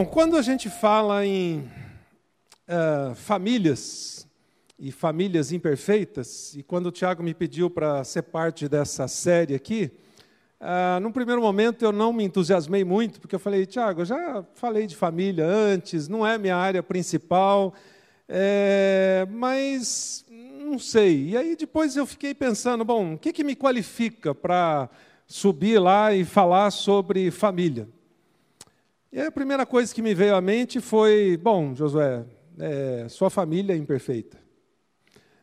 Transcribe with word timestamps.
Bom, 0.00 0.06
quando 0.06 0.38
a 0.38 0.40
gente 0.40 0.70
fala 0.70 1.26
em 1.26 1.58
uh, 2.66 3.14
famílias 3.14 4.26
e 4.78 4.90
famílias 4.90 5.52
imperfeitas, 5.52 6.54
e 6.54 6.62
quando 6.62 6.86
o 6.86 6.90
Tiago 6.90 7.22
me 7.22 7.34
pediu 7.34 7.68
para 7.68 8.02
ser 8.02 8.22
parte 8.22 8.66
dessa 8.66 9.06
série 9.06 9.54
aqui, 9.54 9.90
uh, 10.58 10.98
num 11.00 11.12
primeiro 11.12 11.42
momento 11.42 11.84
eu 11.84 11.92
não 11.92 12.14
me 12.14 12.24
entusiasmei 12.24 12.82
muito, 12.82 13.20
porque 13.20 13.34
eu 13.34 13.38
falei, 13.38 13.66
Tiago, 13.66 14.00
eu 14.00 14.06
já 14.06 14.42
falei 14.54 14.86
de 14.86 14.96
família 14.96 15.44
antes, 15.44 16.08
não 16.08 16.26
é 16.26 16.38
minha 16.38 16.56
área 16.56 16.82
principal, 16.82 17.74
é, 18.26 19.28
mas 19.28 20.24
não 20.30 20.78
sei. 20.78 21.28
E 21.28 21.36
aí 21.36 21.54
depois 21.54 21.94
eu 21.94 22.06
fiquei 22.06 22.32
pensando, 22.32 22.86
bom, 22.86 23.16
o 23.16 23.18
que, 23.18 23.34
que 23.34 23.44
me 23.44 23.54
qualifica 23.54 24.34
para 24.34 24.88
subir 25.26 25.78
lá 25.78 26.14
e 26.14 26.24
falar 26.24 26.70
sobre 26.70 27.30
família? 27.30 27.86
E 29.12 29.20
a 29.20 29.32
primeira 29.32 29.66
coisa 29.66 29.92
que 29.92 30.00
me 30.00 30.14
veio 30.14 30.36
à 30.36 30.40
mente 30.40 30.80
foi: 30.80 31.36
bom, 31.36 31.74
Josué, 31.74 32.24
é, 32.56 33.06
sua 33.08 33.28
família 33.28 33.72
é 33.72 33.76
imperfeita. 33.76 34.38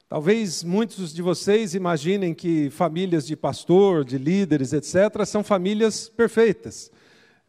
Talvez 0.08 0.64
muitos 0.64 1.14
de 1.14 1.22
vocês 1.22 1.76
imaginem 1.76 2.34
que 2.34 2.70
famílias 2.70 3.28
de 3.28 3.36
pastor, 3.36 4.06
de 4.06 4.18
líderes, 4.18 4.72
etc., 4.72 5.26
são 5.26 5.44
famílias 5.44 6.08
perfeitas. 6.08 6.90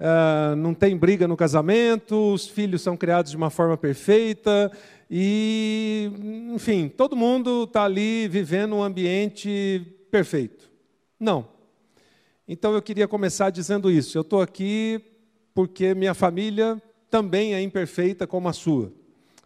Uh, 0.01 0.57
não 0.57 0.75
tem 0.75 0.97
briga 0.97 1.29
no 1.29 1.37
casamento, 1.37 2.33
os 2.33 2.49
filhos 2.49 2.83
são 2.83 2.97
criados 2.97 3.31
de 3.31 3.37
uma 3.37 3.49
forma 3.49 3.77
perfeita, 3.77 4.73
e, 5.09 6.11
enfim, 6.53 6.89
todo 6.89 7.15
mundo 7.15 7.63
está 7.63 7.85
ali 7.85 8.27
vivendo 8.27 8.75
um 8.75 8.83
ambiente 8.83 9.87
perfeito. 10.11 10.69
Não. 11.19 11.47
Então 12.47 12.75
eu 12.75 12.83
queria 12.83 13.07
começar 13.07 13.51
dizendo 13.51 13.89
isso. 13.89 14.19
Eu 14.19 14.23
estou 14.23 14.43
aqui 14.43 15.01
porque 15.59 15.93
minha 15.93 16.15
família 16.15 16.81
também 17.11 17.53
é 17.53 17.61
imperfeita 17.61 18.29
como 18.29 18.49
a 18.49 18.53
sua. 18.53 18.93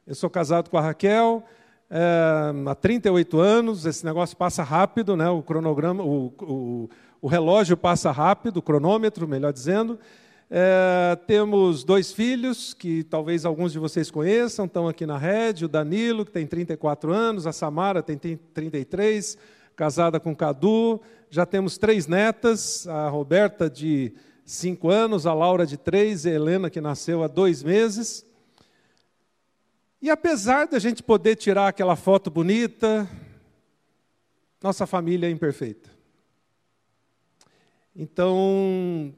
Eu 0.06 0.14
sou 0.14 0.28
casado 0.28 0.68
com 0.68 0.76
a 0.76 0.80
Raquel 0.82 1.42
é, 1.88 2.52
há 2.68 2.74
38 2.74 3.40
anos, 3.40 3.86
esse 3.86 4.04
negócio 4.04 4.36
passa 4.36 4.62
rápido, 4.62 5.16
né? 5.16 5.30
o 5.30 5.42
cronograma, 5.42 6.04
o, 6.04 6.26
o, 6.42 6.90
o 7.22 7.26
relógio 7.26 7.78
passa 7.78 8.10
rápido, 8.10 8.58
o 8.58 8.62
cronômetro, 8.62 9.26
melhor 9.26 9.54
dizendo. 9.54 9.98
É, 10.50 11.16
temos 11.26 11.82
dois 11.82 12.12
filhos, 12.12 12.74
que 12.74 13.04
talvez 13.04 13.46
alguns 13.46 13.72
de 13.72 13.78
vocês 13.78 14.10
conheçam, 14.10 14.66
estão 14.66 14.86
aqui 14.86 15.06
na 15.06 15.16
rede, 15.16 15.64
o 15.64 15.68
Danilo, 15.68 16.26
que 16.26 16.30
tem 16.30 16.46
34 16.46 17.10
anos, 17.10 17.46
a 17.46 17.52
Samara 17.52 18.02
tem 18.02 18.18
33, 18.18 19.38
casada 19.74 20.20
com 20.20 20.32
o 20.32 20.36
Cadu. 20.36 21.00
Já 21.30 21.46
temos 21.46 21.78
três 21.78 22.06
netas, 22.06 22.86
a 22.86 23.08
Roberta 23.08 23.70
de 23.70 24.12
cinco 24.52 24.90
anos, 24.90 25.26
a 25.26 25.32
Laura 25.32 25.64
de 25.64 25.78
três, 25.78 26.26
a 26.26 26.30
Helena 26.30 26.68
que 26.68 26.80
nasceu 26.80 27.22
há 27.22 27.26
dois 27.26 27.62
meses. 27.62 28.24
E 30.00 30.10
apesar 30.10 30.66
da 30.66 30.78
gente 30.78 31.02
poder 31.02 31.36
tirar 31.36 31.68
aquela 31.68 31.96
foto 31.96 32.30
bonita, 32.30 33.08
nossa 34.62 34.86
família 34.86 35.26
é 35.26 35.30
imperfeita. 35.30 35.90
Então, 37.96 39.14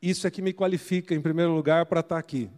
isso 0.00 0.26
é 0.26 0.30
que 0.30 0.42
me 0.42 0.52
qualifica, 0.52 1.14
em 1.14 1.20
primeiro 1.20 1.54
lugar, 1.54 1.86
para 1.86 2.00
estar 2.00 2.18
aqui. 2.18 2.48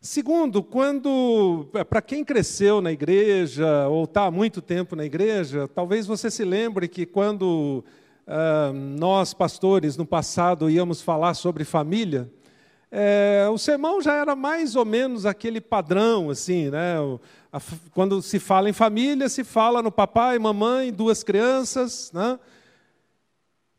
Segundo, 0.00 0.62
quando 0.62 1.68
é, 1.74 1.82
para 1.82 2.00
quem 2.00 2.24
cresceu 2.24 2.80
na 2.80 2.92
igreja 2.92 3.88
ou 3.88 4.04
está 4.04 4.26
há 4.26 4.30
muito 4.30 4.62
tempo 4.62 4.94
na 4.94 5.04
igreja, 5.04 5.66
talvez 5.66 6.06
você 6.06 6.30
se 6.30 6.44
lembre 6.44 6.86
que 6.86 7.04
quando 7.04 7.84
uh, 8.28 8.72
nós, 8.72 9.32
pastores, 9.32 9.96
no 9.96 10.06
passado 10.06 10.68
íamos 10.68 11.00
falar 11.00 11.34
sobre 11.34 11.64
família, 11.64 12.30
é, 12.90 13.46
o 13.52 13.58
sermão 13.58 14.00
já 14.00 14.14
era 14.14 14.34
mais 14.34 14.74
ou 14.74 14.84
menos 14.84 15.26
aquele 15.26 15.60
padrão, 15.60 16.30
assim, 16.30 16.70
né? 16.70 16.98
O, 17.00 17.20
a, 17.52 17.60
quando 17.92 18.22
se 18.22 18.38
fala 18.38 18.70
em 18.70 18.72
família, 18.72 19.28
se 19.28 19.44
fala 19.44 19.82
no 19.82 19.92
papai, 19.92 20.38
mamãe, 20.38 20.90
duas 20.90 21.22
crianças, 21.22 22.10
né? 22.12 22.38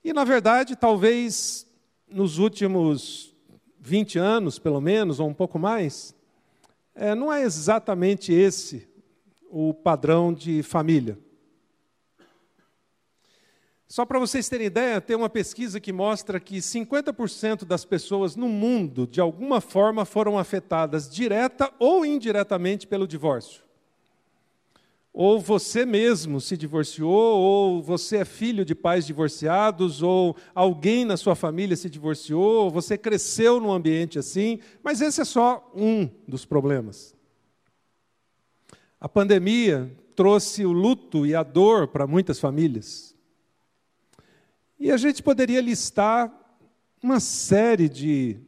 E, 0.03 0.13
na 0.13 0.23
verdade, 0.23 0.75
talvez 0.75 1.65
nos 2.07 2.37
últimos 2.37 3.33
20 3.79 4.19
anos, 4.19 4.59
pelo 4.59 4.79
menos, 4.79 5.19
ou 5.19 5.27
um 5.27 5.33
pouco 5.33 5.57
mais, 5.57 6.15
é, 6.93 7.15
não 7.15 7.33
é 7.33 7.41
exatamente 7.41 8.31
esse 8.31 8.87
o 9.49 9.73
padrão 9.73 10.31
de 10.31 10.61
família. 10.61 11.17
Só 13.91 14.05
para 14.05 14.19
vocês 14.19 14.47
terem 14.47 14.67
ideia, 14.67 15.01
tem 15.01 15.15
uma 15.15 15.31
pesquisa 15.31 15.79
que 15.79 15.91
mostra 15.91 16.39
que 16.39 16.57
50% 16.57 17.65
das 17.65 17.83
pessoas 17.83 18.35
no 18.35 18.47
mundo, 18.47 19.07
de 19.07 19.19
alguma 19.19 19.59
forma, 19.59 20.05
foram 20.05 20.37
afetadas 20.37 21.09
direta 21.09 21.73
ou 21.79 22.05
indiretamente 22.05 22.85
pelo 22.85 23.07
divórcio. 23.07 23.63
Ou 25.11 25.39
você 25.39 25.87
mesmo 25.87 26.39
se 26.39 26.55
divorciou, 26.55 27.39
ou 27.39 27.81
você 27.81 28.17
é 28.17 28.25
filho 28.25 28.63
de 28.63 28.75
pais 28.75 29.07
divorciados, 29.07 30.03
ou 30.03 30.37
alguém 30.53 31.03
na 31.03 31.17
sua 31.17 31.33
família 31.33 31.75
se 31.75 31.89
divorciou, 31.89 32.65
ou 32.65 32.69
você 32.69 32.95
cresceu 32.95 33.59
num 33.59 33.71
ambiente 33.71 34.19
assim, 34.19 34.59
mas 34.83 35.01
esse 35.01 35.19
é 35.19 35.25
só 35.25 35.67
um 35.75 36.07
dos 36.27 36.45
problemas. 36.45 37.15
A 39.01 39.09
pandemia 39.09 39.91
trouxe 40.15 40.63
o 40.63 40.71
luto 40.71 41.25
e 41.25 41.33
a 41.33 41.41
dor 41.41 41.87
para 41.87 42.05
muitas 42.05 42.39
famílias. 42.39 43.08
E 44.79 44.91
a 44.91 44.97
gente 44.97 45.21
poderia 45.21 45.59
listar 45.59 46.31
uma 47.03 47.19
série 47.19 47.89
de 47.89 48.39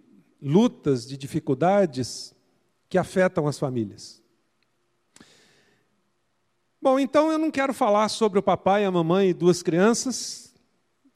lutas, 0.42 1.06
de 1.06 1.18
dificuldades 1.18 2.34
que 2.88 2.98
afetam 2.98 3.48
as 3.48 3.60
famílias. 3.60 4.22
Bom, 6.82 6.98
então 6.98 7.32
eu 7.32 7.38
não 7.38 7.52
quero 7.52 7.74
falar 7.74 8.10
sobre 8.10 8.40
o 8.40 8.44
papai, 8.44 8.86
a 8.86 8.92
mamãe 8.92 9.30
e 9.30 9.34
duas 9.34 9.62
crianças, 9.62 10.56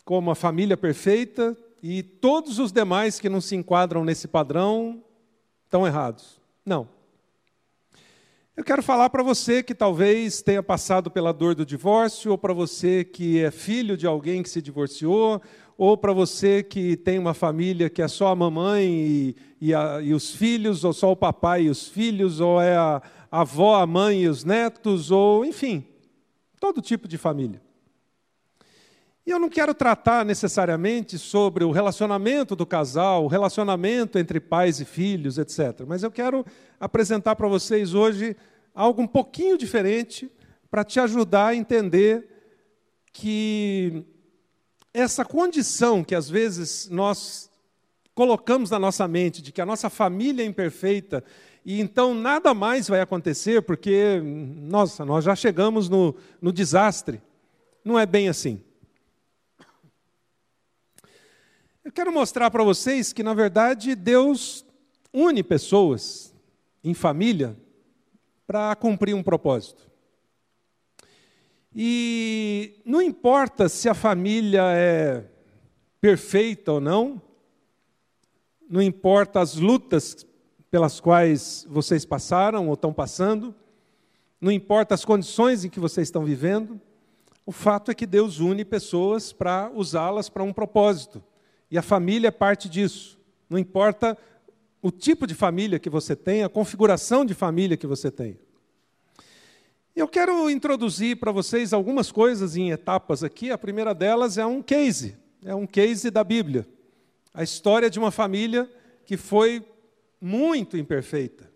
como 0.03 0.29
a 0.29 0.35
família 0.35 0.77
perfeita, 0.77 1.57
e 1.81 2.03
todos 2.03 2.59
os 2.59 2.71
demais 2.71 3.19
que 3.19 3.29
não 3.29 3.41
se 3.41 3.55
enquadram 3.55 4.05
nesse 4.05 4.27
padrão 4.27 5.03
estão 5.63 5.87
errados. 5.87 6.39
Não. 6.65 6.94
Eu 8.57 8.63
quero 8.63 8.81
falar 8.81 9.09
para 9.09 9.21
você 9.21 9.61
que 9.61 9.75
talvez 9.75 10.41
tenha 10.41 10.63
passado 10.63 11.11
pela 11.11 11.33
dor 11.33 11.53
do 11.55 11.65
divórcio, 11.65 12.31
ou 12.31 12.37
para 12.37 12.53
você 12.53 13.03
que 13.03 13.41
é 13.41 13.51
filho 13.51 13.97
de 13.97 14.07
alguém 14.07 14.41
que 14.41 14.49
se 14.49 14.61
divorciou, 14.61 15.41
ou 15.77 15.97
para 15.97 16.13
você 16.13 16.63
que 16.63 16.95
tem 16.95 17.19
uma 17.19 17.33
família 17.33 17.89
que 17.89 18.01
é 18.01 18.07
só 18.07 18.27
a 18.27 18.35
mamãe 18.35 18.85
e, 18.85 19.35
e, 19.59 19.73
a, 19.73 20.01
e, 20.01 20.13
os 20.13 20.33
filhos, 20.33 20.85
ou 20.85 20.93
só 20.93 21.11
o 21.11 21.17
papai 21.17 21.63
e 21.63 21.69
os 21.69 21.89
filhos, 21.89 22.39
ou 22.39 22.61
é 22.61 22.77
a, 22.77 23.01
a 23.29 23.41
avó, 23.41 23.75
a 23.75 23.85
mãe 23.85 24.21
e 24.21 24.29
os 24.29 24.45
netos, 24.45 25.11
ou 25.11 25.43
enfim, 25.43 25.83
todo 26.57 26.81
tipo 26.81 27.09
de 27.09 27.17
família. 27.17 27.61
E 29.25 29.31
eu 29.31 29.39
não 29.39 29.49
quero 29.49 29.73
tratar 29.73 30.23
necessariamente 30.23 31.17
sobre 31.17 31.63
o 31.63 31.71
relacionamento 31.71 32.55
do 32.55 32.65
casal, 32.65 33.23
o 33.23 33.27
relacionamento 33.27 34.19
entre 34.19 34.39
pais 34.39 34.79
e 34.79 34.85
filhos, 34.85 35.39
etc. 35.39 35.83
Mas 35.87 36.03
eu 36.03 36.11
quero 36.11 36.45
apresentar 36.79 37.35
para 37.35 37.47
vocês 37.47 37.95
hoje 37.95 38.37
algo 38.73 39.01
um 39.01 39.07
pouquinho 39.07 39.57
diferente 39.57 40.31
para 40.69 40.83
te 40.83 40.99
ajudar 40.99 41.47
a 41.47 41.55
entender 41.55 42.29
que 43.11 44.05
essa 44.93 45.25
condição 45.25 46.03
que 46.03 46.13
às 46.13 46.29
vezes 46.29 46.87
nós 46.91 47.49
colocamos 48.13 48.69
na 48.69 48.77
nossa 48.77 49.07
mente 49.07 49.41
de 49.41 49.51
que 49.51 49.59
a 49.59 49.65
nossa 49.65 49.89
família 49.89 50.43
é 50.43 50.45
imperfeita 50.45 51.23
e 51.65 51.81
então 51.81 52.13
nada 52.13 52.53
mais 52.53 52.87
vai 52.87 53.01
acontecer 53.01 53.63
porque, 53.63 54.21
nossa, 54.23 55.03
nós 55.03 55.25
já 55.25 55.35
chegamos 55.35 55.89
no, 55.89 56.15
no 56.39 56.53
desastre. 56.53 57.19
Não 57.83 57.97
é 57.97 58.05
bem 58.05 58.29
assim. 58.29 58.61
Eu 61.85 61.91
quero 61.91 62.11
mostrar 62.11 62.49
para 62.49 62.63
vocês 62.63 63.13
que, 63.13 63.21
na 63.21 63.35
verdade, 63.35 63.93
Deus 63.93 64.65
une 65.13 65.43
pessoas 65.43 66.33
em 66.83 66.95
família 66.95 67.55
para 68.47 68.75
cumprir 68.75 69.13
um 69.13 69.21
propósito. 69.21 69.87
E 71.75 72.81
não 72.83 72.99
importa 73.03 73.69
se 73.69 73.87
a 73.87 73.93
família 73.93 74.63
é 74.73 75.25
perfeita 76.01 76.71
ou 76.71 76.81
não, 76.81 77.21
não 78.67 78.81
importa 78.81 79.39
as 79.39 79.53
lutas 79.53 80.25
pelas 80.71 80.99
quais 80.99 81.67
vocês 81.69 82.03
passaram 82.03 82.67
ou 82.67 82.73
estão 82.73 82.91
passando, 82.91 83.53
não 84.41 84.51
importa 84.51 84.95
as 84.95 85.05
condições 85.05 85.63
em 85.63 85.69
que 85.69 85.79
vocês 85.79 86.07
estão 86.07 86.25
vivendo, 86.25 86.81
o 87.45 87.51
fato 87.51 87.91
é 87.91 87.93
que 87.93 88.07
Deus 88.07 88.39
une 88.39 88.65
pessoas 88.65 89.31
para 89.31 89.69
usá-las 89.71 90.29
para 90.29 90.41
um 90.41 90.51
propósito. 90.51 91.23
E 91.69 91.77
a 91.77 91.81
família 91.81 92.27
é 92.27 92.31
parte 92.31 92.69
disso. 92.69 93.17
Não 93.49 93.57
importa 93.57 94.17
o 94.81 94.91
tipo 94.91 95.25
de 95.25 95.33
família 95.33 95.79
que 95.79 95.89
você 95.89 96.15
tem, 96.15 96.43
a 96.43 96.49
configuração 96.49 97.25
de 97.25 97.33
família 97.33 97.75
que 97.75 97.87
você 97.87 98.11
tem. 98.11 98.37
Eu 99.95 100.07
quero 100.07 100.49
introduzir 100.49 101.17
para 101.17 101.31
vocês 101.31 101.71
algumas 101.71 102.11
coisas 102.11 102.55
em 102.57 102.71
etapas 102.71 103.23
aqui. 103.23 103.49
A 103.49 103.57
primeira 103.57 103.95
delas 103.95 104.37
é 104.37 104.45
um 104.45 104.61
case, 104.61 105.17
é 105.43 105.55
um 105.55 105.65
case 105.65 106.11
da 106.11 106.23
Bíblia. 106.23 106.67
A 107.33 107.43
história 107.43 107.89
de 107.89 107.97
uma 107.97 108.11
família 108.11 108.69
que 109.05 109.17
foi 109.17 109.65
muito 110.19 110.77
imperfeita, 110.77 111.49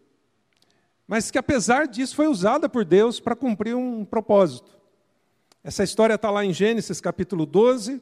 mas 1.08 1.32
que 1.32 1.38
apesar 1.38 1.88
disso 1.88 2.16
foi 2.16 2.28
usada 2.28 2.70
por 2.70 2.86
Deus 2.86 3.20
para 3.20 3.36
cumprir 3.36 3.76
um 3.76 4.06
propósito. 4.06 4.72
Essa 5.64 5.84
história 5.84 6.14
está 6.14 6.30
lá 6.30 6.46
em 6.46 6.54
Gênesis 6.54 7.02
capítulo 7.02 7.46
12, 7.46 8.02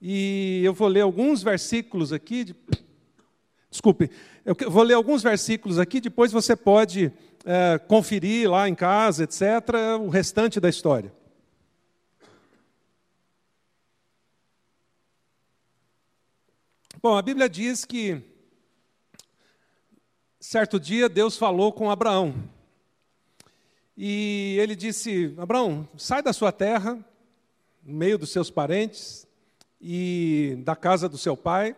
e 0.00 0.62
eu 0.64 0.72
vou 0.72 0.88
ler 0.88 1.02
alguns 1.02 1.42
versículos 1.42 2.12
aqui. 2.12 2.44
De... 2.44 2.56
Desculpe, 3.70 4.10
eu 4.44 4.56
vou 4.70 4.82
ler 4.82 4.94
alguns 4.94 5.22
versículos 5.22 5.78
aqui, 5.78 6.00
depois 6.00 6.32
você 6.32 6.56
pode 6.56 7.12
é, 7.44 7.78
conferir 7.78 8.50
lá 8.50 8.68
em 8.68 8.74
casa, 8.74 9.24
etc., 9.24 9.42
o 10.00 10.08
restante 10.08 10.58
da 10.58 10.68
história. 10.68 11.12
Bom, 17.02 17.16
a 17.16 17.22
Bíblia 17.22 17.48
diz 17.48 17.84
que 17.84 18.22
certo 20.38 20.80
dia 20.80 21.08
Deus 21.08 21.36
falou 21.36 21.72
com 21.72 21.90
Abraão. 21.90 22.34
E 23.96 24.56
ele 24.58 24.74
disse: 24.74 25.34
Abraão, 25.38 25.88
sai 25.96 26.22
da 26.22 26.32
sua 26.32 26.52
terra, 26.52 26.98
no 27.82 27.94
meio 27.94 28.18
dos 28.18 28.30
seus 28.30 28.50
parentes 28.50 29.29
e 29.80 30.56
da 30.64 30.76
casa 30.76 31.08
do 31.08 31.16
seu 31.16 31.36
pai, 31.36 31.74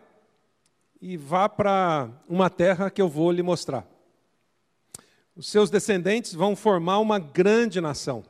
e 1.01 1.15
vá 1.15 1.47
para 1.47 2.09
uma 2.27 2.49
terra 2.49 2.89
que 2.89 3.01
eu 3.01 3.07
vou 3.07 3.31
lhe 3.31 3.41
mostrar. 3.41 3.87
Os 5.35 5.47
seus 5.47 5.69
descendentes 5.69 6.33
vão 6.33 6.55
formar 6.55 6.99
uma 6.99 7.17
grande 7.17 7.81
nação. 7.81 8.23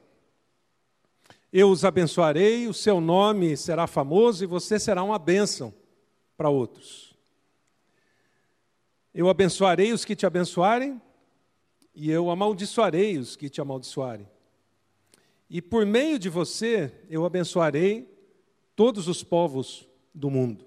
Eu 1.51 1.69
os 1.69 1.83
abençoarei, 1.83 2.67
o 2.67 2.73
seu 2.73 3.01
nome 3.01 3.57
será 3.57 3.85
famoso 3.85 4.43
e 4.43 4.47
você 4.47 4.79
será 4.79 5.03
uma 5.03 5.19
bênção 5.19 5.73
para 6.37 6.49
outros. 6.49 7.15
Eu 9.13 9.29
abençoarei 9.29 9.93
os 9.93 10.03
que 10.03 10.15
te 10.15 10.25
abençoarem, 10.25 10.99
e 11.93 12.09
eu 12.09 12.31
amaldiçoarei 12.31 13.19
os 13.19 13.35
que 13.35 13.49
te 13.49 13.61
amaldiçoarem. 13.61 14.27
E 15.47 15.61
por 15.61 15.85
meio 15.85 16.17
de 16.17 16.29
você 16.29 16.91
eu 17.07 17.23
abençoarei 17.23 18.12
todos 18.75 19.07
os 19.07 19.23
povos 19.23 19.87
do 20.13 20.29
mundo. 20.29 20.65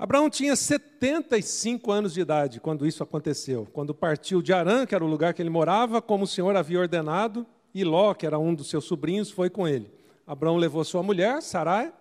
Abraão 0.00 0.30
tinha 0.30 0.56
75 0.56 1.92
anos 1.92 2.14
de 2.14 2.22
idade 2.22 2.58
quando 2.58 2.86
isso 2.86 3.02
aconteceu, 3.02 3.68
quando 3.70 3.94
partiu 3.94 4.40
de 4.40 4.50
Arã, 4.50 4.86
que 4.86 4.94
era 4.94 5.04
o 5.04 5.08
lugar 5.08 5.34
que 5.34 5.42
ele 5.42 5.50
morava, 5.50 6.00
como 6.00 6.24
o 6.24 6.26
Senhor 6.26 6.56
havia 6.56 6.80
ordenado, 6.80 7.46
e 7.74 7.84
Ló, 7.84 8.14
que 8.14 8.24
era 8.24 8.38
um 8.38 8.54
dos 8.54 8.70
seus 8.70 8.86
sobrinhos, 8.86 9.30
foi 9.30 9.50
com 9.50 9.68
ele. 9.68 9.92
Abraão 10.26 10.56
levou 10.56 10.82
sua 10.84 11.02
mulher, 11.02 11.42
Sarai, 11.42 11.92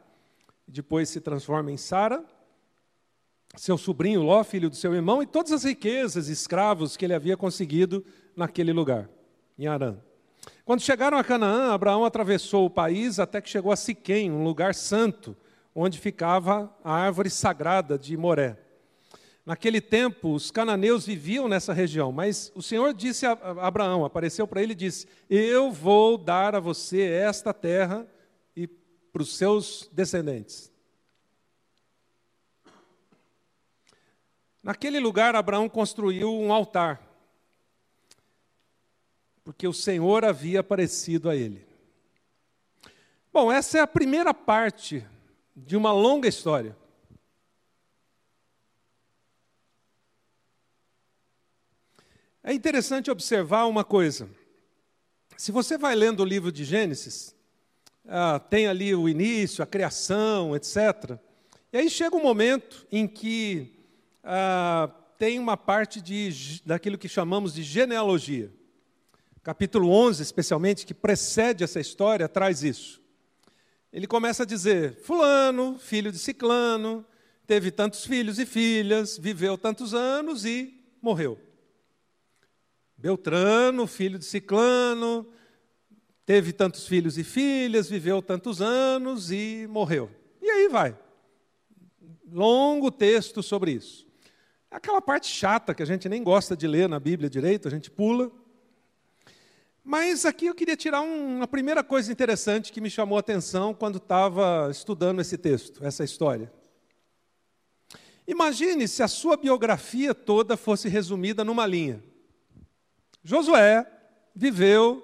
depois 0.66 1.10
se 1.10 1.20
transforma 1.20 1.74
em 1.74 1.78
Sara, 1.78 2.24
seu 3.58 3.78
sobrinho 3.78 4.22
Ló, 4.22 4.46
filho 4.46 4.70
do 4.70 4.78
seu 4.78 4.94
irmão, 4.94 5.22
e 5.22 5.26
todas 5.26 5.52
as 5.52 5.66
riquezas, 5.66 6.30
escravos 6.30 6.96
que 6.96 7.04
ele 7.04 7.14
havia 7.14 7.36
conseguido 7.36 8.06
naquele 8.34 8.72
lugar, 8.72 9.10
em 9.58 9.68
Arã. 9.68 9.98
Quando 10.70 10.82
chegaram 10.82 11.18
a 11.18 11.24
Canaã, 11.24 11.74
Abraão 11.74 12.06
atravessou 12.06 12.68
o 12.68 12.70
país 12.70 13.18
até 13.18 13.42
que 13.42 13.50
chegou 13.50 13.72
a 13.72 13.76
Siquém, 13.76 14.30
um 14.30 14.44
lugar 14.44 14.76
santo, 14.76 15.36
onde 15.74 15.98
ficava 15.98 16.72
a 16.84 16.94
árvore 16.94 17.32
sagrada 17.32 17.98
de 17.98 18.16
Moré. 18.16 18.56
Naquele 19.44 19.82
tempo, 19.82 20.32
os 20.32 20.52
cananeus 20.52 21.08
viviam 21.08 21.48
nessa 21.48 21.74
região, 21.74 22.12
mas 22.12 22.52
o 22.54 22.62
Senhor 22.62 22.94
disse 22.94 23.26
a 23.26 23.32
Abraão, 23.32 24.06
apareceu 24.06 24.48
para 24.48 24.62
ele 24.62 24.74
e 24.74 24.76
disse: 24.76 25.08
Eu 25.28 25.72
vou 25.72 26.20
dar 26.20 26.54
a 26.54 26.60
você 26.60 27.02
esta 27.02 27.52
terra 27.52 28.06
e 28.56 28.68
para 28.68 29.24
os 29.24 29.36
seus 29.36 29.90
descendentes. 29.92 30.72
Naquele 34.62 35.00
lugar, 35.00 35.36
Abraão 35.36 35.68
construiu 35.68 36.32
um 36.32 36.54
altar, 36.54 37.09
porque 39.50 39.68
o 39.68 39.74
Senhor 39.74 40.24
havia 40.24 40.60
aparecido 40.60 41.28
a 41.28 41.36
ele. 41.36 41.66
Bom, 43.34 43.52
essa 43.52 43.80
é 43.80 43.82
a 43.82 43.88
primeira 43.88 44.32
parte 44.32 45.04
de 45.56 45.76
uma 45.76 45.92
longa 45.92 46.28
história. 46.28 46.78
É 52.44 52.54
interessante 52.54 53.10
observar 53.10 53.66
uma 53.66 53.84
coisa. 53.84 54.30
Se 55.36 55.52
você 55.52 55.80
vai 55.80 55.96
lendo 55.96 56.20
o 56.20 56.26
livro 56.26 56.52
de 56.52 56.64
Gênesis, 56.64 57.36
ah, 58.08 58.40
tem 58.40 58.68
ali 58.68 58.94
o 58.94 59.10
início, 59.10 59.64
a 59.64 59.68
criação, 59.68 60.56
etc. 60.56 61.18
E 61.74 61.80
aí 61.80 61.90
chega 61.90 62.16
um 62.16 62.22
momento 62.22 62.86
em 62.92 63.08
que 63.08 63.74
ah, 64.24 64.92
tem 65.18 65.40
uma 65.40 65.58
parte 65.58 66.00
de, 66.00 66.62
daquilo 66.64 67.00
que 67.00 67.10
chamamos 67.10 67.52
de 67.52 67.64
genealogia 67.64 68.59
capítulo 69.42 69.90
11, 69.90 70.22
especialmente, 70.22 70.86
que 70.86 70.94
precede 70.94 71.64
essa 71.64 71.80
história, 71.80 72.28
traz 72.28 72.64
isso. 72.64 73.02
Ele 73.92 74.08
começa 74.08 74.44
a 74.44 74.46
dizer: 74.46 74.96
Fulano, 75.02 75.78
filho 75.80 76.12
de 76.12 76.20
Ciclano, 76.20 77.06
teve 77.48 77.72
tantos 77.72 78.06
filhos 78.06 78.38
e 78.38 78.46
filhas, 78.46 79.18
viveu 79.18 79.58
tantos 79.58 79.94
anos 79.94 80.46
e 80.46 80.74
morreu. 81.02 81.40
Beltrano, 82.98 83.88
filho 83.88 84.20
de 84.20 84.26
Ciclano, 84.26 85.26
teve 86.26 86.52
tantos 86.52 86.86
filhos 86.86 87.18
e 87.18 87.24
filhas, 87.24 87.90
viveu 87.90 88.22
tantos 88.22 88.62
anos 88.62 89.32
e 89.32 89.66
morreu. 89.70 90.12
E 90.42 90.50
aí 90.50 90.68
vai. 90.68 90.98
Longo 92.32 92.92
texto 92.92 93.42
sobre 93.42 93.72
isso. 93.72 94.08
Aquela 94.70 95.02
parte 95.02 95.28
chata 95.28 95.74
que 95.74 95.82
a 95.82 95.86
gente 95.86 96.08
nem 96.08 96.22
gosta 96.24 96.56
de 96.56 96.68
ler 96.68 96.88
na 96.88 97.00
Bíblia 97.00 97.30
direito, 97.30 97.68
a 97.68 97.72
gente 97.72 97.90
pula. 97.90 98.32
Mas 99.84 100.26
aqui 100.26 100.46
eu 100.48 100.56
queria 100.56 100.76
tirar 100.76 101.02
uma 101.02 101.48
primeira 101.48 101.84
coisa 101.84 102.12
interessante 102.12 102.72
que 102.72 102.82
me 102.82 102.90
chamou 102.90 103.18
a 103.18 103.22
atenção 103.22 103.74
quando 103.74 103.98
estava 103.98 104.70
estudando 104.72 105.22
esse 105.22 105.38
texto, 105.38 105.84
essa 105.84 106.04
história. 106.04 106.52
Imagine 108.28 108.88
se 108.88 109.02
a 109.02 109.08
sua 109.08 109.36
biografia 109.36 110.14
toda 110.14 110.56
fosse 110.56 110.88
resumida 110.88 111.44
numa 111.44 111.66
linha. 111.66 112.04
Josué 113.24 113.90
viveu 114.36 115.04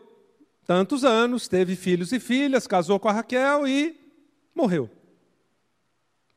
tantos 0.66 1.04
anos, 1.04 1.48
teve 1.48 1.76
filhos 1.76 2.12
e 2.12 2.20
filhas, 2.20 2.68
casou 2.68 3.00
com 3.00 3.08
a 3.08 3.12
Raquel 3.12 3.68
e 3.68 4.00
morreu. 4.54 4.90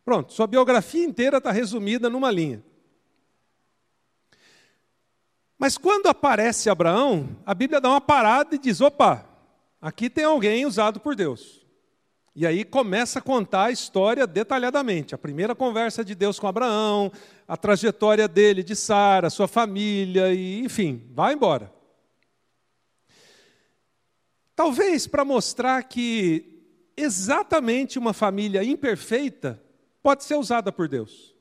Pronto, 0.05 0.33
sua 0.33 0.47
biografia 0.47 1.05
inteira 1.05 1.37
está 1.37 1.53
resumida 1.53 2.09
numa 2.09 2.31
linha. 2.31 2.65
Mas 5.59 5.77
quando 5.77 6.07
aparece 6.07 6.71
Abraão, 6.71 7.37
a 7.45 7.53
Bíblia 7.53 7.81
dá 7.81 7.91
uma 7.91 8.01
parada 8.01 8.55
e 8.55 8.59
diz: 8.59 8.81
opa, 8.81 9.27
aqui 9.83 10.09
tem 10.09 10.25
alguém 10.25 10.65
usado 10.65 11.01
por 11.01 11.17
Deus. 11.17 11.67
E 12.35 12.47
aí 12.47 12.65
começa 12.65 13.19
a 13.19 13.23
contar 13.23 13.65
a 13.65 13.71
história 13.73 14.25
detalhadamente. 14.25 15.13
A 15.13 15.19
primeira 15.19 15.57
conversa 15.57 16.05
de 16.05 16.15
Deus 16.15 16.39
com 16.39 16.47
Abraão, 16.47 17.11
a 17.49 17.57
trajetória 17.57 18.29
dele, 18.29 18.63
de 18.63 18.77
Sara, 18.77 19.29
sua 19.29 19.49
família, 19.49 20.33
e 20.33 20.61
enfim, 20.61 21.05
vai 21.11 21.35
embora. 21.35 21.73
Talvez 24.55 25.09
para 25.09 25.25
mostrar 25.25 25.83
que 25.83 26.63
exatamente 26.97 27.99
uma 27.99 28.13
família 28.13 28.63
imperfeita 28.63 29.61
pode 30.01 30.23
ser 30.23 30.37
usada 30.37 30.71
por 30.71 30.87
Deus. 30.87 31.35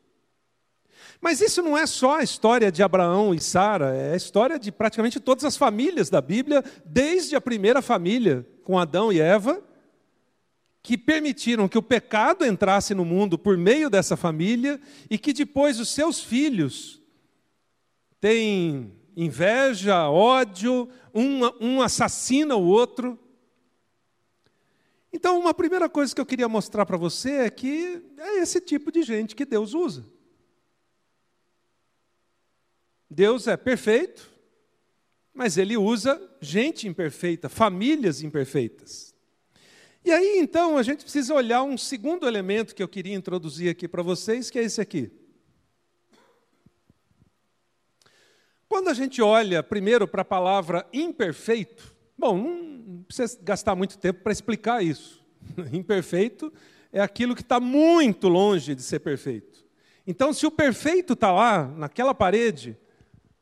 Mas 1.20 1.42
isso 1.42 1.62
não 1.62 1.78
é 1.78 1.86
só 1.86 2.18
a 2.18 2.24
história 2.24 2.72
de 2.72 2.84
Abraão 2.84 3.34
e 3.34 3.40
Sara, 3.40 3.96
é 3.96 4.14
a 4.14 4.18
história 4.18 4.60
de 4.60 4.72
praticamente 4.72 5.20
todas 5.20 5.44
as 5.44 5.58
famílias 5.58 6.10
da 6.10 6.22
Bíblia, 6.22 6.64
desde 6.86 7.36
a 7.36 7.42
primeira 7.42 7.82
família 7.82 8.46
com 8.64 8.78
Adão 8.78 9.12
e 9.12 9.20
Eva, 9.20 9.62
que 10.84 10.98
permitiram 10.98 11.68
que 11.68 11.78
o 11.78 11.84
pecado 11.84 12.46
entrasse 12.46 12.94
no 12.94 13.04
mundo 13.04 13.38
por 13.38 13.58
meio 13.58 13.90
dessa 13.90 14.16
família 14.16 14.80
e 15.10 15.18
que 15.18 15.34
depois 15.34 15.80
os 15.80 15.90
seus 15.90 16.22
filhos 16.22 17.02
têm 18.22 18.94
inveja, 19.16 20.10
ódio, 20.10 20.88
um, 21.14 21.42
um 21.60 21.82
assassina 21.82 22.56
o 22.56 22.66
outro. 22.66 23.20
Então, 25.12 25.40
uma 25.40 25.54
primeira 25.54 25.90
coisa 25.90 26.14
que 26.14 26.22
eu 26.22 26.26
queria 26.26 26.48
mostrar 26.48 26.86
para 26.86 26.96
você 26.96 27.32
é 27.32 27.50
que 27.50 28.02
é 28.18 28.38
esse 28.40 28.62
tipo 28.62 28.92
de 28.92 29.02
gente 29.02 29.36
que 29.36 29.46
Deus 29.46 29.74
usa. 29.74 30.06
Deus 33.10 33.48
é 33.48 33.56
perfeito, 33.56 34.30
mas 35.34 35.58
ele 35.58 35.78
usa 35.78 36.22
gente 36.42 36.88
imperfeita, 36.88 37.48
famílias 37.48 38.22
imperfeitas. 38.22 39.16
E 40.04 40.12
aí, 40.12 40.40
então, 40.40 40.78
a 40.78 40.84
gente 40.84 41.04
precisa 41.04 41.34
olhar 41.34 41.64
um 41.64 41.78
segundo 41.78 42.28
elemento 42.28 42.74
que 42.74 42.82
eu 42.82 42.88
queria 42.88 43.16
introduzir 43.16 43.70
aqui 43.70 43.88
para 43.88 44.02
vocês, 44.02 44.50
que 44.50 44.58
é 44.58 44.64
esse 44.64 44.80
aqui. 44.80 45.12
Quando 48.70 48.90
a 48.90 48.94
gente 48.94 49.22
olha 49.22 49.64
primeiro 49.64 50.08
para 50.08 50.22
a 50.22 50.26
palavra 50.26 50.88
imperfeito, 50.92 51.96
bom, 52.18 52.38
não 52.38 53.04
precisa 53.04 53.38
gastar 53.42 53.76
muito 53.76 53.98
tempo 53.98 54.22
para 54.24 54.32
explicar 54.32 54.84
isso. 54.84 55.26
Imperfeito 55.72 56.54
é 56.92 57.02
aquilo 57.02 57.36
que 57.36 57.42
está 57.42 57.60
muito 57.60 58.28
longe 58.28 58.76
de 58.76 58.82
ser 58.82 59.00
perfeito. 59.00 59.66
Então, 60.06 60.32
se 60.34 60.46
o 60.46 60.52
perfeito 60.52 61.14
está 61.14 61.32
lá, 61.32 61.68
naquela 61.68 62.14
parede, 62.14 62.78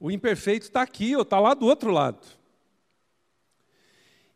o 0.05 0.12
imperfeito 0.12 0.67
está 0.67 0.83
aqui 0.83 1.15
ou 1.15 1.24
está 1.24 1.39
lá 1.39 1.55
do 1.55 1.65
outro 1.65 1.89
lado. 1.89 2.19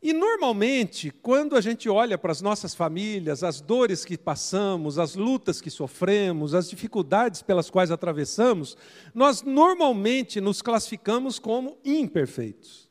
E 0.02 0.14
normalmente, 0.14 1.12
quando 1.12 1.56
a 1.56 1.62
gente 1.62 1.88
olha 1.88 2.18
para 2.18 2.32
as 2.32 2.42
nossas 2.42 2.74
famílias, 2.74 3.44
as 3.44 3.62
dores 3.62 4.04
que 4.04 4.18
passamos, 4.18 4.98
as 4.98 5.14
lutas 5.14 5.62
que 5.62 5.70
sofremos, 5.70 6.56
as 6.56 6.68
dificuldades 6.68 7.44
pelas 7.44 7.70
quais 7.70 7.92
atravessamos, 7.92 8.76
nós 9.14 9.44
normalmente 9.44 10.42
nos 10.42 10.60
classificamos 10.60 11.38
como 11.38 11.78
imperfeitos. 11.86 12.90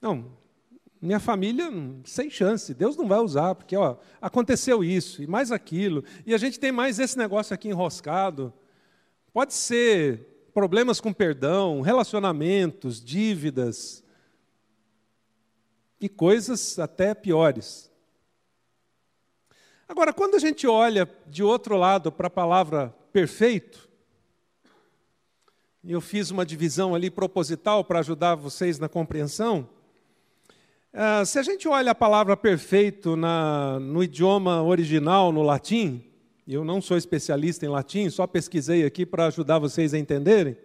Não, 0.00 0.32
minha 0.98 1.20
família, 1.20 1.70
sem 2.04 2.30
chance, 2.30 2.72
Deus 2.72 2.96
não 2.96 3.06
vai 3.06 3.18
usar, 3.18 3.54
porque 3.54 3.76
ó, 3.76 3.98
aconteceu 4.18 4.82
isso 4.82 5.22
e 5.22 5.26
mais 5.26 5.52
aquilo, 5.52 6.02
e 6.24 6.32
a 6.32 6.38
gente 6.38 6.58
tem 6.58 6.72
mais 6.72 6.98
esse 6.98 7.18
negócio 7.18 7.52
aqui 7.52 7.68
enroscado. 7.68 8.50
Pode 9.30 9.52
ser 9.52 10.31
problemas 10.52 11.00
com 11.00 11.12
perdão, 11.12 11.80
relacionamentos, 11.80 13.02
dívidas, 13.02 14.02
e 16.02 16.08
coisas 16.08 16.80
até 16.80 17.14
piores. 17.14 17.88
Agora, 19.88 20.12
quando 20.12 20.34
a 20.34 20.38
gente 20.38 20.66
olha 20.66 21.08
de 21.28 21.44
outro 21.44 21.76
lado 21.76 22.10
para 22.10 22.26
a 22.26 22.30
palavra 22.30 22.92
perfeito, 23.12 23.88
eu 25.84 26.00
fiz 26.00 26.30
uma 26.30 26.44
divisão 26.44 26.94
ali 26.94 27.08
proposital 27.08 27.84
para 27.84 28.00
ajudar 28.00 28.34
vocês 28.34 28.80
na 28.80 28.88
compreensão. 28.88 29.68
Uh, 30.92 31.24
se 31.24 31.38
a 31.38 31.42
gente 31.42 31.68
olha 31.68 31.92
a 31.92 31.94
palavra 31.94 32.36
perfeito 32.36 33.14
na, 33.16 33.78
no 33.78 34.02
idioma 34.02 34.62
original, 34.62 35.30
no 35.30 35.42
latim, 35.42 36.04
eu 36.54 36.64
não 36.64 36.80
sou 36.80 36.96
especialista 36.96 37.64
em 37.64 37.68
latim, 37.68 38.10
só 38.10 38.26
pesquisei 38.26 38.84
aqui 38.84 39.06
para 39.06 39.26
ajudar 39.26 39.58
vocês 39.58 39.94
a 39.94 39.98
entenderem. 39.98 40.56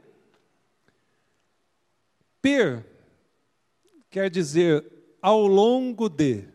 Per 2.41 2.86
quer 4.10 4.29
dizer 4.29 4.86
ao 5.22 5.46
longo 5.46 6.10
de, 6.10 6.46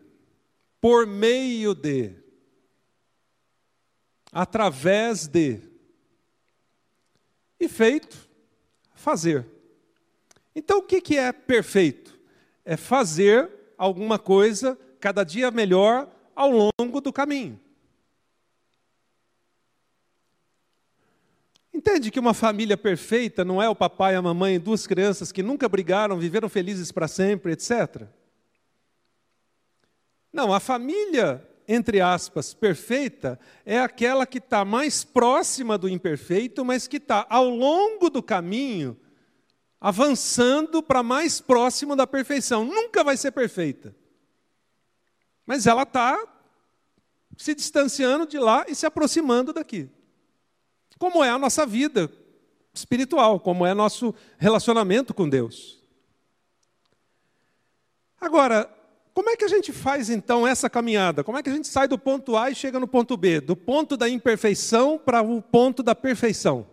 por 0.81 1.05
meio 1.05 1.73
de, 1.73 2.13
através 4.31 5.27
de, 5.27 5.59
e 7.59 7.69
feito, 7.69 8.29
fazer. 8.95 9.45
Então, 10.55 10.79
o 10.79 10.83
que 10.83 11.17
é 11.17 11.31
perfeito? 11.31 12.19
É 12.65 12.77
fazer 12.77 13.49
alguma 13.77 14.17
coisa 14.19 14.77
cada 14.99 15.23
dia 15.23 15.51
melhor 15.51 16.09
ao 16.35 16.49
longo 16.49 17.01
do 17.01 17.11
caminho. 17.11 17.59
Entende 21.73 22.11
que 22.11 22.19
uma 22.19 22.33
família 22.33 22.77
perfeita 22.77 23.43
não 23.43 23.61
é 23.61 23.67
o 23.67 23.75
papai, 23.75 24.13
a 24.13 24.21
mamãe 24.21 24.55
e 24.55 24.59
duas 24.59 24.85
crianças 24.85 25.31
que 25.31 25.41
nunca 25.41 25.67
brigaram, 25.67 26.19
viveram 26.19 26.47
felizes 26.47 26.91
para 26.91 27.07
sempre, 27.07 27.53
etc. 27.53 28.03
Não, 30.31 30.53
a 30.53 30.59
família, 30.59 31.47
entre 31.67 31.99
aspas, 31.99 32.53
perfeita, 32.53 33.39
é 33.65 33.79
aquela 33.79 34.27
que 34.27 34.37
está 34.37 34.63
mais 34.63 35.03
próxima 35.03 35.77
do 35.77 35.89
imperfeito, 35.89 36.63
mas 36.63 36.87
que 36.87 36.97
está 36.97 37.25
ao 37.27 37.49
longo 37.49 38.09
do 38.09 38.21
caminho 38.21 38.95
avançando 39.81 40.81
para 40.81 41.03
mais 41.03 41.41
próximo 41.41 41.95
da 41.95 42.07
perfeição. 42.07 42.63
Nunca 42.63 43.03
vai 43.03 43.17
ser 43.17 43.31
perfeita. 43.31 43.93
Mas 45.45 45.67
ela 45.67 45.83
está 45.83 46.25
se 47.35 47.53
distanciando 47.53 48.25
de 48.25 48.39
lá 48.39 48.63
e 48.69 48.75
se 48.75 48.85
aproximando 48.85 49.51
daqui. 49.51 49.89
Como 50.97 51.23
é 51.23 51.29
a 51.29 51.37
nossa 51.37 51.65
vida 51.65 52.11
espiritual, 52.73 53.39
como 53.39 53.65
é 53.65 53.73
nosso 53.73 54.13
relacionamento 54.37 55.13
com 55.13 55.29
Deus. 55.29 55.81
Agora, 58.19 58.69
como 59.13 59.29
é 59.29 59.35
que 59.35 59.45
a 59.45 59.49
gente 59.49 59.71
faz 59.71 60.09
então 60.09 60.47
essa 60.47 60.69
caminhada? 60.69 61.23
Como 61.23 61.37
é 61.37 61.43
que 61.43 61.49
a 61.49 61.53
gente 61.53 61.67
sai 61.67 61.87
do 61.87 61.99
ponto 61.99 62.35
A 62.35 62.49
e 62.49 62.55
chega 62.55 62.79
no 62.79 62.87
ponto 62.87 63.15
B? 63.15 63.39
Do 63.39 63.55
ponto 63.55 63.95
da 63.95 64.09
imperfeição 64.09 64.97
para 64.97 65.21
o 65.21 65.41
ponto 65.41 65.83
da 65.83 65.93
perfeição? 65.93 66.65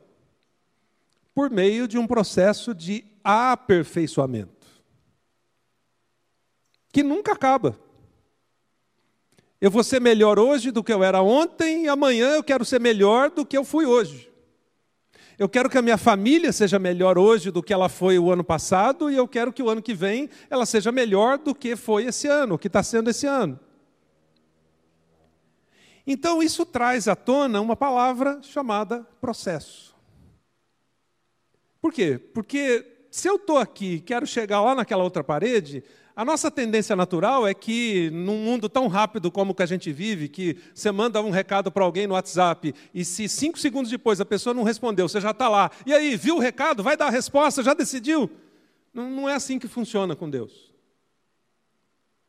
Por 1.35 1.51
meio 1.51 1.87
de 1.87 1.99
um 1.99 2.07
processo 2.07 2.75
de 2.75 3.05
aperfeiçoamento 3.23 4.61
que 6.93 7.03
nunca 7.03 7.33
acaba. 7.33 7.79
Eu 9.61 9.71
vou 9.71 9.85
ser 9.85 10.01
melhor 10.01 10.39
hoje 10.39 10.71
do 10.71 10.83
que 10.83 10.91
eu 10.91 11.05
era 11.05 11.21
ontem, 11.21 11.85
e 11.85 11.89
amanhã 11.89 12.31
eu 12.31 12.43
quero 12.43 12.65
ser 12.65 12.81
melhor 12.81 13.31
do 13.31 13.45
que 13.45 13.59
eu 13.59 13.63
fui 13.63 13.85
hoje. 13.85 14.31
Eu 15.39 15.51
quero 15.51 15.69
que 15.69 15.77
a 15.77 15.83
minha 15.83 15.99
família 15.99 16.51
seja 16.51 16.79
melhor 16.79 17.19
hoje 17.19 17.51
do 17.51 17.63
que 17.63 17.73
ela 17.73 17.91
foi 17.91 18.19
o 18.19 18.31
ano 18.31 18.43
passado, 18.43 19.11
e 19.11 19.17
eu 19.17 19.29
quero 19.29 19.53
que 19.53 19.63
o 19.63 19.69
ano 19.69 19.83
que 19.83 19.93
vem 19.93 20.31
ela 20.49 20.65
seja 20.65 20.91
melhor 20.91 21.37
do 21.37 21.55
que 21.55 21.77
foi 21.77 22.05
esse 22.07 22.27
ano, 22.27 22.59
que 22.59 22.69
está 22.69 22.83
sendo 22.83 23.11
esse 23.11 23.27
ano. 23.27 23.61
Então, 26.07 26.43
isso 26.43 26.65
traz 26.65 27.07
à 27.07 27.15
tona 27.15 27.61
uma 27.61 27.77
palavra 27.77 28.41
chamada 28.43 29.07
processo. 29.21 29.95
Por 31.83 31.93
quê? 31.93 32.19
Porque 32.19 32.87
se 33.11 33.29
eu 33.29 33.37
estou 33.37 33.59
aqui 33.59 33.97
e 33.97 34.01
quero 34.01 34.27
chegar 34.27 34.63
lá 34.63 34.75
naquela 34.75 35.05
outra 35.05 35.23
parede, 35.23 35.85
a 36.21 36.25
nossa 36.25 36.51
tendência 36.51 36.95
natural 36.95 37.49
é 37.49 37.55
que, 37.55 38.11
num 38.11 38.45
mundo 38.45 38.69
tão 38.69 38.89
rápido 38.89 39.31
como 39.31 39.53
o 39.53 39.55
que 39.55 39.63
a 39.63 39.67
gente 39.67 39.91
vive, 39.91 40.29
que 40.29 40.59
você 40.75 40.93
manda 40.93 41.23
um 41.23 41.31
recado 41.31 41.73
para 41.73 41.83
alguém 41.83 42.07
no 42.07 42.13
WhatsApp 42.13 42.75
e 42.93 43.07
se 43.07 43.27
cinco 43.27 43.59
segundos 43.59 43.91
depois 43.91 44.21
a 44.21 44.25
pessoa 44.27 44.53
não 44.53 44.63
respondeu, 44.63 45.09
você 45.09 45.19
já 45.19 45.31
está 45.31 45.49
lá. 45.49 45.71
E 45.87 45.95
aí, 45.95 46.17
viu 46.17 46.37
o 46.37 46.39
recado? 46.39 46.83
Vai 46.83 46.95
dar 46.95 47.07
a 47.07 47.11
resposta? 47.11 47.63
Já 47.63 47.73
decidiu? 47.73 48.31
Não, 48.93 49.11
não 49.11 49.29
é 49.31 49.35
assim 49.35 49.59
que 49.59 49.67
funciona 49.67 50.15
com 50.15 50.29
Deus. 50.29 50.75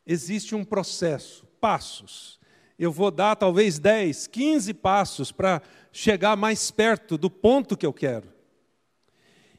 Existe 0.06 0.54
um 0.54 0.64
processo, 0.64 1.44
passos. 1.60 2.40
Eu 2.78 2.90
vou 2.90 3.10
dar 3.10 3.36
talvez 3.36 3.78
10, 3.78 4.26
15 4.26 4.72
passos 4.72 5.30
para 5.30 5.60
chegar 5.92 6.34
mais 6.34 6.70
perto 6.70 7.18
do 7.18 7.28
ponto 7.28 7.76
que 7.76 7.84
eu 7.84 7.92
quero. 7.92 8.31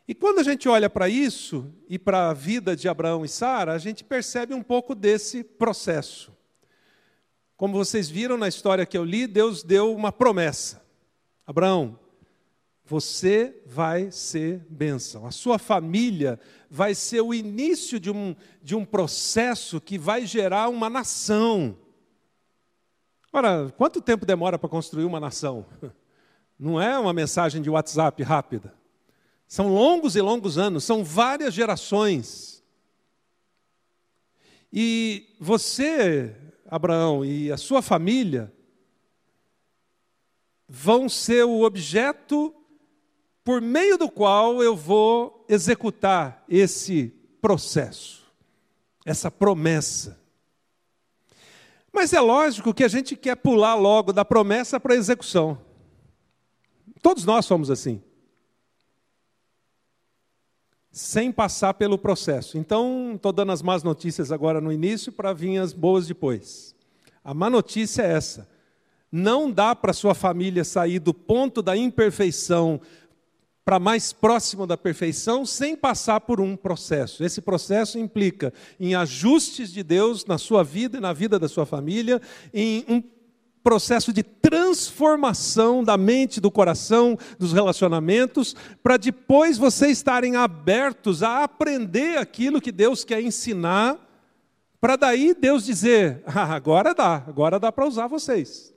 E 0.07 0.13
quando 0.13 0.39
a 0.39 0.43
gente 0.43 0.67
olha 0.67 0.89
para 0.89 1.07
isso 1.07 1.73
e 1.87 1.97
para 1.97 2.29
a 2.29 2.33
vida 2.33 2.75
de 2.75 2.89
Abraão 2.89 3.23
e 3.23 3.29
Sara, 3.29 3.73
a 3.73 3.77
gente 3.77 4.03
percebe 4.03 4.53
um 4.53 4.61
pouco 4.61 4.93
desse 4.93 5.43
processo. 5.43 6.33
Como 7.55 7.73
vocês 7.73 8.09
viram 8.09 8.37
na 8.37 8.47
história 8.47 8.85
que 8.85 8.97
eu 8.97 9.05
li, 9.05 9.25
Deus 9.25 9.63
deu 9.63 9.95
uma 9.95 10.11
promessa: 10.11 10.85
Abraão, 11.45 11.97
você 12.83 13.61
vai 13.65 14.11
ser 14.11 14.65
bênção, 14.69 15.25
a 15.25 15.31
sua 15.31 15.57
família 15.57 16.37
vai 16.69 16.93
ser 16.93 17.21
o 17.21 17.33
início 17.33 17.97
de 17.97 18.11
um, 18.11 18.35
de 18.61 18.75
um 18.75 18.83
processo 18.83 19.79
que 19.79 19.97
vai 19.97 20.25
gerar 20.25 20.67
uma 20.67 20.89
nação. 20.89 21.77
Ora, 23.31 23.73
quanto 23.77 24.01
tempo 24.01 24.25
demora 24.25 24.59
para 24.59 24.69
construir 24.69 25.05
uma 25.05 25.19
nação? 25.19 25.65
Não 26.59 26.79
é 26.79 26.99
uma 26.99 27.13
mensagem 27.13 27.61
de 27.61 27.69
WhatsApp 27.69 28.21
rápida. 28.21 28.82
São 29.53 29.67
longos 29.67 30.15
e 30.15 30.19
longos 30.19 30.57
anos, 30.57 30.83
são 30.83 31.03
várias 31.03 31.53
gerações. 31.53 32.63
E 34.73 35.27
você, 35.39 36.35
Abraão, 36.65 37.23
e 37.23 37.51
a 37.51 37.57
sua 37.57 37.79
família 37.79 38.51
vão 40.67 41.07
ser 41.07 41.45
o 41.45 41.61
objeto 41.61 42.51
por 43.43 43.61
meio 43.61 43.95
do 43.95 44.09
qual 44.09 44.63
eu 44.63 44.75
vou 44.75 45.45
executar 45.47 46.43
esse 46.49 47.13
processo, 47.39 48.23
essa 49.05 49.29
promessa. 49.29 50.19
Mas 51.91 52.11
é 52.11 52.19
lógico 52.19 52.73
que 52.73 52.83
a 52.83 52.87
gente 52.87 53.15
quer 53.15 53.35
pular 53.35 53.75
logo 53.75 54.11
da 54.11 54.25
promessa 54.25 54.79
para 54.79 54.95
a 54.95 54.97
execução. 54.97 55.61
Todos 57.03 57.23
nós 57.23 57.45
somos 57.45 57.69
assim 57.69 58.01
sem 60.93 61.31
passar 61.31 61.73
pelo 61.73 61.97
processo. 61.97 62.55
Então, 62.55 63.13
estou 63.15 63.33
dando 63.33 63.51
as 63.51 63.63
más 63.63 63.81
notícias 63.81 64.31
agora 64.31 64.61
no 64.61 64.71
início 64.71 65.11
para 65.11 65.33
vir 65.33 65.57
as 65.57 65.73
boas 65.73 66.05
depois. 66.05 66.75
A 67.23 67.33
má 67.33 67.49
notícia 67.49 68.03
é 68.03 68.11
essa. 68.11 68.47
Não 69.11 69.51
dá 69.51 69.75
para 69.75 69.91
sua 69.91 70.13
família 70.13 70.63
sair 70.63 70.99
do 70.99 71.11
ponto 71.11 71.63
da 71.63 71.75
imperfeição 71.75 72.79
para 73.65 73.79
mais 73.79 74.13
próximo 74.13 74.67
da 74.67 74.77
perfeição 74.77 75.45
sem 75.45 75.75
passar 75.75 76.19
por 76.21 76.39
um 76.39 76.55
processo. 76.55 77.23
Esse 77.23 77.41
processo 77.41 77.97
implica 77.97 78.53
em 78.79 78.93
ajustes 78.93 79.71
de 79.71 79.81
Deus 79.81 80.25
na 80.25 80.37
sua 80.37 80.63
vida 80.63 80.97
e 80.97 81.01
na 81.01 81.13
vida 81.13 81.39
da 81.39 81.47
sua 81.47 81.65
família, 81.65 82.21
em 82.53 82.85
um 82.87 83.01
processo 83.63 84.11
de 84.11 84.21
transformação 84.21 85.83
da 85.83 85.97
mente, 85.97 86.41
do 86.41 86.51
coração, 86.51 87.17
dos 87.39 87.53
relacionamentos, 87.53 88.55
para 88.83 88.97
depois 88.97 89.57
vocês 89.57 89.93
estarem 89.93 90.35
abertos 90.35 91.23
a 91.23 91.43
aprender 91.43 92.17
aquilo 92.17 92.59
que 92.59 92.71
Deus 92.71 93.05
quer 93.05 93.21
ensinar, 93.21 93.97
para 94.81 94.97
daí 94.97 95.33
Deus 95.33 95.65
dizer: 95.65 96.21
ah, 96.27 96.53
agora 96.53 96.93
dá, 96.93 97.23
agora 97.27 97.59
dá 97.59 97.71
para 97.71 97.87
usar 97.87 98.07
vocês. 98.07 98.73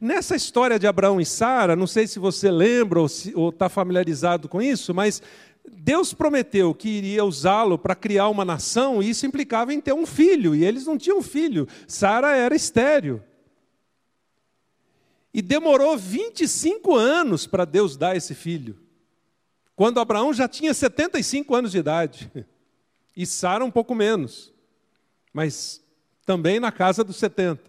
Nessa 0.00 0.34
história 0.34 0.78
de 0.78 0.86
Abraão 0.86 1.20
e 1.20 1.26
Sara, 1.26 1.76
não 1.76 1.86
sei 1.86 2.06
se 2.06 2.18
você 2.18 2.50
lembra 2.50 3.00
ou 3.00 3.48
está 3.50 3.68
familiarizado 3.68 4.48
com 4.48 4.60
isso, 4.60 4.94
mas 4.94 5.22
Deus 5.70 6.14
prometeu 6.14 6.74
que 6.74 6.88
iria 6.88 7.24
usá-lo 7.24 7.78
para 7.78 7.94
criar 7.94 8.28
uma 8.28 8.44
nação, 8.44 9.02
e 9.02 9.10
isso 9.10 9.26
implicava 9.26 9.72
em 9.72 9.80
ter 9.80 9.92
um 9.92 10.06
filho, 10.06 10.54
e 10.54 10.64
eles 10.64 10.86
não 10.86 10.96
tinham 10.96 11.22
filho. 11.22 11.68
Sara 11.86 12.36
era 12.36 12.54
estéreo. 12.54 13.22
E 15.38 15.42
demorou 15.42 15.96
25 15.96 16.96
anos 16.96 17.46
para 17.46 17.64
Deus 17.64 17.96
dar 17.96 18.16
esse 18.16 18.34
filho. 18.34 18.76
Quando 19.76 20.00
Abraão 20.00 20.32
já 20.34 20.48
tinha 20.48 20.74
75 20.74 21.54
anos 21.54 21.70
de 21.70 21.78
idade. 21.78 22.28
E 23.16 23.24
Sara 23.24 23.64
um 23.64 23.70
pouco 23.70 23.94
menos. 23.94 24.52
Mas 25.32 25.80
também 26.26 26.58
na 26.58 26.72
casa 26.72 27.04
dos 27.04 27.18
70. 27.18 27.62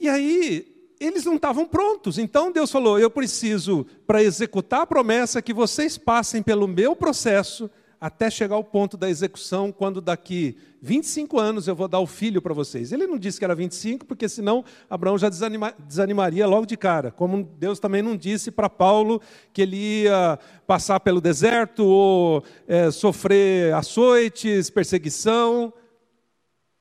E 0.00 0.08
aí, 0.08 0.92
eles 0.98 1.24
não 1.24 1.36
estavam 1.36 1.64
prontos. 1.64 2.18
Então 2.18 2.50
Deus 2.50 2.68
falou: 2.68 2.98
Eu 2.98 3.08
preciso, 3.08 3.86
para 4.04 4.20
executar 4.20 4.80
a 4.80 4.86
promessa, 4.86 5.40
que 5.40 5.54
vocês 5.54 5.96
passem 5.96 6.42
pelo 6.42 6.66
meu 6.66 6.96
processo 6.96 7.70
até 8.00 8.30
chegar 8.30 8.54
ao 8.54 8.62
ponto 8.62 8.96
da 8.96 9.10
execução, 9.10 9.72
quando 9.72 10.00
daqui 10.00 10.56
25 10.80 11.38
anos 11.38 11.66
eu 11.66 11.74
vou 11.74 11.88
dar 11.88 11.98
o 11.98 12.06
filho 12.06 12.40
para 12.40 12.54
vocês. 12.54 12.92
Ele 12.92 13.06
não 13.06 13.18
disse 13.18 13.38
que 13.38 13.44
era 13.44 13.54
25, 13.54 14.06
porque 14.06 14.28
senão 14.28 14.64
Abraão 14.88 15.18
já 15.18 15.28
desanima, 15.28 15.74
desanimaria 15.86 16.46
logo 16.46 16.66
de 16.66 16.76
cara. 16.76 17.10
Como 17.10 17.42
Deus 17.42 17.80
também 17.80 18.00
não 18.00 18.16
disse 18.16 18.50
para 18.50 18.70
Paulo 18.70 19.20
que 19.52 19.62
ele 19.62 20.04
ia 20.04 20.38
passar 20.66 21.00
pelo 21.00 21.20
deserto 21.20 21.84
ou 21.84 22.44
é, 22.66 22.90
sofrer 22.90 23.74
açoites, 23.74 24.70
perseguição. 24.70 25.72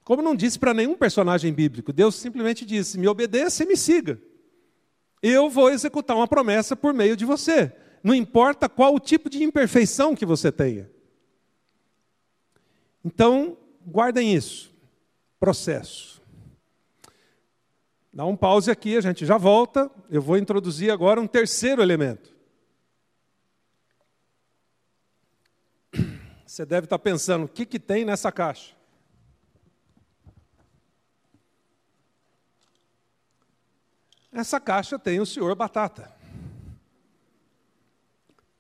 Como 0.04 0.22
não 0.22 0.36
disse 0.36 0.60
para 0.60 0.74
nenhum 0.74 0.96
personagem 0.96 1.52
bíblico, 1.52 1.92
Deus 1.92 2.16
simplesmente 2.16 2.66
disse: 2.66 3.00
me 3.00 3.08
obedeça 3.08 3.64
e 3.64 3.68
me 3.68 3.76
siga. 3.76 4.22
Eu 5.22 5.50
vou 5.50 5.72
executar 5.72 6.16
uma 6.16 6.28
promessa 6.28 6.76
por 6.76 6.94
meio 6.94 7.18
de 7.18 7.26
você. 7.26 7.74
Não 8.04 8.14
importa 8.14 8.70
qual 8.70 8.94
o 8.94 9.00
tipo 9.00 9.30
de 9.30 9.44
imperfeição 9.44 10.16
que 10.16 10.26
você 10.26 10.52
tenha. 10.52 10.90
Então, 13.08 13.58
guardem 13.86 14.36
isso. 14.36 14.70
Processo. 15.40 16.22
Dá 18.12 18.26
um 18.26 18.36
pause 18.36 18.70
aqui, 18.70 18.98
a 18.98 19.02
gente 19.02 19.26
já 19.26 19.38
volta. 19.38 19.90
Eu 20.10 20.22
vou 20.22 20.38
introduzir 20.38 20.92
agora 20.92 21.22
um 21.22 21.26
terceiro 21.26 21.82
elemento. 21.82 22.36
Você 26.46 26.66
deve 26.66 26.86
estar 26.86 27.00
pensando, 27.00 27.46
o 27.46 27.48
que, 27.48 27.66
que 27.66 27.79
tem 27.79 28.03
nessa 28.03 28.29
caixa? 28.29 28.75
Essa 34.34 34.60
caixa 34.60 35.00
tem 35.00 35.22
o 35.22 35.25
senhor 35.25 35.55
Batata. 35.55 36.14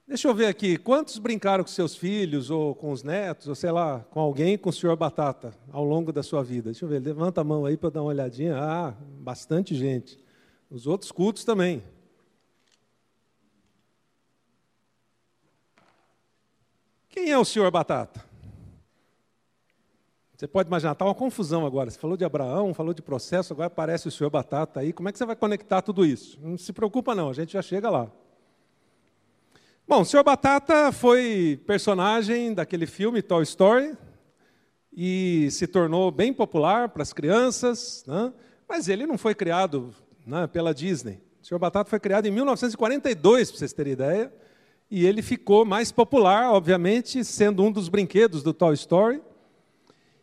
Deixa 0.07 0.25
eu 0.25 0.33
ver 0.33 0.45
aqui, 0.45 0.77
quantos 0.77 1.17
brincaram 1.17 1.65
com 1.65 1.69
seus 1.69 1.93
filhos, 1.93 2.49
ou 2.49 2.73
com 2.73 2.91
os 2.91 3.03
netos, 3.03 3.49
ou 3.49 3.53
sei 3.53 3.71
lá, 3.71 3.99
com 4.09 4.21
alguém 4.21 4.57
com 4.57 4.69
o 4.69 4.73
senhor 4.73 4.95
Batata 4.95 5.53
ao 5.69 5.83
longo 5.83 6.13
da 6.13 6.23
sua 6.23 6.41
vida? 6.41 6.71
Deixa 6.71 6.85
eu 6.85 6.89
ver, 6.89 7.01
levanta 7.01 7.41
a 7.41 7.43
mão 7.43 7.65
aí 7.65 7.75
para 7.75 7.89
dar 7.89 8.01
uma 8.01 8.07
olhadinha. 8.07 8.55
Ah, 8.57 8.93
bastante 9.19 9.75
gente. 9.75 10.17
Os 10.71 10.87
outros 10.87 11.11
cultos 11.11 11.43
também. 11.43 11.83
Quem 17.09 17.29
é 17.29 17.37
o 17.37 17.43
senhor 17.43 17.69
Batata? 17.69 18.23
Você 20.37 20.47
pode 20.47 20.69
imaginar, 20.69 20.93
está 20.93 21.03
uma 21.03 21.15
confusão 21.15 21.65
agora. 21.65 21.89
Você 21.89 21.99
falou 21.99 22.15
de 22.15 22.23
Abraão, 22.23 22.73
falou 22.73 22.93
de 22.93 23.01
processo, 23.01 23.51
agora 23.51 23.67
aparece 23.67 24.07
o 24.07 24.11
senhor 24.11 24.29
Batata 24.29 24.79
aí. 24.79 24.93
Como 24.93 25.09
é 25.09 25.11
que 25.11 25.17
você 25.17 25.25
vai 25.25 25.35
conectar 25.35 25.81
tudo 25.81 26.05
isso? 26.05 26.39
Não 26.41 26.57
se 26.57 26.71
preocupa, 26.71 27.13
não, 27.13 27.29
a 27.29 27.33
gente 27.33 27.51
já 27.51 27.61
chega 27.61 27.89
lá. 27.89 28.09
Bom, 29.89 30.01
o 30.01 30.05
senhor 30.05 30.21
Batata 30.21 30.91
foi 30.91 31.61
personagem 31.65 32.53
daquele 32.53 32.85
filme 32.85 33.21
Toy 33.21 33.41
Story 33.43 33.95
e 34.91 35.47
se 35.49 35.65
tornou 35.65 36.11
bem 36.11 36.33
popular 36.33 36.89
para 36.89 37.01
as 37.01 37.13
crianças, 37.13 38.03
né? 38.05 38.33
mas 38.67 38.89
ele 38.89 39.05
não 39.05 39.17
foi 39.17 39.33
criado 39.33 39.95
né, 40.25 40.45
pela 40.45 40.73
Disney. 40.73 41.21
O 41.41 41.45
senhor 41.47 41.57
Batata 41.57 41.89
foi 41.89 42.01
criado 42.01 42.25
em 42.25 42.31
1942, 42.31 43.49
para 43.49 43.59
vocês 43.59 43.71
terem 43.71 43.93
ideia, 43.93 44.33
e 44.91 45.05
ele 45.05 45.21
ficou 45.21 45.63
mais 45.63 45.89
popular, 45.89 46.51
obviamente, 46.51 47.23
sendo 47.23 47.63
um 47.63 47.71
dos 47.71 47.87
brinquedos 47.87 48.43
do 48.43 48.53
Toy 48.53 48.73
Story. 48.73 49.21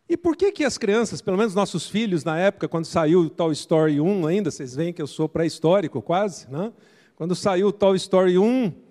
E 0.06 0.14
por 0.14 0.36
que, 0.36 0.52
que 0.52 0.64
as 0.64 0.76
crianças, 0.76 1.22
pelo 1.22 1.38
menos 1.38 1.54
nossos 1.54 1.88
filhos, 1.88 2.22
na 2.22 2.38
época, 2.38 2.68
quando 2.68 2.84
saiu 2.84 3.20
o 3.20 3.30
Toy 3.30 3.54
Story 3.54 3.98
1 3.98 4.26
ainda, 4.26 4.50
vocês 4.50 4.76
veem 4.76 4.92
que 4.92 5.00
eu 5.00 5.06
sou 5.06 5.26
pré-histórico 5.26 6.02
quase, 6.02 6.50
né? 6.50 6.70
quando 7.16 7.34
saiu 7.34 7.68
o 7.68 7.72
Toy 7.72 7.96
Story 7.96 8.36
1, 8.36 8.83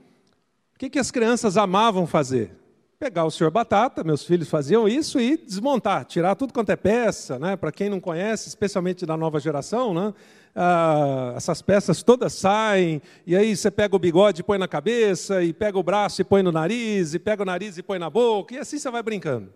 o 0.76 0.80
que, 0.80 0.90
que 0.90 1.00
as 1.00 1.12
crianças 1.12 1.58
amavam 1.58 2.06
fazer? 2.08 2.52
Pegar 3.00 3.26
o 3.26 3.32
Senhor 3.32 3.52
Batata, 3.52 4.04
meus 4.04 4.24
filhos 4.24 4.50
faziam 4.50 4.88
isso, 4.88 5.20
e 5.20 5.38
desmontar, 5.38 6.06
tirar 6.06 6.36
tudo 6.36 6.54
quanto 6.54 6.72
é 6.72 6.76
peça. 6.76 7.38
Né? 7.38 7.56
Para 7.56 7.72
quem 7.72 7.90
não 7.90 8.00
conhece, 8.00 8.48
especialmente 8.48 9.06
da 9.06 9.18
nova 9.18 9.40
geração, 9.40 9.94
né? 9.94 10.14
Ah, 10.56 11.34
essas 11.36 11.62
peças 11.62 12.04
todas 12.04 12.32
saem, 12.34 13.02
e 13.26 13.36
aí 13.36 13.56
você 13.58 13.72
pega 13.72 13.96
o 13.96 14.00
bigode 14.00 14.42
e 14.42 14.44
põe 14.44 14.58
na 14.58 14.68
cabeça, 14.68 15.44
e 15.44 15.52
pega 15.52 15.78
o 15.80 15.84
braço 15.84 16.22
e 16.22 16.24
põe 16.24 16.44
no 16.44 16.52
nariz, 16.52 17.14
e 17.14 17.20
pega 17.20 17.42
o 17.42 17.46
nariz 17.46 17.78
e 17.78 17.84
põe 17.84 17.98
na 17.98 18.10
boca, 18.10 18.54
e 18.54 18.60
assim 18.60 18.78
você 18.78 18.90
vai 18.92 19.02
brincando. 19.02 19.52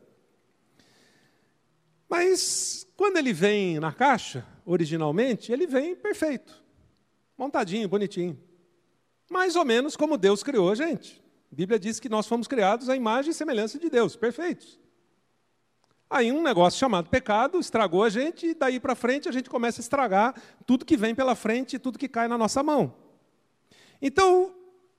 Mas 2.10 2.88
quando 2.96 3.18
ele 3.18 3.32
vem 3.32 3.80
na 3.80 3.92
caixa, 3.92 4.44
originalmente, 4.66 5.52
ele 5.52 5.68
vem 5.68 5.96
perfeito, 5.96 6.62
montadinho, 7.38 7.88
bonitinho. 7.88 8.38
Mais 9.30 9.56
ou 9.56 9.66
menos 9.66 9.96
como 9.96 10.18
Deus 10.18 10.44
criou 10.44 10.72
a 10.72 10.76
gente. 10.76 11.22
A 11.52 11.56
Bíblia 11.56 11.80
diz 11.80 12.00
que 12.00 12.10
nós 12.10 12.28
fomos 12.28 12.48
criados 12.48 12.90
à 12.90 12.96
imagem 12.96 13.32
e 13.32 13.34
semelhança 13.34 13.80
de 13.80 13.90
Deus, 13.90 14.16
perfeitos. 14.16 14.80
Aí 16.10 16.32
um 16.32 16.42
negócio 16.42 16.80
chamado 16.80 17.10
pecado 17.10 17.60
estragou 17.60 18.04
a 18.04 18.10
gente, 18.10 18.48
e 18.48 18.54
daí 18.54 18.80
para 18.80 18.96
frente 18.96 19.28
a 19.28 19.32
gente 19.32 19.50
começa 19.50 19.82
a 19.82 19.84
estragar 19.84 20.34
tudo 20.66 20.86
que 20.86 20.96
vem 20.96 21.14
pela 21.14 21.36
frente, 21.36 21.78
tudo 21.78 22.00
que 22.00 22.08
cai 22.08 22.28
na 22.28 22.38
nossa 22.38 22.64
mão. 22.64 22.94
Então, 24.02 24.46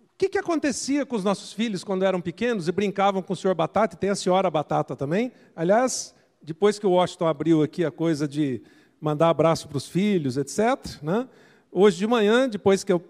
o 0.00 0.18
que, 0.18 0.28
que 0.28 0.38
acontecia 0.38 1.06
com 1.06 1.16
os 1.16 1.24
nossos 1.24 1.52
filhos 1.52 1.82
quando 1.82 2.04
eram 2.04 2.20
pequenos 2.20 2.68
e 2.68 2.72
brincavam 2.72 3.22
com 3.22 3.32
o 3.32 3.36
senhor 3.36 3.54
Batata, 3.54 3.94
e 3.94 3.98
tem 3.98 4.10
a 4.10 4.14
senhora 4.14 4.50
Batata 4.50 4.94
também? 4.94 5.32
Aliás, 5.56 6.14
depois 6.42 6.78
que 6.78 6.86
o 6.86 6.90
Washington 6.90 7.26
abriu 7.26 7.62
aqui 7.62 7.84
a 7.84 7.90
coisa 7.90 8.28
de 8.28 8.62
mandar 9.00 9.30
abraço 9.30 9.68
para 9.68 9.78
os 9.78 9.88
filhos, 9.88 10.36
etc., 10.36 11.00
né? 11.02 11.28
hoje 11.70 11.96
de 11.96 12.06
manhã, 12.06 12.48
depois 12.48 12.84
que 12.84 12.92
eu, 12.92 13.02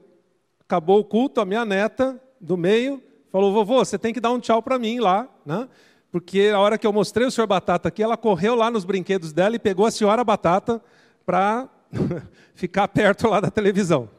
acabou 0.68 1.00
o 1.00 1.04
culto, 1.04 1.40
a 1.40 1.46
minha 1.46 1.64
neta 1.64 2.20
do 2.38 2.54
meio 2.54 3.02
falou: 3.32 3.54
vovô, 3.54 3.82
você 3.82 3.98
tem 3.98 4.12
que 4.12 4.20
dar 4.20 4.30
um 4.30 4.38
tchau 4.38 4.62
para 4.62 4.78
mim 4.78 5.00
lá, 5.00 5.26
né? 5.44 5.66
porque 6.12 6.50
a 6.54 6.60
hora 6.60 6.76
que 6.76 6.86
eu 6.86 6.92
mostrei 6.92 7.26
o 7.26 7.30
senhor 7.30 7.46
Batata 7.46 7.88
aqui, 7.88 8.02
ela 8.02 8.18
correu 8.18 8.54
lá 8.54 8.70
nos 8.70 8.84
brinquedos 8.84 9.32
dela 9.32 9.56
e 9.56 9.58
pegou 9.58 9.86
a 9.86 9.90
senhora 9.90 10.22
Batata 10.22 10.82
para 11.24 11.70
ficar 12.54 12.86
perto 12.88 13.28
lá 13.28 13.40
da 13.40 13.50
televisão. 13.50 14.10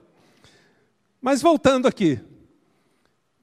Mas 1.22 1.40
voltando 1.40 1.88
aqui, 1.88 2.20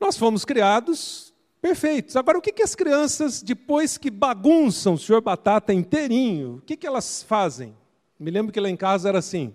nós 0.00 0.16
fomos 0.16 0.44
criados 0.44 1.32
perfeitos. 1.62 2.16
Agora, 2.16 2.38
o 2.38 2.42
que, 2.42 2.52
que 2.52 2.62
as 2.62 2.74
crianças, 2.74 3.40
depois 3.40 3.96
que 3.96 4.10
bagunçam 4.10 4.94
o 4.94 4.98
senhor 4.98 5.20
Batata 5.20 5.72
inteirinho, 5.72 6.56
o 6.56 6.60
que, 6.60 6.76
que 6.76 6.86
elas 6.86 7.22
fazem? 7.22 7.76
Me 8.18 8.32
lembro 8.32 8.52
que 8.52 8.60
lá 8.60 8.68
em 8.68 8.76
casa 8.76 9.08
era 9.08 9.20
assim: 9.20 9.54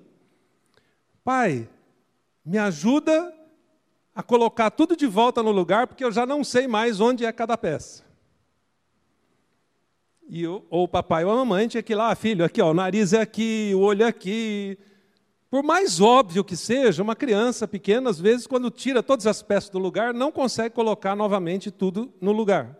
Pai, 1.21 1.67
me 2.45 2.57
ajuda 2.57 3.40
a 4.13 4.21
colocar 4.21 4.69
tudo 4.71 4.95
de 4.95 5.07
volta 5.07 5.41
no 5.41 5.51
lugar, 5.51 5.87
porque 5.87 6.03
eu 6.03 6.11
já 6.11 6.25
não 6.25 6.43
sei 6.43 6.67
mais 6.67 6.99
onde 6.99 7.25
é 7.25 7.31
cada 7.31 7.57
peça. 7.57 8.03
E 10.27 10.43
eu, 10.43 10.65
ou 10.69 10.83
o 10.83 10.87
papai 10.87 11.25
ou 11.25 11.31
a 11.31 11.35
mamãe 11.35 11.67
tinha 11.67 11.83
que 11.83 11.93
ir 11.93 11.95
lá, 11.95 12.11
ah, 12.11 12.15
filho, 12.15 12.45
aqui, 12.45 12.61
ó, 12.61 12.71
o 12.71 12.73
nariz 12.73 13.13
é 13.13 13.21
aqui, 13.21 13.71
o 13.75 13.79
olho 13.79 14.03
é 14.03 14.07
aqui, 14.07 14.77
por 15.51 15.61
mais 15.61 15.99
óbvio 15.99 16.45
que 16.45 16.55
seja, 16.55 17.03
uma 17.03 17.13
criança 17.13 17.67
pequena, 17.67 18.09
às 18.09 18.17
vezes, 18.17 18.47
quando 18.47 18.71
tira 18.71 19.03
todas 19.03 19.27
as 19.27 19.43
peças 19.43 19.69
do 19.69 19.77
lugar, 19.77 20.13
não 20.13 20.31
consegue 20.31 20.73
colocar 20.73 21.13
novamente 21.13 21.69
tudo 21.69 22.13
no 22.21 22.31
lugar. 22.31 22.77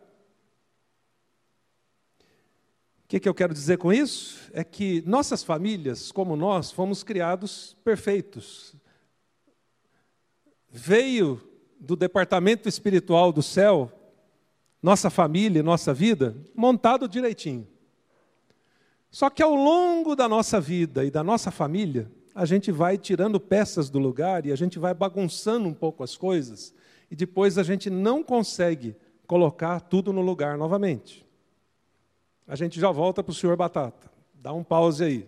O 3.03 3.07
que, 3.09 3.19
que 3.19 3.27
eu 3.27 3.33
quero 3.33 3.53
dizer 3.53 3.77
com 3.77 3.91
isso? 3.91 4.49
É 4.53 4.63
que 4.63 5.03
nossas 5.05 5.43
famílias, 5.43 6.13
como 6.13 6.37
nós, 6.37 6.71
fomos 6.71 7.03
criados 7.03 7.75
perfeitos. 7.83 8.73
Veio 10.71 11.41
do 11.79 11.95
departamento 11.95 12.69
espiritual 12.69 13.33
do 13.33 13.43
céu, 13.43 13.91
nossa 14.81 15.09
família, 15.09 15.61
nossa 15.61 15.93
vida, 15.93 16.35
montado 16.55 17.07
direitinho. 17.07 17.67
Só 19.09 19.29
que 19.29 19.43
ao 19.43 19.53
longo 19.53 20.15
da 20.15 20.29
nossa 20.29 20.61
vida 20.61 21.03
e 21.03 21.11
da 21.11 21.21
nossa 21.21 21.51
família, 21.51 22.09
a 22.33 22.45
gente 22.45 22.71
vai 22.71 22.97
tirando 22.97 23.39
peças 23.39 23.89
do 23.89 23.99
lugar 23.99 24.45
e 24.45 24.51
a 24.53 24.55
gente 24.55 24.79
vai 24.79 24.93
bagunçando 24.93 25.67
um 25.67 25.73
pouco 25.73 26.03
as 26.03 26.15
coisas, 26.15 26.73
e 27.09 27.15
depois 27.15 27.57
a 27.57 27.63
gente 27.63 27.89
não 27.89 28.23
consegue 28.23 28.95
colocar 29.27 29.81
tudo 29.81 30.13
no 30.13 30.21
lugar 30.21 30.57
novamente. 30.57 31.25
A 32.47 32.55
gente 32.55 32.79
já 32.79 32.89
volta 32.89 33.21
para 33.21 33.31
o 33.31 33.35
senhor 33.35 33.57
Batata. 33.57 34.09
Dá 34.33 34.53
um 34.53 34.63
pause 34.63 35.03
aí. 35.03 35.27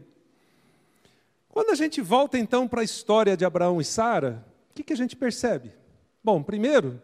Quando 1.49 1.69
a 1.69 1.75
gente 1.75 2.01
volta 2.01 2.37
então 2.37 2.67
para 2.67 2.81
a 2.81 2.83
história 2.85 3.35
de 3.35 3.45
Abraão 3.45 3.79
e 3.79 3.85
Sara, 3.85 4.43
o 4.73 4.75
que, 4.75 4.83
que 4.83 4.93
a 4.93 4.97
gente 4.97 5.15
percebe? 5.15 5.71
Bom, 6.23 6.41
primeiro, 6.41 6.99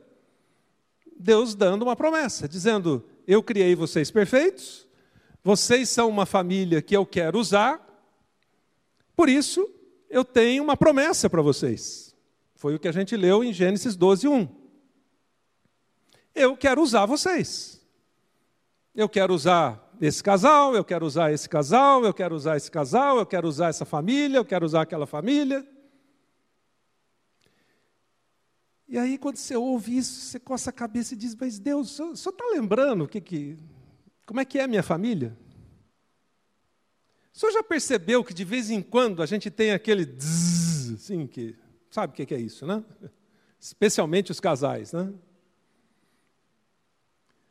Deus 1.16 1.54
dando 1.54 1.84
uma 1.84 1.96
promessa, 1.96 2.48
dizendo: 2.48 3.08
Eu 3.28 3.44
criei 3.44 3.76
vocês 3.76 4.10
perfeitos, 4.10 4.88
vocês 5.44 5.88
são 5.88 6.10
uma 6.10 6.26
família 6.26 6.82
que 6.82 6.98
eu 6.98 7.06
quero 7.06 7.38
usar, 7.38 7.80
por 9.16 9.30
isso 9.30 9.70
eu 10.10 10.26
tenho 10.26 10.64
uma 10.64 10.76
promessa 10.76 11.30
para 11.30 11.44
vocês. 11.44 12.16
Foi 12.56 12.74
o 12.74 12.80
que 12.80 12.88
a 12.88 12.92
gente 12.92 13.16
leu 13.16 13.44
em 13.44 13.54
Gênesis 13.54 13.96
12, 13.96 14.28
1. 14.28 14.48
Eu 16.34 16.58
quero 16.58 16.82
usar 16.82 17.06
vocês. 17.06 17.80
Eu 18.96 19.08
quero 19.08 19.32
usar 19.32 19.94
esse 20.02 20.24
casal, 20.24 20.76
eu 20.76 20.84
quero 20.84 21.06
usar 21.06 21.32
esse 21.32 21.48
casal, 21.48 22.04
eu 22.04 22.16
quero 22.16 22.34
usar 22.34 22.58
esse 22.58 22.72
casal, 22.72 23.20
eu 23.20 23.28
quero 23.28 23.48
usar 23.48 23.68
essa 23.68 23.86
família, 23.86 24.38
eu 24.38 24.46
quero 24.46 24.66
usar 24.66 24.82
aquela 24.82 25.06
família. 25.06 25.64
E 28.89 28.97
aí, 28.97 29.19
quando 29.19 29.38
você 29.38 29.56
ouve 29.56 29.95
isso, 29.95 30.19
você 30.19 30.39
coça 30.39 30.71
a 30.71 30.73
cabeça 30.73 31.13
e 31.13 31.17
diz: 31.17 31.36
Mas 31.36 31.60
Deus, 31.60 31.99
o 31.99 32.15
senhor 32.15 32.34
está 32.34 32.45
lembrando 32.52 33.04
o 33.04 33.08
que, 33.08 33.21
que, 33.21 33.56
como 34.25 34.39
é 34.39 34.45
que 34.45 34.58
é 34.58 34.63
a 34.63 34.67
minha 34.67 34.82
família? 34.82 35.38
O 37.32 37.38
senhor 37.38 37.52
já 37.52 37.62
percebeu 37.62 38.23
que 38.23 38.34
de 38.34 38.43
vez 38.43 38.71
em 38.71 38.82
quando 38.82 39.21
a 39.21 39.28
gente 39.28 39.52
tem 39.52 39.71
aquele 39.71 40.06
zzz, 40.06 40.93
assim, 40.95 41.28
que 41.28 41.56
sabe 41.91 42.13
o 42.13 42.25
que 42.25 42.34
é 42.34 42.39
isso, 42.39 42.65
né? 42.65 42.84
Especialmente 43.60 44.32
os 44.32 44.39
casais, 44.39 44.91
né? 44.91 45.13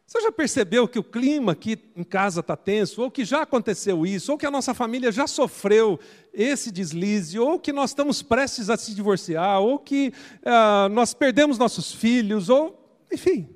Você 0.09 0.23
já 0.23 0.33
percebeu 0.33 0.88
que 0.88 0.99
o 0.99 1.05
clima 1.05 1.53
aqui 1.53 1.79
em 1.94 2.03
casa 2.03 2.40
está 2.40 2.57
tenso, 2.57 3.03
ou 3.03 3.11
que 3.11 3.27
já 3.27 3.42
aconteceu 3.42 4.07
isso, 4.07 4.33
ou 4.33 4.38
que 4.38 4.47
a 4.47 4.51
nossa 4.51 4.73
família 4.73 5.12
já 5.12 5.27
sofreu 5.27 6.01
esse 6.33 6.73
deslize, 6.73 7.38
ou 7.38 7.61
que 7.61 7.75
nós 7.75 7.90
estamos 7.90 8.23
prestes 8.23 8.71
a 8.71 8.79
se 8.79 8.94
divorciar, 8.94 9.61
ou 9.61 9.79
que 9.79 10.11
uh, 10.40 10.88
nós 10.88 11.12
perdemos 11.12 11.59
nossos 11.59 11.92
filhos, 11.92 12.49
ou 12.49 12.99
enfim. 13.12 13.55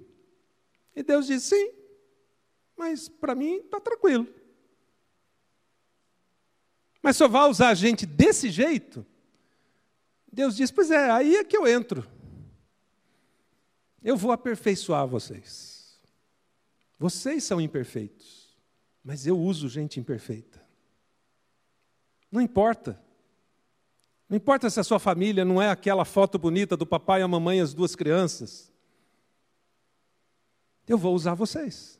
E 0.94 1.02
Deus 1.02 1.26
diz: 1.26 1.42
sim, 1.44 1.72
mas 2.76 3.08
para 3.08 3.34
mim 3.34 3.54
está 3.54 3.80
tranquilo. 3.80 4.28
Mas 7.02 7.16
só 7.16 7.28
vai 7.28 7.48
usar 7.48 7.70
a 7.70 7.74
gente 7.74 8.04
desse 8.04 8.50
jeito? 8.50 9.06
Deus 10.30 10.54
diz: 10.54 10.70
pois 10.70 10.90
é, 10.90 11.10
aí 11.12 11.34
é 11.34 11.44
que 11.44 11.56
eu 11.56 11.66
entro. 11.66 12.06
Eu 14.02 14.18
vou 14.18 14.32
aperfeiçoar 14.32 15.06
vocês. 15.06 15.71
Vocês 17.02 17.42
são 17.42 17.60
imperfeitos, 17.60 18.56
mas 19.02 19.26
eu 19.26 19.36
uso 19.36 19.68
gente 19.68 19.98
imperfeita. 19.98 20.64
Não 22.30 22.40
importa. 22.40 22.96
Não 24.28 24.36
importa 24.36 24.70
se 24.70 24.78
a 24.78 24.84
sua 24.84 25.00
família 25.00 25.44
não 25.44 25.60
é 25.60 25.68
aquela 25.68 26.04
foto 26.04 26.38
bonita 26.38 26.76
do 26.76 26.86
papai, 26.86 27.20
a 27.20 27.26
mamãe 27.26 27.58
e 27.58 27.60
as 27.60 27.74
duas 27.74 27.96
crianças. 27.96 28.72
Eu 30.86 30.96
vou 30.96 31.12
usar 31.12 31.34
vocês. 31.34 31.98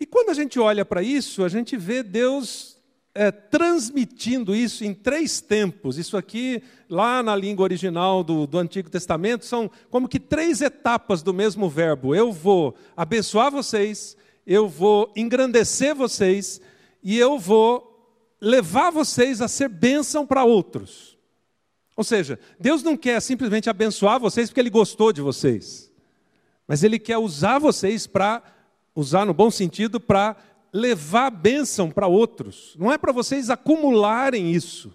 E 0.00 0.04
quando 0.04 0.30
a 0.30 0.34
gente 0.34 0.58
olha 0.58 0.84
para 0.84 1.00
isso, 1.00 1.44
a 1.44 1.48
gente 1.48 1.76
vê 1.76 2.02
Deus 2.02 2.76
é, 3.14 3.30
transmitindo 3.30 4.54
isso 4.54 4.84
em 4.84 4.94
três 4.94 5.40
tempos. 5.40 5.98
Isso 5.98 6.16
aqui, 6.16 6.62
lá 6.88 7.22
na 7.22 7.34
língua 7.34 7.64
original 7.64 8.22
do, 8.22 8.46
do 8.46 8.58
Antigo 8.58 8.88
Testamento, 8.88 9.44
são 9.44 9.70
como 9.90 10.08
que 10.08 10.20
três 10.20 10.60
etapas 10.60 11.22
do 11.22 11.34
mesmo 11.34 11.68
verbo. 11.68 12.14
Eu 12.14 12.32
vou 12.32 12.74
abençoar 12.96 13.50
vocês, 13.50 14.16
eu 14.46 14.68
vou 14.68 15.12
engrandecer 15.16 15.94
vocês 15.94 16.60
e 17.02 17.18
eu 17.18 17.38
vou 17.38 17.86
levar 18.40 18.90
vocês 18.90 19.40
a 19.40 19.48
ser 19.48 19.68
bênção 19.68 20.26
para 20.26 20.44
outros. 20.44 21.18
Ou 21.96 22.04
seja, 22.04 22.38
Deus 22.58 22.82
não 22.82 22.96
quer 22.96 23.20
simplesmente 23.20 23.68
abençoar 23.68 24.18
vocês 24.18 24.48
porque 24.48 24.60
Ele 24.60 24.70
gostou 24.70 25.12
de 25.12 25.20
vocês, 25.20 25.92
mas 26.66 26.82
Ele 26.82 26.98
quer 26.98 27.18
usar 27.18 27.58
vocês 27.58 28.06
para, 28.06 28.42
usar 28.94 29.26
no 29.26 29.34
bom 29.34 29.50
sentido, 29.50 30.00
para 30.00 30.36
levar 30.72 31.30
bênção 31.30 31.90
para 31.90 32.06
outros, 32.06 32.76
não 32.78 32.92
é 32.92 32.98
para 32.98 33.12
vocês 33.12 33.50
acumularem 33.50 34.52
isso. 34.52 34.92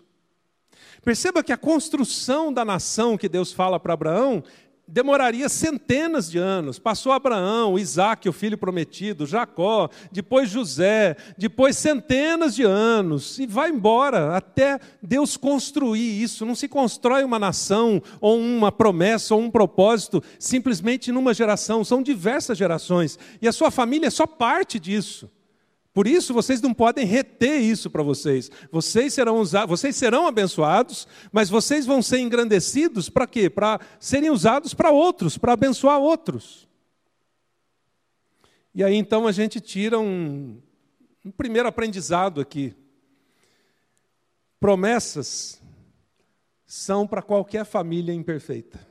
Perceba 1.04 1.44
que 1.44 1.54
a 1.54 1.58
construção 1.58 2.52
da 2.52 2.66
nação 2.66 3.18
que 3.18 3.30
Deus 3.30 3.54
fala 3.54 3.80
para 3.80 3.94
Abraão 3.94 4.44
demoraria 4.88 5.50
centenas 5.50 6.30
de 6.30 6.38
anos. 6.38 6.80
Passou 6.80 7.12
Abraão, 7.12 7.78
Isaac, 7.78 8.28
o 8.30 8.34
filho 8.34 8.58
prometido, 8.58 9.26
Jacó, 9.26 9.90
depois 10.12 10.50
José, 10.50 11.16
depois 11.38 11.78
centenas 11.78 12.56
de 12.56 12.64
anos, 12.64 13.40
e 13.40 13.48
vai 13.48 13.70
embora 13.70 14.36
até 14.36 14.80
Deus 15.02 15.38
construir 15.38 16.22
isso. 16.22 16.46
Não 16.46 16.56
se 16.56 16.68
constrói 16.68 17.24
uma 17.24 17.40
nação, 17.40 18.02
ou 18.22 18.40
uma 18.40 18.72
promessa, 18.72 19.34
ou 19.34 19.42
um 19.42 19.52
propósito, 19.52 20.24
simplesmente 20.40 21.12
numa 21.12 21.34
geração, 21.34 21.84
são 21.84 22.02
diversas 22.02 22.58
gerações, 22.58 23.18
e 23.42 23.48
a 23.48 23.54
sua 23.54 23.72
família 23.72 24.08
é 24.08 24.12
só 24.12 24.28
parte 24.28 24.80
disso. 24.80 25.30
Por 25.96 26.08
isso 26.08 26.34
vocês 26.34 26.60
não 26.60 26.74
podem 26.74 27.06
reter 27.06 27.62
isso 27.62 27.90
para 27.90 28.04
vocês. 28.04 28.52
Vocês 28.70 29.14
serão 29.14 29.38
usados, 29.38 29.70
vocês 29.70 29.96
serão 29.96 30.28
abençoados, 30.28 31.08
mas 31.32 31.50
vocês 31.50 31.86
vão 31.86 32.02
ser 32.02 32.20
engrandecidos 32.20 33.10
para 33.10 33.26
quê? 33.26 33.50
Para 33.50 33.80
serem 33.98 34.30
usados 34.30 34.74
para 34.74 34.92
outros, 34.92 35.38
para 35.38 35.54
abençoar 35.54 35.98
outros. 35.98 36.68
E 38.74 38.84
aí 38.84 38.94
então 38.94 39.26
a 39.26 39.32
gente 39.32 39.62
tira 39.62 39.98
um, 39.98 40.62
um 41.24 41.32
primeiro 41.32 41.70
aprendizado 41.70 42.42
aqui. 42.42 42.76
Promessas 44.60 45.62
são 46.66 47.08
para 47.08 47.22
qualquer 47.22 47.64
família 47.64 48.14
imperfeita. 48.14 48.86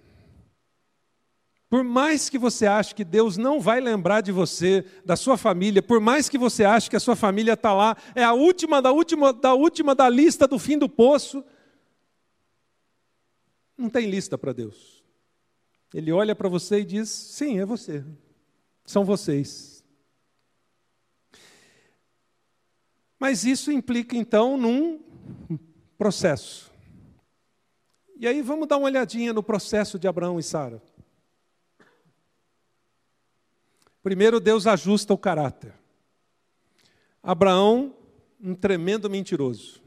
Por 1.74 1.82
mais 1.82 2.30
que 2.30 2.38
você 2.38 2.66
ache 2.66 2.94
que 2.94 3.02
Deus 3.02 3.36
não 3.36 3.58
vai 3.58 3.80
lembrar 3.80 4.20
de 4.20 4.30
você, 4.30 4.84
da 5.04 5.16
sua 5.16 5.36
família, 5.36 5.82
por 5.82 5.98
mais 5.98 6.28
que 6.28 6.38
você 6.38 6.64
ache 6.64 6.88
que 6.88 6.94
a 6.94 7.00
sua 7.00 7.16
família 7.16 7.54
está 7.54 7.74
lá, 7.74 7.96
é 8.14 8.22
a 8.22 8.32
última 8.32 8.80
da 8.80 8.92
última 8.92 9.32
da 9.32 9.54
última 9.54 9.92
da 9.92 10.08
lista 10.08 10.46
do 10.46 10.56
fim 10.56 10.78
do 10.78 10.88
poço, 10.88 11.44
não 13.76 13.90
tem 13.90 14.08
lista 14.08 14.38
para 14.38 14.52
Deus. 14.52 15.02
Ele 15.92 16.12
olha 16.12 16.32
para 16.36 16.48
você 16.48 16.78
e 16.78 16.84
diz: 16.84 17.08
sim, 17.08 17.58
é 17.58 17.66
você, 17.66 18.04
são 18.86 19.04
vocês. 19.04 19.82
Mas 23.18 23.44
isso 23.44 23.72
implica 23.72 24.16
então 24.16 24.56
num 24.56 25.00
processo. 25.98 26.70
E 28.16 28.28
aí 28.28 28.42
vamos 28.42 28.68
dar 28.68 28.76
uma 28.76 28.86
olhadinha 28.86 29.32
no 29.32 29.42
processo 29.42 29.98
de 29.98 30.06
Abraão 30.06 30.38
e 30.38 30.42
Sara. 30.44 30.80
Primeiro, 34.04 34.38
Deus 34.38 34.66
ajusta 34.66 35.14
o 35.14 35.18
caráter. 35.18 35.72
Abraão, 37.22 37.96
um 38.38 38.54
tremendo 38.54 39.08
mentiroso. 39.08 39.80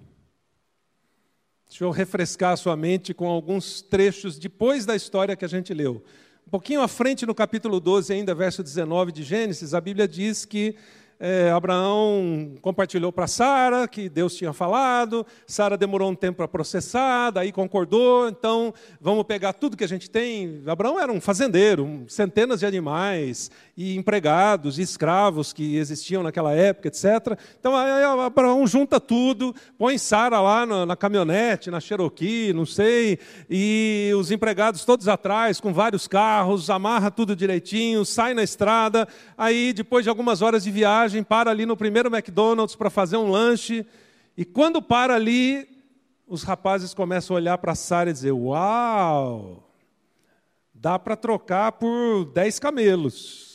Deixa 1.70 1.84
eu 1.84 1.92
refrescar 1.92 2.54
a 2.54 2.58
sua 2.58 2.76
mente 2.76 3.14
com 3.14 3.28
alguns 3.28 3.80
trechos 3.84 4.40
depois 4.40 4.88
da 4.88 4.96
história 4.96 5.36
que 5.36 5.46
a 5.46 5.48
gente 5.48 5.72
leu. 5.72 6.04
Um 6.48 6.50
pouquinho 6.50 6.82
à 6.82 6.88
frente, 6.88 7.28
no 7.28 7.36
capítulo 7.36 7.80
12, 7.80 8.12
ainda, 8.12 8.34
verso 8.34 8.64
19 8.64 9.12
de 9.12 9.22
Gênesis, 9.22 9.76
a 9.76 9.80
Bíblia 9.80 10.08
diz 10.08 10.46
que 10.46 10.76
é, 11.20 11.50
Abraão 11.50 12.54
compartilhou 12.62 13.12
para 13.12 13.26
Sara 13.26 13.88
que 13.88 14.08
Deus 14.08 14.36
tinha 14.36 14.54
falado, 14.54 15.26
Sara 15.48 15.76
demorou 15.76 16.12
um 16.12 16.16
tempo 16.16 16.38
para 16.38 16.48
processar, 16.48 17.32
daí 17.32 17.52
concordou, 17.52 18.28
então 18.28 18.74
vamos 19.02 19.24
pegar 19.24 19.54
tudo 19.54 19.76
que 19.76 19.84
a 19.84 19.88
gente 19.88 20.10
tem. 20.10 20.62
Abraão 20.68 21.00
era 21.00 21.12
um 21.12 21.20
fazendeiro, 21.20 22.06
centenas 22.08 22.60
de 22.60 22.66
animais, 22.66 23.50
e 23.76 23.96
empregados, 23.96 24.78
e 24.78 24.82
escravos 24.82 25.54
que 25.54 25.76
existiam 25.78 26.24
naquela 26.24 26.54
época, 26.54 26.88
etc. 26.88 27.38
Então 27.60 27.76
Abraão 27.76 28.66
junta 28.68 29.00
tudo, 29.00 29.56
põe 29.78 29.98
Sara 29.98 30.40
lá 30.40 30.66
na, 30.66 30.86
na 30.86 30.96
caminhonete, 30.96 31.72
na 31.72 31.80
Cherokee, 31.80 32.54
não 32.54 32.66
sei, 32.66 33.20
e 33.50 34.12
os 34.18 34.32
empregados 34.32 34.86
todos 34.86 35.08
atrás, 35.08 35.60
com 35.60 35.74
vários 35.74 36.08
carros, 36.08 36.70
amarra 36.70 37.10
tudo 37.10 37.36
direitinho, 37.36 38.06
sai 38.06 38.34
na 38.34 38.44
estrada, 38.44 39.08
aí 39.38 39.74
depois 39.74 40.04
de 40.04 40.10
algumas 40.10 40.42
horas 40.42 40.64
de 40.64 40.72
viagem, 40.72 41.07
viagem, 41.08 41.24
para 41.24 41.50
ali 41.50 41.66
no 41.66 41.78
primeiro 41.78 42.14
McDonald's 42.14 42.76
para 42.76 42.90
fazer 42.90 43.18
um 43.18 43.32
lanche. 43.32 43.86
E 44.36 44.46
quando 44.46 44.82
para 44.82 45.16
ali, 45.16 45.68
os 46.28 46.44
rapazes 46.44 46.94
começam 46.94 47.36
a 47.36 47.40
olhar 47.40 47.58
para 47.58 47.74
Sara 47.74 48.10
e 48.10 48.14
dizer: 48.14 48.34
Uau, 48.34 49.72
dá 50.74 51.00
para 51.00 51.16
trocar 51.16 51.72
por 51.74 52.26
10 52.26 52.60
camelos. 52.60 53.48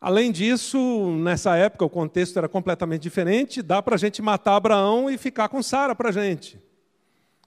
Além 0.00 0.32
disso, 0.32 0.78
nessa 1.18 1.56
época 1.56 1.84
o 1.84 1.90
contexto 1.90 2.38
era 2.38 2.48
completamente 2.48 3.02
diferente, 3.02 3.60
dá 3.60 3.82
para 3.82 3.96
a 3.96 3.98
gente 3.98 4.22
matar 4.22 4.56
Abraão 4.56 5.10
e 5.10 5.18
ficar 5.18 5.48
com 5.48 5.62
Sara 5.62 5.94
para 5.94 6.08
a 6.08 6.12
gente. 6.12 6.58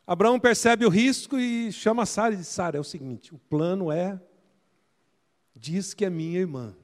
Abraão 0.06 0.40
percebe 0.40 0.86
o 0.86 0.90
risco 0.90 1.40
e 1.40 1.72
chama 1.72 2.06
Sara 2.06 2.34
e 2.34 2.38
diz: 2.38 2.48
Sara, 2.48 2.78
é 2.78 2.80
o 2.80 2.84
seguinte, 2.84 3.34
o 3.34 3.38
plano 3.38 3.92
é, 3.92 4.20
diz 5.56 5.94
que 5.94 6.06
é 6.06 6.10
minha 6.10 6.40
irmã. 6.40 6.76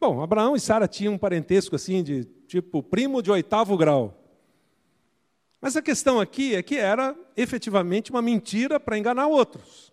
Bom, 0.00 0.22
Abraão 0.22 0.56
e 0.56 0.60
Sara 0.60 0.88
tinham 0.88 1.12
um 1.12 1.18
parentesco 1.18 1.76
assim 1.76 2.02
de 2.02 2.24
tipo 2.48 2.82
primo 2.82 3.22
de 3.22 3.30
oitavo 3.30 3.76
grau. 3.76 4.16
Mas 5.60 5.76
a 5.76 5.82
questão 5.82 6.18
aqui 6.18 6.54
é 6.54 6.62
que 6.62 6.76
era 6.76 7.14
efetivamente 7.36 8.10
uma 8.10 8.22
mentira 8.22 8.80
para 8.80 8.96
enganar 8.96 9.26
outros. 9.26 9.92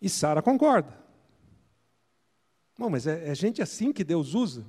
E 0.00 0.08
Sara 0.08 0.42
concorda. 0.42 1.00
Bom, 2.76 2.90
mas 2.90 3.06
é, 3.06 3.28
é 3.28 3.34
gente 3.34 3.62
assim 3.62 3.92
que 3.92 4.02
Deus 4.02 4.34
usa? 4.34 4.66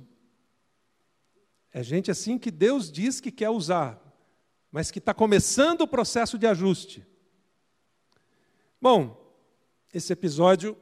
É 1.72 1.82
gente 1.82 2.12
assim 2.12 2.38
que 2.38 2.52
Deus 2.52 2.92
diz 2.92 3.20
que 3.20 3.32
quer 3.32 3.50
usar, 3.50 4.00
mas 4.70 4.92
que 4.92 5.00
está 5.00 5.12
começando 5.12 5.80
o 5.80 5.88
processo 5.88 6.38
de 6.38 6.46
ajuste. 6.46 7.04
Bom, 8.80 9.20
esse 9.92 10.12
episódio 10.12 10.76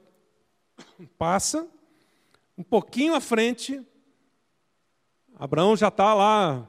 passa, 1.17 1.67
um 2.57 2.63
pouquinho 2.63 3.15
à 3.15 3.21
frente, 3.21 3.81
Abraão 5.35 5.77
já 5.77 5.89
está 5.89 6.13
lá 6.15 6.69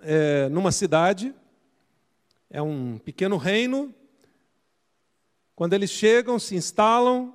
é, 0.00 0.48
numa 0.48 0.72
cidade, 0.72 1.34
é 2.50 2.60
um 2.60 2.98
pequeno 2.98 3.36
reino. 3.36 3.94
Quando 5.54 5.74
eles 5.74 5.90
chegam, 5.90 6.38
se 6.38 6.56
instalam, 6.56 7.34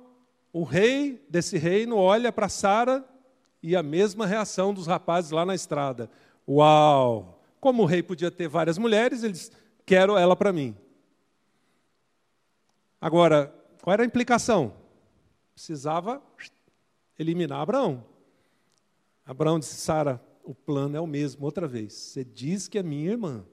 o 0.52 0.62
rei 0.62 1.24
desse 1.28 1.56
reino 1.56 1.96
olha 1.96 2.30
para 2.30 2.48
Sara 2.48 3.04
e 3.62 3.74
a 3.74 3.82
mesma 3.82 4.26
reação 4.26 4.72
dos 4.72 4.86
rapazes 4.86 5.30
lá 5.30 5.44
na 5.44 5.54
estrada. 5.54 6.10
Uau! 6.46 7.42
Como 7.60 7.82
o 7.82 7.86
rei 7.86 8.02
podia 8.02 8.30
ter 8.30 8.48
várias 8.48 8.78
mulheres, 8.78 9.22
eles 9.22 9.50
quero 9.84 10.16
ela 10.16 10.36
para 10.36 10.52
mim. 10.52 10.76
Agora, 13.00 13.52
qual 13.82 13.94
era 13.94 14.02
a 14.02 14.06
implicação? 14.06 14.74
Precisava 15.58 16.22
eliminar 17.18 17.58
Abraão. 17.58 18.04
Abraão 19.26 19.58
disse: 19.58 19.74
Sara, 19.74 20.24
o 20.44 20.54
plano 20.54 20.96
é 20.96 21.00
o 21.00 21.06
mesmo 21.06 21.44
outra 21.44 21.66
vez. 21.66 21.94
Você 21.94 22.22
diz 22.22 22.68
que 22.68 22.78
é 22.78 22.82
minha 22.82 23.10
irmã. 23.10 23.44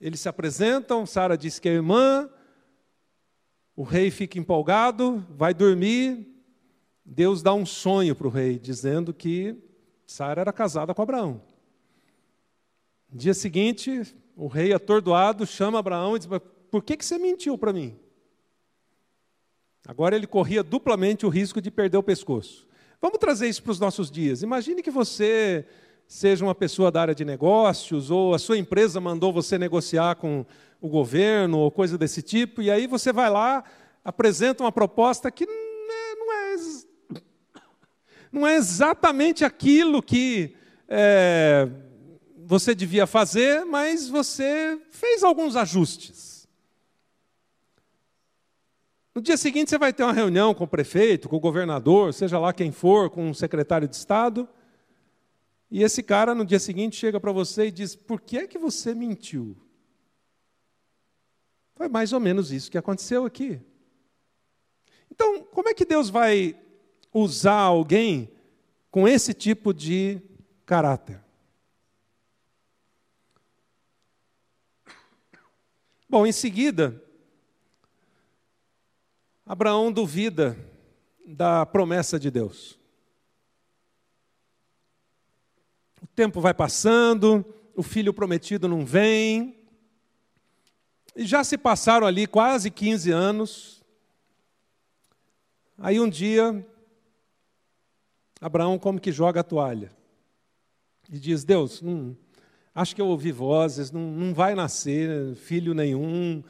Eles 0.00 0.18
se 0.18 0.28
apresentam, 0.28 1.06
Sara 1.06 1.38
diz 1.38 1.60
que 1.60 1.68
é 1.68 1.72
irmã, 1.72 2.28
o 3.76 3.84
rei 3.84 4.10
fica 4.10 4.36
empolgado, 4.36 5.24
vai 5.30 5.54
dormir, 5.54 6.26
Deus 7.04 7.40
dá 7.40 7.54
um 7.54 7.64
sonho 7.64 8.16
para 8.16 8.26
o 8.26 8.30
rei, 8.30 8.58
dizendo 8.58 9.14
que 9.14 9.56
Sara 10.08 10.40
era 10.40 10.52
casada 10.52 10.92
com 10.92 11.02
Abraão. 11.02 11.40
No 13.08 13.16
dia 13.16 13.32
seguinte, 13.32 14.02
o 14.34 14.48
rei 14.48 14.72
atordoado 14.72 15.46
chama 15.46 15.78
Abraão 15.78 16.16
e 16.16 16.18
diz: 16.18 16.28
Por 16.68 16.82
que, 16.82 16.96
que 16.96 17.06
você 17.06 17.16
mentiu 17.16 17.56
para 17.56 17.72
mim? 17.72 18.07
Agora 19.88 20.14
ele 20.14 20.26
corria 20.26 20.62
duplamente 20.62 21.24
o 21.24 21.30
risco 21.30 21.62
de 21.62 21.70
perder 21.70 21.96
o 21.96 22.02
pescoço. 22.02 22.68
Vamos 23.00 23.16
trazer 23.18 23.48
isso 23.48 23.62
para 23.62 23.72
os 23.72 23.80
nossos 23.80 24.10
dias. 24.10 24.42
Imagine 24.42 24.82
que 24.82 24.90
você 24.90 25.64
seja 26.06 26.44
uma 26.44 26.54
pessoa 26.54 26.90
da 26.90 27.00
área 27.00 27.14
de 27.14 27.24
negócios, 27.24 28.10
ou 28.10 28.34
a 28.34 28.38
sua 28.38 28.58
empresa 28.58 29.00
mandou 29.00 29.32
você 29.32 29.56
negociar 29.56 30.16
com 30.16 30.44
o 30.78 30.88
governo, 30.90 31.58
ou 31.58 31.70
coisa 31.70 31.96
desse 31.96 32.20
tipo, 32.20 32.60
e 32.60 32.70
aí 32.70 32.86
você 32.86 33.14
vai 33.14 33.30
lá, 33.30 33.64
apresenta 34.04 34.62
uma 34.62 34.70
proposta 34.70 35.30
que 35.30 35.46
não 35.46 35.54
é 35.54 36.48
não 38.30 38.46
é 38.46 38.56
exatamente 38.56 39.42
aquilo 39.42 40.02
que 40.02 40.54
é, 40.86 41.66
você 42.44 42.74
devia 42.74 43.06
fazer, 43.06 43.64
mas 43.64 44.06
você 44.06 44.78
fez 44.90 45.22
alguns 45.22 45.56
ajustes. 45.56 46.27
No 49.18 49.22
dia 49.22 49.36
seguinte, 49.36 49.68
você 49.68 49.76
vai 49.76 49.92
ter 49.92 50.04
uma 50.04 50.12
reunião 50.12 50.54
com 50.54 50.62
o 50.62 50.68
prefeito, 50.68 51.28
com 51.28 51.34
o 51.34 51.40
governador, 51.40 52.14
seja 52.14 52.38
lá 52.38 52.52
quem 52.52 52.70
for, 52.70 53.10
com 53.10 53.28
o 53.28 53.34
secretário 53.34 53.88
de 53.88 53.96
Estado. 53.96 54.48
E 55.68 55.82
esse 55.82 56.04
cara, 56.04 56.36
no 56.36 56.44
dia 56.44 56.60
seguinte, 56.60 56.94
chega 56.94 57.18
para 57.18 57.32
você 57.32 57.66
e 57.66 57.72
diz: 57.72 57.96
Por 57.96 58.20
que 58.20 58.38
é 58.38 58.46
que 58.46 58.56
você 58.56 58.94
mentiu? 58.94 59.56
Foi 61.74 61.88
mais 61.88 62.12
ou 62.12 62.20
menos 62.20 62.52
isso 62.52 62.70
que 62.70 62.78
aconteceu 62.78 63.24
aqui. 63.24 63.60
Então, 65.10 65.42
como 65.42 65.68
é 65.68 65.74
que 65.74 65.84
Deus 65.84 66.08
vai 66.08 66.56
usar 67.12 67.58
alguém 67.58 68.30
com 68.88 69.08
esse 69.08 69.34
tipo 69.34 69.74
de 69.74 70.22
caráter. 70.64 71.20
Bom, 76.08 76.24
em 76.24 76.30
seguida, 76.30 77.02
Abraão 79.48 79.90
duvida 79.90 80.58
da 81.26 81.64
promessa 81.64 82.20
de 82.20 82.30
Deus. 82.30 82.78
O 86.02 86.06
tempo 86.06 86.38
vai 86.38 86.52
passando, 86.52 87.42
o 87.74 87.82
filho 87.82 88.12
prometido 88.12 88.68
não 88.68 88.84
vem, 88.84 89.56
e 91.16 91.24
já 91.24 91.42
se 91.42 91.56
passaram 91.56 92.06
ali 92.06 92.26
quase 92.26 92.70
15 92.70 93.10
anos. 93.10 93.82
Aí 95.78 95.98
um 95.98 96.10
dia, 96.10 96.66
Abraão 98.42 98.78
como 98.78 99.00
que 99.00 99.10
joga 99.10 99.40
a 99.40 99.44
toalha. 99.44 99.90
E 101.10 101.18
diz: 101.18 101.42
Deus, 101.42 101.80
não, 101.80 102.14
acho 102.74 102.94
que 102.94 103.00
eu 103.00 103.06
ouvi 103.06 103.32
vozes, 103.32 103.90
não, 103.90 104.10
não 104.10 104.34
vai 104.34 104.54
nascer 104.54 105.34
filho 105.36 105.72
nenhum. 105.72 106.44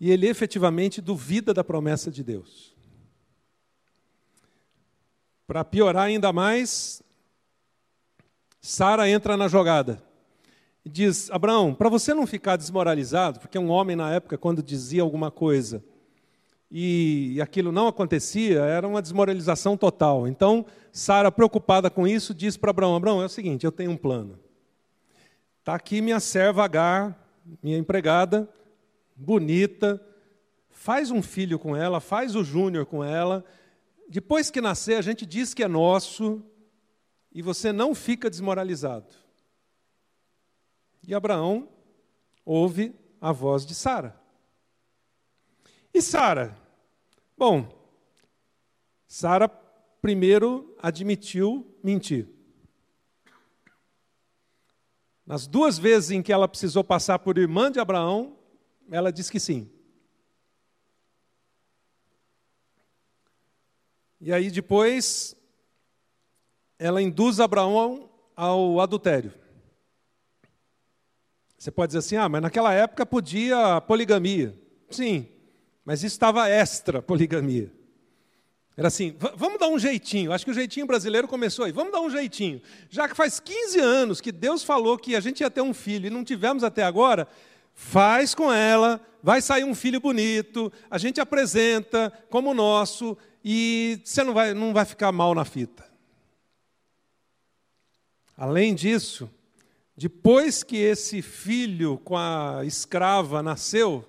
E 0.00 0.10
ele 0.10 0.26
efetivamente 0.28 1.00
duvida 1.00 1.54
da 1.54 1.62
promessa 1.64 2.10
de 2.10 2.22
Deus. 2.22 2.74
Para 5.46 5.64
piorar 5.64 6.04
ainda 6.04 6.32
mais, 6.32 7.02
Sara 8.60 9.08
entra 9.08 9.36
na 9.36 9.46
jogada 9.46 10.02
e 10.84 10.88
diz: 10.88 11.30
Abraão, 11.30 11.74
para 11.74 11.88
você 11.88 12.14
não 12.14 12.26
ficar 12.26 12.56
desmoralizado, 12.56 13.40
porque 13.40 13.58
um 13.58 13.70
homem 13.70 13.94
na 13.94 14.10
época, 14.12 14.38
quando 14.38 14.62
dizia 14.62 15.02
alguma 15.02 15.30
coisa, 15.30 15.84
e 16.70 17.38
aquilo 17.40 17.70
não 17.70 17.86
acontecia, 17.86 18.60
era 18.60 18.88
uma 18.88 19.00
desmoralização 19.00 19.76
total. 19.76 20.26
Então, 20.26 20.66
Sara, 20.90 21.30
preocupada 21.30 21.88
com 21.88 22.06
isso, 22.06 22.34
diz 22.34 22.56
para 22.56 22.70
Abraão: 22.70 22.96
Abraão, 22.96 23.22
é 23.22 23.26
o 23.26 23.28
seguinte, 23.28 23.64
eu 23.64 23.72
tenho 23.72 23.90
um 23.90 23.96
plano. 23.96 24.38
Está 25.60 25.74
aqui 25.74 26.00
minha 26.00 26.20
serva 26.20 26.64
Agar, 26.64 27.16
minha 27.62 27.78
empregada, 27.78 28.48
bonita, 29.14 30.04
faz 30.70 31.10
um 31.10 31.22
filho 31.22 31.58
com 31.58 31.76
ela, 31.76 32.00
faz 32.00 32.34
o 32.34 32.44
júnior 32.44 32.86
com 32.86 33.02
ela. 33.02 33.44
Depois 34.08 34.50
que 34.50 34.60
nascer, 34.60 34.96
a 34.96 35.02
gente 35.02 35.24
diz 35.24 35.54
que 35.54 35.62
é 35.62 35.68
nosso 35.68 36.42
e 37.32 37.42
você 37.42 37.72
não 37.72 37.94
fica 37.94 38.30
desmoralizado. 38.30 39.12
E 41.06 41.14
Abraão 41.14 41.68
ouve 42.44 42.94
a 43.20 43.32
voz 43.32 43.64
de 43.64 43.74
Sara. 43.74 44.18
E 45.92 46.02
Sara, 46.02 46.56
Bom, 47.36 47.68
Sara 49.08 49.48
primeiro 49.48 50.74
admitiu 50.80 51.76
mentir. 51.82 52.28
Nas 55.26 55.46
duas 55.46 55.78
vezes 55.78 56.10
em 56.10 56.22
que 56.22 56.32
ela 56.32 56.46
precisou 56.46 56.84
passar 56.84 57.18
por 57.18 57.38
irmã 57.38 57.72
de 57.72 57.80
Abraão, 57.80 58.36
ela 58.90 59.12
disse 59.12 59.30
que 59.30 59.40
sim. 59.40 59.70
E 64.20 64.32
aí 64.32 64.50
depois 64.50 65.36
ela 66.78 67.02
induz 67.02 67.40
Abraão 67.40 68.08
ao 68.34 68.80
adultério. 68.80 69.32
Você 71.58 71.70
pode 71.70 71.90
dizer 71.90 71.98
assim: 71.98 72.16
ah, 72.16 72.28
mas 72.28 72.42
naquela 72.42 72.72
época 72.72 73.06
podia 73.06 73.80
poligamia. 73.82 74.58
Sim, 74.90 75.28
mas 75.84 76.02
isso 76.02 76.14
estava 76.14 76.48
extra 76.48 77.02
poligamia. 77.02 77.72
Era 78.76 78.88
assim, 78.88 79.14
vamos 79.36 79.58
dar 79.58 79.68
um 79.68 79.78
jeitinho. 79.78 80.32
Acho 80.32 80.44
que 80.44 80.50
o 80.50 80.54
jeitinho 80.54 80.86
brasileiro 80.86 81.28
começou 81.28 81.64
aí. 81.64 81.70
Vamos 81.70 81.92
dar 81.92 82.00
um 82.00 82.10
jeitinho. 82.10 82.60
Já 82.90 83.08
que 83.08 83.14
faz 83.14 83.38
15 83.38 83.78
anos 83.78 84.20
que 84.20 84.32
Deus 84.32 84.64
falou 84.64 84.98
que 84.98 85.14
a 85.14 85.20
gente 85.20 85.40
ia 85.40 85.50
ter 85.50 85.60
um 85.60 85.72
filho 85.72 86.08
e 86.08 86.10
não 86.10 86.24
tivemos 86.24 86.64
até 86.64 86.82
agora, 86.82 87.28
faz 87.74 88.34
com 88.34 88.52
ela, 88.52 89.00
vai 89.22 89.42
sair 89.42 89.64
um 89.64 89.74
filho 89.74 90.00
bonito, 90.00 90.72
a 90.90 90.96
gente 90.96 91.20
apresenta 91.20 92.12
como 92.30 92.54
nosso 92.54 93.16
e 93.44 94.00
você 94.04 94.22
não 94.22 94.32
vai, 94.32 94.54
não 94.54 94.72
vai 94.72 94.84
ficar 94.84 95.12
mal 95.12 95.34
na 95.34 95.44
fita. 95.44 95.84
Além 98.36 98.74
disso, 98.74 99.30
depois 99.96 100.62
que 100.62 100.76
esse 100.76 101.20
filho 101.20 101.98
com 101.98 102.16
a 102.16 102.62
escrava 102.64 103.42
nasceu, 103.42 104.08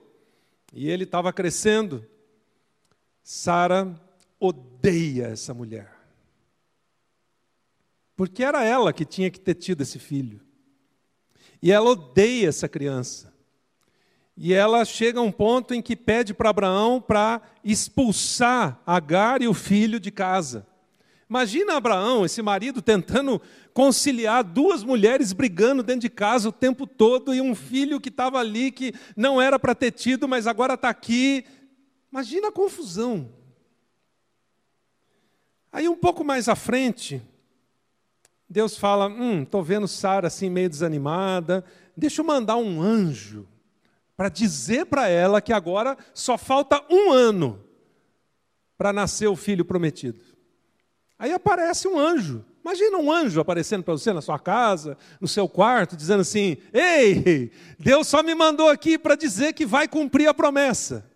e 0.76 0.90
ele 0.90 1.06
estava 1.06 1.32
crescendo. 1.32 2.06
Sara 3.24 4.00
odeia 4.38 5.28
essa 5.28 5.54
mulher. 5.54 5.90
Porque 8.14 8.44
era 8.44 8.64
ela 8.64 8.92
que 8.92 9.06
tinha 9.06 9.32
que 9.32 9.40
ter 9.40 9.56
tido 9.56 9.82
esse 9.82 9.98
filho. 9.98 10.42
E 11.62 11.72
ela 11.72 11.90
odeia 11.90 12.50
essa 12.50 12.68
criança. 12.68 13.34
E 14.38 14.54
ela 14.54 14.84
chega 14.84 15.20
a 15.20 15.24
um 15.24 15.32
ponto 15.32 15.74
em 15.74 15.82
que 15.82 15.96
pede 15.96 16.34
para 16.34 16.50
Abraão 16.50 17.00
para 17.00 17.42
expulsar 17.64 18.82
Agar 18.86 19.42
e 19.42 19.48
o 19.48 19.54
filho 19.54 20.00
de 20.00 20.12
casa. 20.12 20.68
Imagina 21.30 21.78
Abraão, 21.78 22.26
esse 22.26 22.42
marido, 22.42 22.82
tentando 22.82 23.42
conciliar 23.74 24.44
duas 24.44 24.84
mulheres 24.84 25.34
brigando 25.34 25.82
dentro 25.82 26.02
de 26.02 26.10
casa 26.10 26.50
o 26.50 26.52
tempo 26.52 26.86
todo 26.86 27.34
e 27.34 27.42
um 27.42 27.56
filho 27.56 28.00
que 28.00 28.10
estava 28.10 28.38
ali 28.38 28.72
que 28.72 28.94
não 29.16 29.42
era 29.42 29.58
para 29.58 29.74
ter 29.74 29.92
tido, 29.92 30.28
mas 30.28 30.48
agora 30.48 30.76
está 30.76 30.90
aqui. 30.90 31.46
Imagina 32.12 32.50
a 32.50 32.52
confusão. 32.52 33.32
Aí 35.72 35.90
um 35.90 35.96
pouco 35.96 36.24
mais 36.24 36.48
à 36.48 36.56
frente, 36.56 37.22
Deus 38.50 38.78
fala: 38.78 39.08
Hum, 39.08 39.44
estou 39.44 39.64
vendo 39.64 39.88
Sara 39.88 40.28
assim 40.28 40.50
meio 40.50 40.70
desanimada, 40.70 41.66
deixa 41.98 42.22
eu 42.22 42.26
mandar 42.26 42.58
um 42.58 42.82
anjo 42.82 43.48
para 44.16 44.30
dizer 44.30 44.86
para 44.86 45.08
ela 45.08 45.42
que 45.42 45.52
agora 45.52 45.98
só 46.14 46.38
falta 46.38 46.84
um 46.90 47.12
ano 47.12 47.64
para 48.78 48.94
nascer 48.94 49.28
o 49.28 49.36
filho 49.36 49.66
prometido. 49.66 50.20
Aí 51.18 51.32
aparece 51.32 51.88
um 51.88 51.98
anjo. 51.98 52.46
Imagina 52.64 52.98
um 52.98 53.12
anjo 53.12 53.40
aparecendo 53.40 53.84
para 53.84 53.94
você 53.94 54.12
na 54.12 54.22
sua 54.22 54.40
casa, 54.40 54.98
no 55.22 55.28
seu 55.28 55.48
quarto, 55.48 55.96
dizendo 55.96 56.22
assim: 56.22 56.58
Ei, 56.74 57.52
Deus 57.80 58.08
só 58.08 58.24
me 58.24 58.34
mandou 58.34 58.70
aqui 58.70 58.98
para 58.98 59.16
dizer 59.16 59.54
que 59.54 59.66
vai 59.66 59.88
cumprir 59.88 60.28
a 60.28 60.34
promessa. 60.34 61.10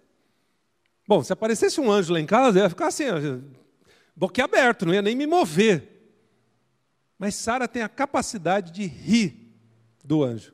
Bom, 1.08 1.24
se 1.24 1.34
aparecesse 1.34 1.82
um 1.82 1.92
anjo 1.92 2.14
lá 2.14 2.20
em 2.20 2.26
casa, 2.26 2.60
eu 2.60 2.64
ia 2.64 2.70
ficar 2.70 2.88
assim, 2.88 3.06
boquiaberto, 4.16 4.86
não 4.86 4.94
ia 4.94 5.02
nem 5.02 5.16
me 5.16 5.26
mover. 5.26 5.90
Mas 7.18 7.34
Sara 7.34 7.68
tem 7.68 7.82
a 7.82 7.90
capacidade 7.90 8.72
de 8.72 8.86
rir 8.86 9.52
do 10.06 10.24
anjo. 10.24 10.54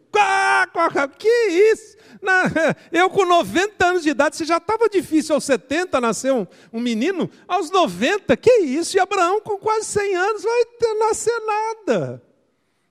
Que 1.17 1.27
isso? 1.71 1.95
Eu 2.91 3.09
com 3.09 3.25
90 3.25 3.85
anos 3.85 4.03
de 4.03 4.09
idade, 4.09 4.35
você 4.35 4.45
já 4.45 4.57
estava 4.57 4.89
difícil 4.89 5.35
aos 5.35 5.43
70 5.43 6.01
nascer 6.01 6.33
um, 6.33 6.45
um, 6.71 6.79
menino? 6.79 7.29
Aos 7.47 7.69
90, 7.71 8.35
que 8.37 8.51
isso? 8.61 8.97
E 8.97 8.99
Abraão 8.99 9.41
com 9.41 9.57
quase 9.57 9.85
100 9.85 10.15
anos 10.15 10.43
vai 10.43 10.65
ter, 10.79 10.93
nascer 10.95 11.39
nada. 11.41 12.23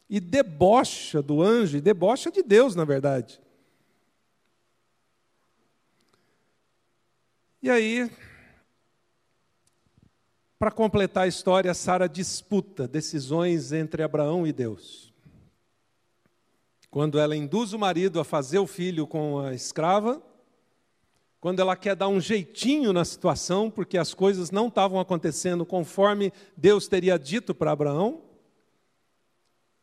E 0.08 0.20
debocha 0.20 1.22
do 1.22 1.42
anjo, 1.42 1.76
e 1.76 1.80
debocha 1.80 2.30
de 2.30 2.42
Deus, 2.42 2.74
na 2.74 2.84
verdade. 2.84 3.40
E 7.62 7.70
aí, 7.70 8.10
para 10.58 10.70
completar 10.70 11.24
a 11.24 11.28
história, 11.28 11.72
Sara 11.72 12.08
disputa 12.08 12.86
decisões 12.86 13.72
entre 13.72 14.02
Abraão 14.02 14.46
e 14.46 14.52
Deus 14.52 15.03
quando 16.94 17.18
ela 17.18 17.34
induz 17.34 17.72
o 17.72 17.78
marido 17.78 18.20
a 18.20 18.24
fazer 18.24 18.60
o 18.60 18.68
filho 18.68 19.04
com 19.04 19.40
a 19.40 19.52
escrava, 19.52 20.22
quando 21.40 21.58
ela 21.58 21.74
quer 21.74 21.96
dar 21.96 22.06
um 22.06 22.20
jeitinho 22.20 22.92
na 22.92 23.04
situação, 23.04 23.68
porque 23.68 23.98
as 23.98 24.14
coisas 24.14 24.52
não 24.52 24.68
estavam 24.68 25.00
acontecendo 25.00 25.66
conforme 25.66 26.32
Deus 26.56 26.86
teria 26.86 27.18
dito 27.18 27.52
para 27.52 27.72
Abraão, 27.72 28.22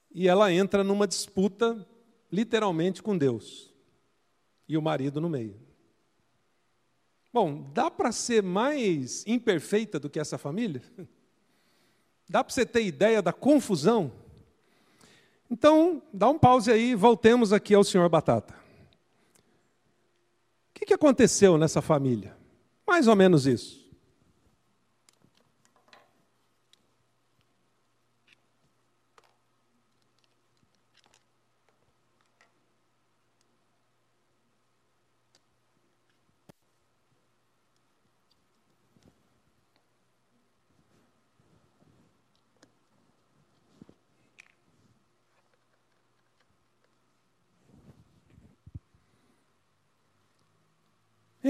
e 0.09 0.29
ela 0.29 0.53
entra 0.53 0.85
numa 0.85 1.05
disputa, 1.05 1.85
literalmente, 2.31 3.03
com 3.03 3.17
Deus, 3.17 3.73
e 4.65 4.77
o 4.77 4.81
marido 4.81 5.19
no 5.19 5.27
meio. 5.27 5.59
Bom, 7.33 7.69
dá 7.73 7.91
para 7.91 8.13
ser 8.13 8.41
mais 8.41 9.27
imperfeita 9.27 9.99
do 9.99 10.09
que 10.09 10.17
essa 10.17 10.37
família? 10.37 10.81
Dá 12.29 12.41
para 12.41 12.53
você 12.53 12.65
ter 12.65 12.85
ideia 12.85 13.21
da 13.21 13.33
confusão? 13.33 14.13
Então, 15.51 16.01
dá 16.13 16.29
um 16.29 16.39
pause 16.39 16.71
aí 16.71 16.95
voltemos 16.95 17.51
aqui 17.51 17.75
ao 17.75 17.83
senhor 17.83 18.07
Batata. 18.07 18.55
O 20.69 20.85
que 20.85 20.93
aconteceu 20.93 21.57
nessa 21.57 21.81
família? 21.81 22.35
Mais 22.87 23.05
ou 23.05 23.15
menos 23.17 23.45
isso. 23.45 23.80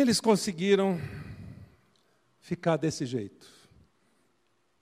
Eles 0.02 0.20
conseguiram 0.20 1.00
ficar 2.40 2.76
desse 2.76 3.06
jeito. 3.06 3.48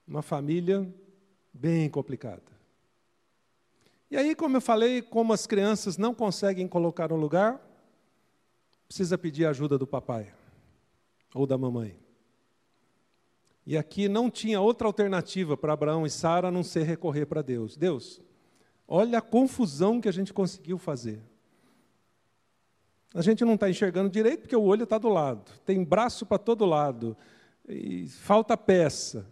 Uma 0.08 0.22
família 0.22 0.88
bem 1.54 1.90
complicada. 1.90 2.42
E 4.10 4.16
aí, 4.16 4.34
como 4.34 4.56
eu 4.56 4.62
falei, 4.62 5.02
como 5.02 5.34
as 5.34 5.46
crianças 5.46 5.98
não 5.98 6.16
conseguem 6.16 6.70
colocar 6.70 7.12
um 7.12 7.18
lugar, 7.18 7.60
precisa 8.88 9.18
pedir 9.18 9.46
ajuda 9.46 9.78
do 9.78 9.86
papai 9.86 10.34
ou 11.36 11.46
da 11.46 11.58
mamãe. 11.58 12.00
E 13.66 13.78
aqui 13.78 14.08
não 14.08 14.32
tinha 14.32 14.62
outra 14.62 14.88
alternativa 14.88 15.58
para 15.58 15.74
Abraão 15.74 16.06
e 16.06 16.10
Sara 16.10 16.48
a 16.48 16.52
não 16.52 16.64
ser 16.64 16.84
recorrer 16.84 17.26
para 17.26 17.42
Deus. 17.42 17.76
Deus, 17.76 18.22
olha 18.88 19.18
a 19.18 19.22
confusão 19.22 20.00
que 20.00 20.08
a 20.08 20.14
gente 20.14 20.32
conseguiu 20.32 20.78
fazer. 20.78 21.22
A 23.14 23.22
gente 23.22 23.44
não 23.44 23.56
está 23.56 23.70
enxergando 23.70 24.10
direito 24.10 24.42
porque 24.42 24.56
o 24.56 24.64
olho 24.64 24.84
está 24.84 24.98
do 24.98 25.10
lado, 25.10 25.52
tem 25.66 25.84
braço 25.84 26.26
para 26.26 26.38
todo 26.38 26.66
lado, 26.66 27.18
e 27.68 28.08
falta 28.08 28.56
peça. 28.56 29.26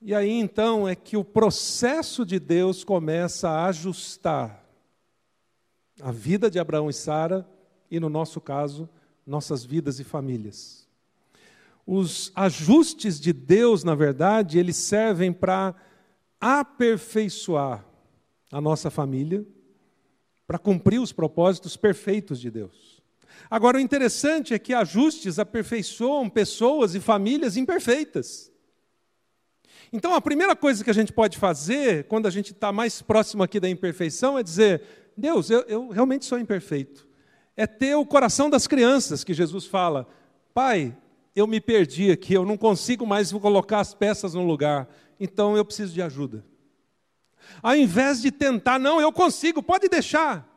E 0.00 0.14
aí 0.14 0.30
então 0.30 0.86
é 0.86 0.94
que 0.94 1.16
o 1.16 1.24
processo 1.24 2.26
de 2.26 2.38
Deus 2.38 2.84
começa 2.84 3.48
a 3.48 3.66
ajustar 3.66 4.62
a 6.02 6.12
vida 6.12 6.50
de 6.50 6.58
Abraão 6.58 6.90
e 6.90 6.92
Sara, 6.92 7.48
e 7.90 7.98
no 7.98 8.10
nosso 8.10 8.40
caso, 8.40 8.88
nossas 9.26 9.64
vidas 9.64 9.98
e 10.00 10.04
famílias. 10.04 10.86
Os 11.86 12.32
ajustes 12.34 13.20
de 13.20 13.32
Deus, 13.32 13.84
na 13.84 13.94
verdade, 13.94 14.58
eles 14.58 14.76
servem 14.76 15.32
para 15.32 15.74
aperfeiçoar 16.40 17.84
a 18.50 18.60
nossa 18.60 18.90
família, 18.90 19.46
para 20.46 20.58
cumprir 20.58 21.00
os 21.00 21.12
propósitos 21.12 21.76
perfeitos 21.76 22.40
de 22.40 22.50
Deus. 22.50 23.02
Agora, 23.50 23.78
o 23.78 23.80
interessante 23.80 24.54
é 24.54 24.58
que 24.58 24.74
ajustes 24.74 25.38
aperfeiçoam 25.38 26.28
pessoas 26.28 26.94
e 26.94 27.00
famílias 27.00 27.56
imperfeitas. 27.56 28.52
Então, 29.92 30.14
a 30.14 30.20
primeira 30.20 30.56
coisa 30.56 30.82
que 30.82 30.90
a 30.90 30.94
gente 30.94 31.12
pode 31.12 31.38
fazer, 31.38 32.04
quando 32.04 32.26
a 32.26 32.30
gente 32.30 32.52
está 32.52 32.72
mais 32.72 33.00
próximo 33.00 33.42
aqui 33.42 33.60
da 33.60 33.68
imperfeição, 33.68 34.38
é 34.38 34.42
dizer: 34.42 34.82
Deus, 35.16 35.50
eu, 35.50 35.60
eu 35.62 35.88
realmente 35.88 36.24
sou 36.24 36.38
imperfeito. 36.38 37.06
É 37.56 37.66
ter 37.66 37.94
o 37.94 38.04
coração 38.04 38.50
das 38.50 38.66
crianças, 38.66 39.22
que 39.22 39.32
Jesus 39.32 39.66
fala: 39.66 40.08
Pai, 40.52 40.96
eu 41.34 41.46
me 41.46 41.60
perdi 41.60 42.10
aqui, 42.10 42.34
eu 42.34 42.44
não 42.44 42.56
consigo 42.56 43.06
mais 43.06 43.32
colocar 43.32 43.80
as 43.80 43.94
peças 43.94 44.34
no 44.34 44.44
lugar, 44.44 44.88
então 45.18 45.56
eu 45.56 45.64
preciso 45.64 45.92
de 45.92 46.02
ajuda. 46.02 46.44
Ao 47.62 47.76
invés 47.76 48.20
de 48.20 48.30
tentar, 48.30 48.78
não, 48.78 49.00
eu 49.00 49.12
consigo, 49.12 49.62
pode 49.62 49.88
deixar. 49.88 50.48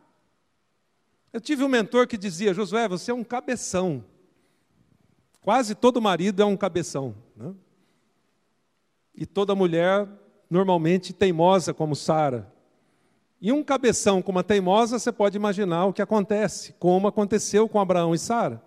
Eu 1.32 1.42
tive 1.42 1.64
um 1.64 1.70
mentor 1.70 2.08
que 2.08 2.18
dizia: 2.18 2.54
Josué, 2.54 2.88
você 2.88 3.12
é 3.12 3.14
um 3.14 3.24
cabeção. 3.24 4.04
Quase 5.42 5.76
todo 5.76 6.02
marido 6.02 6.42
é 6.42 6.46
um 6.46 6.58
cabeção. 6.58 7.16
Né? 7.36 7.54
E 9.16 9.26
toda 9.26 9.56
mulher, 9.56 10.08
normalmente, 10.50 11.14
teimosa 11.14 11.74
como 11.74 11.96
Sara. 11.96 12.52
E 13.40 13.52
um 13.52 13.64
cabeção 13.64 14.22
com 14.22 14.32
uma 14.32 14.44
teimosa, 14.44 14.98
você 14.98 15.12
pode 15.12 15.38
imaginar 15.38 15.86
o 15.86 15.94
que 15.94 16.02
acontece, 16.02 16.74
como 16.80 17.08
aconteceu 17.08 17.70
com 17.70 17.80
Abraão 17.80 18.16
e 18.16 18.20
Sara. 18.20 18.62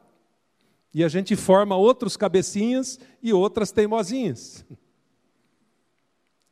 E 0.94 1.04
a 1.04 1.08
gente 1.08 1.36
forma 1.36 1.76
outros 1.76 2.16
cabecinhas 2.16 2.98
e 3.22 3.32
outras 3.32 3.72
teimosinhas. 3.72 4.64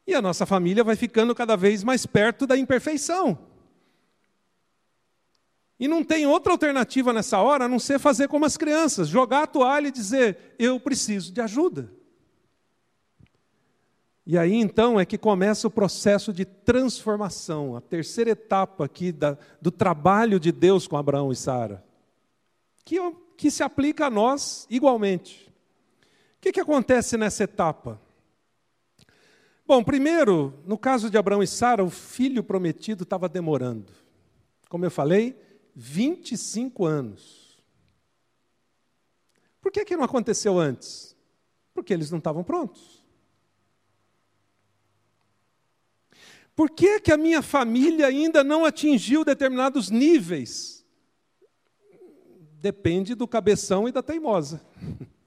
E 0.09 0.15
a 0.15 0.23
nossa 0.23 0.47
família 0.47 0.83
vai 0.83 0.97
ficando 0.97 1.35
cada 1.35 1.55
vez 1.55 1.85
mais 1.85 2.07
perto 2.07 2.47
da 2.47 2.57
imperfeição. 2.57 3.39
E 5.79 5.87
não 5.87 6.03
tem 6.03 6.27
outra 6.27 6.51
alternativa 6.51 7.13
nessa 7.13 7.43
hora 7.43 7.67
a 7.67 7.69
não 7.69 7.79
ser 7.79 7.99
fazer 7.99 8.27
como 8.27 8.47
as 8.47 8.57
crianças, 8.57 9.07
jogar 9.07 9.43
a 9.43 9.47
toalha 9.47 9.89
e 9.89 9.93
dizer: 9.93 10.57
eu 10.59 10.81
preciso 10.81 11.31
de 11.31 11.43
ajuda. 11.43 11.93
E 14.27 14.39
aí 14.39 14.55
então 14.55 14.99
é 14.99 15.05
que 15.05 15.19
começa 15.19 15.69
o 15.69 15.71
processo 15.71 16.33
de 16.33 16.47
transformação, 16.47 17.77
a 17.77 17.81
terceira 17.83 18.31
etapa 18.31 18.87
aqui 18.87 19.13
da, 19.13 19.37
do 19.61 19.71
trabalho 19.71 20.41
de 20.41 20.51
Deus 20.51 20.89
com 20.89 20.97
Abraão 20.97 21.31
e 21.31 21.37
Sara, 21.37 21.85
que, 22.83 22.97
que 23.37 23.51
se 23.51 23.63
aplica 23.63 24.07
a 24.07 24.11
nós 24.11 24.67
igualmente. 24.71 25.53
O 26.39 26.41
que, 26.41 26.53
que 26.53 26.61
acontece 26.61 27.19
nessa 27.19 27.45
etapa? 27.45 28.01
Bom, 29.69 29.85
primeiro, 29.85 30.59
no 30.65 30.79
caso 30.79 31.11
de 31.11 31.19
Abraão 31.19 31.43
e 31.43 31.47
Sara, 31.47 31.85
o 31.85 31.91
filho 31.91 32.43
prometido 32.43 33.03
estava 33.03 33.29
demorando. 33.29 33.93
Como 34.67 34.87
eu 34.87 34.91
falei, 34.91 35.39
25 35.77 36.87
anos. 36.87 37.63
Por 39.61 39.71
que, 39.71 39.85
que 39.85 39.95
não 39.95 40.05
aconteceu 40.05 40.59
antes? 40.59 41.15
Porque 41.75 41.93
eles 41.93 42.11
não 42.11 42.17
estavam 42.17 42.43
prontos. 42.43 43.05
Por 46.57 46.71
que, 46.71 46.99
que 47.01 47.13
a 47.13 47.19
minha 47.19 47.43
família 47.43 48.07
ainda 48.07 48.43
não 48.43 48.65
atingiu 48.65 49.23
determinados 49.23 49.91
níveis? 49.91 50.83
Depende 52.59 53.15
do 53.15 53.29
cabeção 53.29 53.87
e 53.87 53.93
da 53.93 54.03
teimosa. 54.03 54.63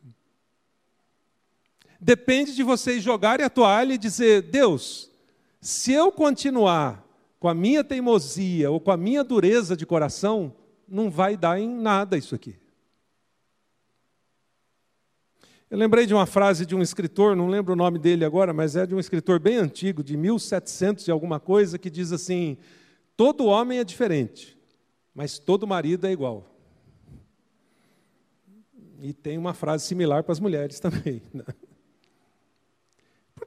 Depende 2.03 2.55
de 2.55 2.63
vocês 2.63 3.03
jogarem 3.03 3.45
a 3.45 3.49
toalha 3.49 3.93
e 3.93 3.97
dizer: 3.97 4.41
Deus, 4.41 5.11
se 5.61 5.93
eu 5.93 6.11
continuar 6.11 7.07
com 7.39 7.47
a 7.47 7.53
minha 7.53 7.83
teimosia 7.83 8.71
ou 8.71 8.79
com 8.79 8.89
a 8.89 8.97
minha 8.97 9.23
dureza 9.23 9.77
de 9.77 9.85
coração, 9.85 10.51
não 10.87 11.11
vai 11.11 11.37
dar 11.37 11.59
em 11.59 11.69
nada 11.69 12.17
isso 12.17 12.33
aqui. 12.33 12.55
Eu 15.69 15.77
lembrei 15.77 16.07
de 16.07 16.13
uma 16.13 16.25
frase 16.25 16.65
de 16.65 16.75
um 16.75 16.81
escritor, 16.81 17.35
não 17.35 17.47
lembro 17.47 17.73
o 17.73 17.75
nome 17.75 17.99
dele 17.99 18.25
agora, 18.25 18.51
mas 18.51 18.75
é 18.75 18.87
de 18.87 18.95
um 18.95 18.99
escritor 18.99 19.39
bem 19.39 19.57
antigo, 19.57 20.03
de 20.03 20.17
1700 20.17 21.07
e 21.07 21.11
alguma 21.11 21.39
coisa, 21.39 21.77
que 21.77 21.89
diz 21.91 22.11
assim: 22.11 22.57
todo 23.15 23.45
homem 23.45 23.77
é 23.77 23.83
diferente, 23.83 24.57
mas 25.13 25.37
todo 25.37 25.67
marido 25.67 26.07
é 26.07 26.11
igual. 26.11 26.47
E 28.99 29.13
tem 29.13 29.37
uma 29.37 29.53
frase 29.53 29.85
similar 29.85 30.23
para 30.23 30.31
as 30.31 30.39
mulheres 30.39 30.79
também. 30.79 31.21
Né? 31.31 31.45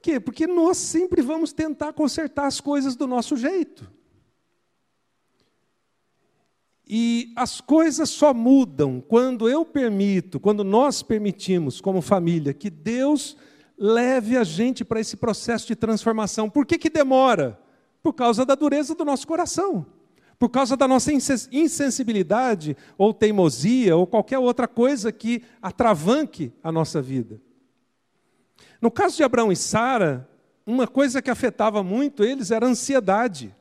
Quê? 0.05 0.19
Porque 0.19 0.45
nós 0.45 0.77
sempre 0.77 1.19
vamos 1.19 1.51
tentar 1.51 1.91
consertar 1.91 2.45
as 2.45 2.61
coisas 2.61 2.95
do 2.95 3.07
nosso 3.07 3.35
jeito. 3.35 3.91
E 6.87 7.33
as 7.35 7.59
coisas 7.59 8.11
só 8.11 8.31
mudam 8.31 9.01
quando 9.01 9.49
eu 9.49 9.65
permito, 9.65 10.39
quando 10.39 10.63
nós 10.63 11.01
permitimos, 11.01 11.81
como 11.81 12.03
família, 12.03 12.53
que 12.53 12.69
Deus 12.69 13.35
leve 13.75 14.37
a 14.37 14.43
gente 14.43 14.85
para 14.85 14.99
esse 14.99 15.17
processo 15.17 15.65
de 15.65 15.75
transformação. 15.75 16.51
Por 16.51 16.67
que, 16.67 16.77
que 16.77 16.91
demora? 16.91 17.59
Por 18.03 18.13
causa 18.13 18.45
da 18.45 18.53
dureza 18.53 18.93
do 18.93 19.05
nosso 19.05 19.25
coração, 19.25 19.87
por 20.37 20.49
causa 20.49 20.77
da 20.77 20.87
nossa 20.87 21.11
insensibilidade, 21.11 22.77
ou 22.95 23.11
teimosia, 23.11 23.97
ou 23.97 24.05
qualquer 24.05 24.37
outra 24.37 24.67
coisa 24.67 25.11
que 25.11 25.41
atravanque 25.63 26.53
a 26.61 26.71
nossa 26.71 27.01
vida. 27.01 27.41
No 28.85 28.91
caso 28.91 29.17
de 29.17 29.23
Abraão 29.23 29.51
e 29.51 29.55
Sara, 29.55 30.29
uma 30.63 30.85
coisa 30.85 31.19
que 31.19 31.31
afetava 31.31 31.81
muito 31.81 32.23
eles 32.23 32.51
era 32.51 32.67
a 32.67 32.69
ansiedade. 32.69 33.51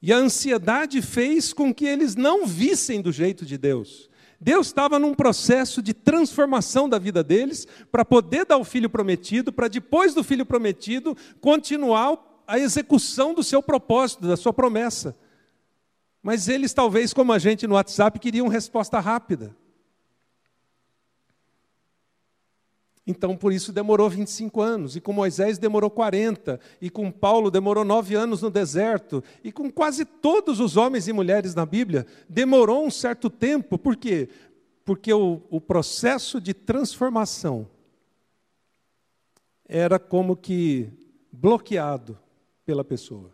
E 0.00 0.12
a 0.12 0.16
ansiedade 0.16 1.02
fez 1.02 1.52
com 1.52 1.74
que 1.74 1.84
eles 1.84 2.14
não 2.14 2.46
vissem 2.46 3.02
do 3.02 3.10
jeito 3.10 3.44
de 3.44 3.58
Deus. 3.58 4.08
Deus 4.40 4.68
estava 4.68 4.96
num 4.96 5.12
processo 5.12 5.82
de 5.82 5.92
transformação 5.92 6.88
da 6.88 7.00
vida 7.00 7.24
deles 7.24 7.66
para 7.90 8.04
poder 8.04 8.46
dar 8.46 8.58
o 8.58 8.64
filho 8.64 8.88
prometido, 8.88 9.52
para 9.52 9.66
depois 9.66 10.14
do 10.14 10.22
filho 10.22 10.46
prometido 10.46 11.16
continuar 11.40 12.44
a 12.46 12.60
execução 12.60 13.34
do 13.34 13.42
seu 13.42 13.60
propósito, 13.60 14.24
da 14.24 14.36
sua 14.36 14.52
promessa. 14.52 15.16
Mas 16.22 16.46
eles, 16.46 16.72
talvez, 16.72 17.12
como 17.12 17.32
a 17.32 17.40
gente 17.40 17.66
no 17.66 17.74
WhatsApp, 17.74 18.20
queriam 18.20 18.46
resposta 18.46 19.00
rápida. 19.00 19.52
Então, 23.06 23.36
por 23.36 23.52
isso 23.52 23.72
demorou 23.72 24.10
25 24.10 24.60
anos, 24.60 24.96
e 24.96 25.00
com 25.00 25.12
Moisés 25.12 25.58
demorou 25.58 25.88
40, 25.88 26.58
e 26.80 26.90
com 26.90 27.10
Paulo 27.10 27.52
demorou 27.52 27.84
nove 27.84 28.16
anos 28.16 28.42
no 28.42 28.50
deserto, 28.50 29.22
e 29.44 29.52
com 29.52 29.70
quase 29.70 30.04
todos 30.04 30.58
os 30.58 30.76
homens 30.76 31.06
e 31.06 31.12
mulheres 31.12 31.54
na 31.54 31.64
Bíblia 31.64 32.04
demorou 32.28 32.84
um 32.84 32.90
certo 32.90 33.30
tempo, 33.30 33.78
por 33.78 33.94
quê? 33.96 34.28
Porque 34.84 35.12
o, 35.12 35.40
o 35.48 35.60
processo 35.60 36.40
de 36.40 36.52
transformação 36.52 37.68
era 39.68 40.00
como 40.00 40.36
que 40.36 40.90
bloqueado 41.30 42.18
pela 42.64 42.84
pessoa. 42.84 43.32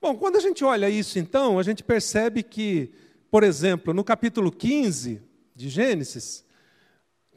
Bom, 0.00 0.16
quando 0.16 0.36
a 0.36 0.40
gente 0.40 0.64
olha 0.64 0.88
isso, 0.88 1.18
então, 1.18 1.58
a 1.58 1.62
gente 1.64 1.82
percebe 1.82 2.44
que, 2.44 2.92
por 3.28 3.42
exemplo, 3.42 3.92
no 3.92 4.04
capítulo 4.04 4.50
15 4.52 5.20
de 5.54 5.68
Gênesis, 5.68 6.44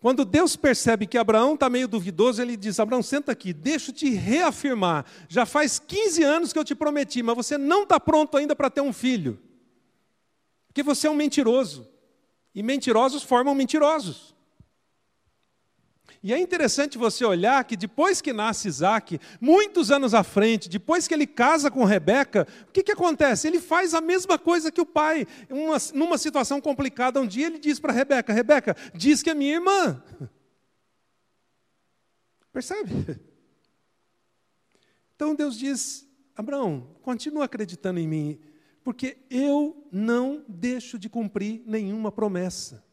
quando 0.03 0.25
Deus 0.25 0.57
percebe 0.57 1.07
que 1.07 1.17
Abraão 1.17 1.53
está 1.53 1.69
meio 1.69 1.87
duvidoso, 1.87 2.41
ele 2.41 2.57
diz: 2.57 2.77
Abraão, 2.77 3.01
senta 3.01 3.31
aqui, 3.31 3.53
deixa 3.53 3.89
eu 3.89 3.95
te 3.95 4.09
reafirmar. 4.09 5.05
Já 5.29 5.45
faz 5.45 5.79
15 5.79 6.21
anos 6.21 6.51
que 6.51 6.59
eu 6.59 6.65
te 6.65 6.75
prometi, 6.75 7.23
mas 7.23 7.37
você 7.37 7.57
não 7.57 7.83
está 7.83 7.97
pronto 7.97 8.35
ainda 8.35 8.53
para 8.53 8.69
ter 8.69 8.81
um 8.81 8.91
filho. 8.91 9.39
Porque 10.67 10.83
você 10.83 11.07
é 11.07 11.09
um 11.09 11.15
mentiroso. 11.15 11.87
E 12.53 12.61
mentirosos 12.61 13.23
formam 13.23 13.55
mentirosos. 13.55 14.32
E 16.23 16.31
é 16.31 16.39
interessante 16.39 16.97
você 16.97 17.25
olhar 17.25 17.61
que 17.65 17.75
depois 17.75 18.21
que 18.21 18.31
nasce 18.31 18.69
Isaac, 18.69 19.19
muitos 19.41 19.91
anos 19.91 20.13
à 20.13 20.23
frente, 20.23 20.69
depois 20.69 21.05
que 21.05 21.13
ele 21.13 21.27
casa 21.27 21.69
com 21.69 21.83
Rebeca, 21.83 22.47
o 22.69 22.71
que, 22.71 22.81
que 22.81 22.93
acontece? 22.93 23.45
Ele 23.45 23.59
faz 23.59 23.93
a 23.93 23.99
mesma 23.99 24.39
coisa 24.39 24.71
que 24.71 24.79
o 24.79 24.85
pai. 24.85 25.27
Uma, 25.49 25.75
numa 25.93 26.17
situação 26.17 26.61
complicada, 26.61 27.19
um 27.19 27.27
dia 27.27 27.47
ele 27.47 27.59
diz 27.59 27.77
para 27.77 27.91
Rebeca: 27.91 28.31
Rebeca, 28.31 28.73
diz 28.95 29.21
que 29.21 29.29
é 29.29 29.33
minha 29.33 29.55
irmã. 29.55 30.01
Percebe? 32.53 33.19
Então 35.15 35.35
Deus 35.35 35.57
diz: 35.57 36.07
Abraão, 36.35 36.95
continua 37.01 37.45
acreditando 37.45 37.99
em 37.99 38.07
mim, 38.07 38.39
porque 38.81 39.17
eu 39.29 39.87
não 39.91 40.43
deixo 40.47 40.97
de 40.97 41.09
cumprir 41.09 41.63
nenhuma 41.65 42.11
promessa. 42.11 42.83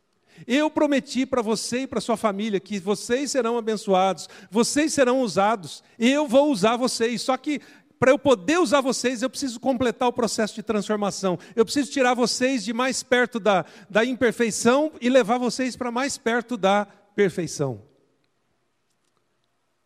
Eu 0.47 0.70
prometi 0.70 1.26
para 1.26 1.43
você 1.43 1.81
e 1.81 1.87
para 1.87 2.01
sua 2.01 2.16
família 2.16 2.59
que 2.59 2.78
vocês 2.78 3.31
serão 3.31 3.59
abençoados, 3.59 4.28
vocês 4.51 4.93
serão 4.93 5.20
usados, 5.20 5.83
eu 5.99 6.26
vou 6.26 6.51
usar 6.51 6.76
vocês. 6.76 7.22
Só 7.22 7.37
que 7.37 7.61
para 8.01 8.12
eu 8.12 8.18
poder 8.18 8.59
usar 8.59 8.81
vocês, 8.81 9.20
eu 9.20 9.28
preciso 9.28 9.61
completar 9.61 10.09
o 10.09 10.12
processo 10.12 10.55
de 10.55 10.62
transformação. 10.62 11.39
Eu 11.55 11.66
preciso 11.66 11.91
tirar 11.91 12.14
vocês 12.14 12.64
de 12.64 12.72
mais 12.72 13.03
perto 13.03 13.39
da, 13.39 13.66
da 13.91 14.03
imperfeição 14.03 14.91
e 15.03 15.11
levar 15.11 15.37
vocês 15.37 15.76
para 15.76 15.91
mais 15.91 16.16
perto 16.16 16.57
da 16.57 16.87
perfeição. 17.14 17.83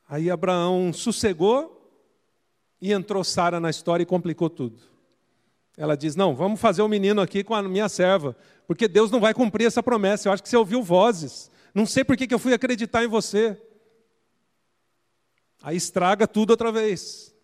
Aí 0.08 0.30
Abraão 0.30 0.92
sossegou 0.92 1.74
e 2.80 2.92
entrou 2.92 3.24
Sara 3.24 3.58
na 3.58 3.68
história 3.70 4.04
e 4.04 4.06
complicou 4.06 4.48
tudo. 4.48 4.93
Ela 5.76 5.96
diz: 5.96 6.14
Não, 6.16 6.34
vamos 6.34 6.60
fazer 6.60 6.82
o 6.82 6.86
um 6.86 6.88
menino 6.88 7.20
aqui 7.20 7.42
com 7.42 7.54
a 7.54 7.62
minha 7.62 7.88
serva 7.88 8.36
porque 8.66 8.88
Deus 8.88 9.10
não 9.10 9.20
vai 9.20 9.34
cumprir 9.34 9.66
essa 9.66 9.82
promessa. 9.82 10.28
Eu 10.28 10.32
acho 10.32 10.42
que 10.42 10.48
você 10.48 10.56
ouviu 10.56 10.82
vozes. 10.82 11.50
Não 11.74 11.86
sei 11.86 12.04
por 12.04 12.16
que 12.16 12.32
eu 12.32 12.38
fui 12.38 12.54
acreditar 12.54 13.04
em 13.04 13.08
você. 13.08 13.60
Aí 15.62 15.76
estraga 15.76 16.26
tudo 16.26 16.50
outra 16.50 16.70
vez. 16.70 17.34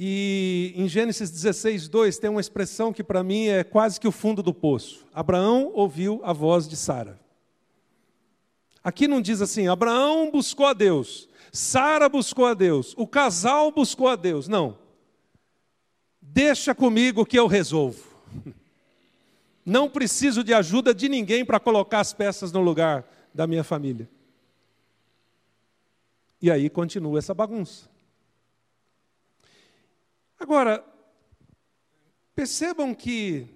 E 0.00 0.72
em 0.76 0.88
Gênesis 0.88 1.30
16, 1.30 1.88
2, 1.88 2.18
tem 2.18 2.30
uma 2.30 2.40
expressão 2.40 2.92
que 2.92 3.02
para 3.02 3.22
mim 3.22 3.48
é 3.48 3.64
quase 3.64 3.98
que 3.98 4.06
o 4.06 4.12
fundo 4.12 4.42
do 4.42 4.54
poço. 4.54 5.06
Abraão 5.12 5.72
ouviu 5.74 6.20
a 6.22 6.32
voz 6.32 6.68
de 6.68 6.76
Sara. 6.76 7.18
Aqui 8.82 9.08
não 9.08 9.20
diz 9.20 9.42
assim, 9.42 9.66
Abraão 9.66 10.30
buscou 10.30 10.66
a 10.66 10.72
Deus, 10.72 11.28
Sara 11.52 12.08
buscou 12.08 12.46
a 12.46 12.54
Deus, 12.54 12.94
o 12.96 13.06
casal 13.06 13.72
buscou 13.72 14.08
a 14.08 14.14
Deus. 14.14 14.46
Não. 14.46 14.78
Deixa 16.30 16.74
comigo 16.74 17.24
que 17.24 17.38
eu 17.38 17.46
resolvo. 17.46 18.06
Não 19.64 19.88
preciso 19.88 20.44
de 20.44 20.52
ajuda 20.54 20.94
de 20.94 21.08
ninguém 21.08 21.44
para 21.44 21.58
colocar 21.58 22.00
as 22.00 22.12
peças 22.12 22.52
no 22.52 22.60
lugar 22.60 23.04
da 23.34 23.46
minha 23.46 23.64
família. 23.64 24.08
E 26.40 26.50
aí 26.50 26.70
continua 26.70 27.18
essa 27.18 27.34
bagunça. 27.34 27.88
Agora, 30.38 30.84
percebam 32.34 32.94
que 32.94 33.48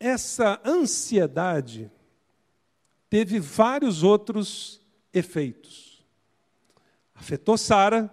essa 0.00 0.60
ansiedade 0.64 1.90
teve 3.08 3.38
vários 3.38 4.02
outros 4.02 4.80
efeitos. 5.12 6.04
Afetou 7.14 7.56
Sara, 7.56 8.12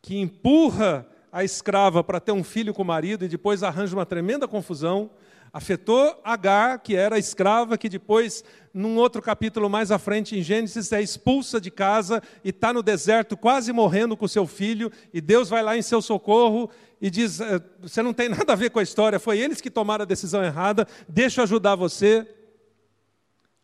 que 0.00 0.16
empurra 0.16 1.06
a 1.32 1.44
escrava 1.44 2.02
para 2.02 2.20
ter 2.20 2.32
um 2.32 2.44
filho 2.44 2.74
com 2.74 2.82
o 2.82 2.86
marido 2.86 3.24
e 3.24 3.28
depois 3.28 3.62
arranja 3.62 3.96
uma 3.96 4.06
tremenda 4.06 4.48
confusão 4.48 5.10
afetou 5.52 6.20
Agar, 6.24 6.78
que 6.80 6.94
era 6.94 7.18
escrava, 7.18 7.78
que 7.78 7.88
depois, 7.88 8.44
num 8.72 8.96
outro 8.96 9.20
capítulo 9.22 9.68
mais 9.68 9.90
à 9.90 9.98
frente, 9.98 10.38
em 10.38 10.42
Gênesis, 10.42 10.92
é 10.92 11.00
expulsa 11.00 11.60
de 11.60 11.70
casa 11.70 12.22
e 12.44 12.50
está 12.50 12.72
no 12.72 12.82
deserto, 12.82 13.36
quase 13.36 13.72
morrendo 13.72 14.16
com 14.16 14.28
seu 14.28 14.46
filho, 14.46 14.90
e 15.12 15.20
Deus 15.20 15.48
vai 15.48 15.62
lá 15.62 15.76
em 15.76 15.82
seu 15.82 16.02
socorro 16.02 16.70
e 17.00 17.10
diz: 17.10 17.40
é, 17.40 17.60
Você 17.80 18.02
não 18.02 18.12
tem 18.12 18.28
nada 18.30 18.52
a 18.52 18.56
ver 18.56 18.70
com 18.70 18.78
a 18.78 18.82
história, 18.82 19.18
foi 19.18 19.38
eles 19.38 19.60
que 19.60 19.70
tomaram 19.70 20.02
a 20.02 20.06
decisão 20.06 20.44
errada, 20.44 20.86
deixa 21.08 21.40
eu 21.40 21.44
ajudar 21.44 21.74
você. 21.74 22.26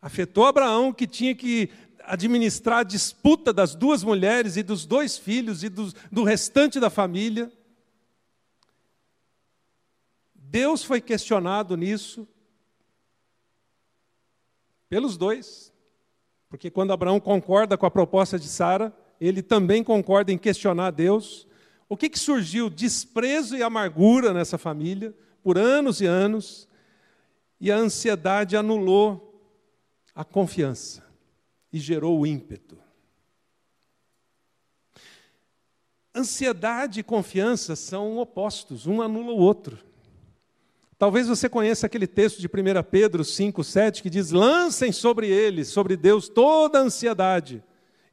Afetou 0.00 0.44
Abraão, 0.44 0.92
que 0.92 1.06
tinha 1.06 1.34
que 1.34 1.70
administrar 2.06 2.80
a 2.80 2.84
disputa 2.84 3.52
das 3.52 3.74
duas 3.74 4.02
mulheres 4.02 4.56
e 4.56 4.62
dos 4.62 4.86
dois 4.86 5.16
filhos 5.16 5.62
e 5.62 5.68
do, 5.68 5.92
do 6.10 6.22
restante 6.22 6.78
da 6.80 6.90
família. 6.90 7.52
Deus 10.34 10.84
foi 10.84 11.00
questionado 11.00 11.76
nisso, 11.76 12.28
Pelos 14.88 15.16
dois. 15.16 15.72
Porque 16.48 16.70
quando 16.70 16.92
Abraão 16.92 17.18
concorda 17.18 17.76
com 17.76 17.84
a 17.84 17.90
proposta 17.90 18.38
de 18.38 18.46
Sara, 18.46 18.96
ele 19.20 19.42
também 19.42 19.82
concorda 19.82 20.30
em 20.30 20.38
questionar 20.38 20.92
Deus. 20.92 21.48
O 21.88 21.96
que, 21.96 22.08
que 22.08 22.18
surgiu? 22.18 22.70
Desprezo 22.70 23.56
e 23.56 23.62
amargura 23.64 24.32
nessa 24.32 24.56
família, 24.56 25.12
por 25.42 25.58
anos 25.58 26.00
e 26.00 26.06
anos, 26.06 26.68
e 27.60 27.72
a 27.72 27.76
ansiedade 27.76 28.56
anulou 28.56 29.52
a 30.14 30.24
confiança 30.24 31.03
e 31.74 31.80
gerou 31.80 32.20
o 32.20 32.24
ímpeto. 32.24 32.78
Ansiedade 36.14 37.00
e 37.00 37.02
confiança 37.02 37.74
são 37.74 38.16
opostos, 38.18 38.86
um 38.86 39.02
anula 39.02 39.32
o 39.32 39.38
outro. 39.38 39.76
Talvez 40.96 41.26
você 41.26 41.48
conheça 41.48 41.86
aquele 41.86 42.06
texto 42.06 42.38
de 42.38 42.46
1 42.46 42.50
Pedro 42.88 43.24
5, 43.24 43.64
7, 43.64 44.04
que 44.04 44.08
diz: 44.08 44.30
lancem 44.30 44.92
sobre 44.92 45.28
eles, 45.28 45.66
sobre 45.66 45.96
Deus, 45.96 46.28
toda 46.28 46.78
a 46.78 46.82
ansiedade. 46.82 47.60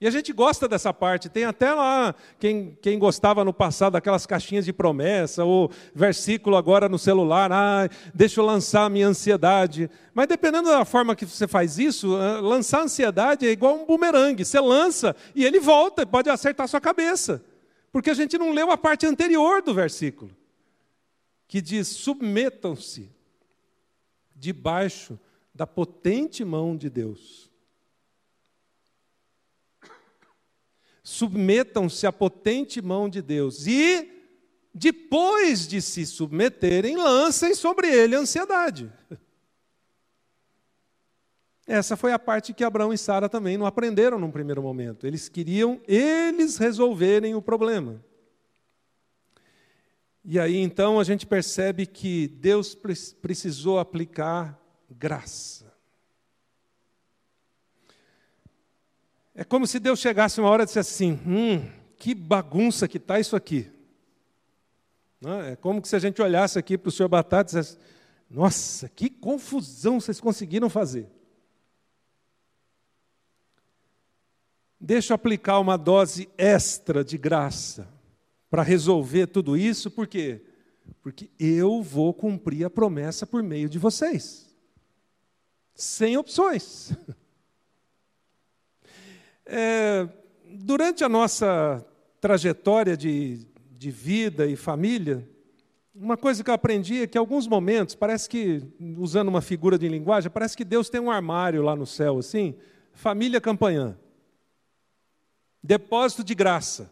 E 0.02 0.08
a 0.08 0.10
gente 0.10 0.34
gosta 0.34 0.68
dessa 0.68 0.91
parte, 0.91 1.30
tem 1.30 1.43
até 1.43 1.72
lá 1.76 2.16
quem, 2.39 2.76
quem 2.82 2.97
gostava 2.97 3.45
no 3.45 3.54
passado 3.54 3.93
daquelas 3.93 4.26
caixinhas 4.26 4.66
de 4.66 4.74
promessa, 4.74 5.45
ou 5.45 5.70
versículo 5.93 6.56
agora 6.56 6.89
no 6.89 6.97
celular, 6.97 7.52
ah, 7.52 7.88
deixa 8.12 8.41
eu 8.41 8.45
lançar 8.45 8.86
a 8.86 8.89
minha 8.89 9.08
ansiedade. 9.08 9.91
Mas 10.12 10.28
dependendo 10.28 10.70
da 10.70 10.84
forma 10.84 11.16
que 11.16 11.24
você 11.24 11.47
faz 11.47 11.78
isso, 11.78 12.16
ah, 12.16 12.39
lançar 12.39 12.82
ansiedade 12.82 13.45
é 13.45 13.52
igual 13.52 13.76
um 13.76 13.86
bumerangue, 13.86 14.43
você 14.43 14.60
lança 14.60 15.16
e 15.36 15.45
ele 15.45 15.60
volta, 15.60 16.04
pode 16.04 16.32
acertar 16.32 16.64
a 16.64 16.68
sua 16.68 16.82
cabeça. 16.82 17.45
Porque 17.91 18.10
a 18.10 18.16
gente 18.16 18.39
não 18.39 18.54
leu 18.54 18.72
a 18.72 18.78
parte 18.80 19.06
anterior 19.06 19.62
do 19.62 19.72
versículo 19.72 20.32
que 21.47 21.62
diz: 21.62 21.89
submetam-se 21.89 23.12
debaixo 24.36 25.20
da 25.54 25.68
potente 25.68 26.43
mão 26.43 26.76
de 26.76 26.89
Deus. 26.89 27.51
Submetam-se 31.12 32.07
à 32.07 32.12
potente 32.12 32.82
mão 32.82 33.09
de 33.09 33.22
Deus 33.22 33.68
e, 33.68 34.09
depois 34.74 35.68
de 35.68 35.82
se 35.82 36.05
submeterem, 36.05 36.95
lancem 36.95 37.53
sobre 37.53 37.88
ele 37.89 38.16
a 38.16 38.20
ansiedade. 38.20 38.89
Essa 41.68 41.97
foi 41.97 42.14
a 42.14 42.20
parte 42.20 42.53
que 42.53 42.64
Abraão 42.64 42.93
e 42.93 42.97
Sara 42.97 43.28
também 43.28 43.57
não 43.57 43.66
aprenderam 43.66 44.18
num 44.18 44.32
primeiro 44.32 44.64
momento. 44.64 45.05
Eles 45.05 45.28
queriam 45.28 45.82
eles 45.86 46.55
resolverem 46.57 47.36
o 47.36 47.41
problema. 47.41 48.01
E 50.24 50.39
aí 50.39 50.55
então 50.55 50.97
a 50.97 51.03
gente 51.03 51.26
percebe 51.26 51.86
que 51.86 52.30
Deus 52.30 52.74
precisou 53.22 53.80
aplicar 53.80 54.57
graça. 54.89 55.71
É 59.42 59.44
como 59.44 59.66
se 59.66 59.80
Deus 59.80 60.00
chegasse 60.00 60.39
uma 60.39 60.52
hora 60.52 60.62
e 60.62 60.66
dissesse 60.68 60.94
assim: 60.94 61.20
hum, 61.26 61.68
que 61.98 62.14
bagunça 62.14 62.88
que 62.88 62.98
está 62.98 63.20
isso 63.20 63.36
aqui. 63.36 63.72
É 65.50 65.56
como 65.56 65.84
se 65.84 65.96
a 65.96 66.00
gente 66.00 66.22
olhasse 66.22 66.60
aqui 66.60 66.78
para 66.78 66.89
o 66.89 66.92
senhor 66.92 67.10
Batata 67.10 67.50
e 67.50 67.60
dissesse: 67.60 67.80
nossa, 68.30 68.88
que 68.88 69.10
confusão 69.10 70.00
vocês 70.00 70.20
conseguiram 70.20 70.70
fazer. 70.70 71.10
Deixa 74.80 75.14
eu 75.14 75.16
aplicar 75.16 75.58
uma 75.58 75.76
dose 75.76 76.30
extra 76.38 77.04
de 77.04 77.18
graça 77.18 77.88
para 78.48 78.62
resolver 78.62 79.26
tudo 79.26 79.58
isso, 79.58 79.89
por 79.89 80.06
quê? 80.06 80.46
Porque 81.02 81.32
eu 81.39 81.82
vou 81.82 82.14
cumprir 82.14 82.64
a 82.64 82.70
promessa 82.70 83.26
por 83.26 83.42
meio 83.42 83.68
de 83.68 83.80
vocês, 83.80 84.54
sem 85.74 86.16
opções. 86.16 86.94
É, 89.54 90.08
durante 90.49 91.04
a 91.04 91.10
nossa 91.10 91.86
trajetória 92.22 92.95
de, 92.95 93.45
de 93.78 93.91
vida 93.91 94.47
e 94.47 94.56
família, 94.56 95.28
uma 95.93 96.16
coisa 96.16 96.41
que 96.41 96.49
eu 96.49 96.54
aprendi 96.54 97.02
é 97.02 97.08
que, 97.08 97.18
em 97.18 97.20
alguns 97.20 97.49
momentos, 97.49 97.93
parece 97.93 98.30
que, 98.30 98.64
usando 98.97 99.28
uma 99.28 99.41
figura 99.41 99.78
de 99.78 99.89
linguagem, 99.89 100.32
parece 100.32 100.56
que 100.56 100.64
Deus 100.64 100.89
tem 100.89 101.02
um 101.02 101.12
armário 101.12 101.62
lá 101.62 101.76
no 101.76 101.86
céu, 101.86 102.20
assim, 102.20 102.56
família 102.93 103.41
campanhã, 103.41 103.97
depósito 105.62 106.24
de 106.24 106.34
graça. 106.34 106.89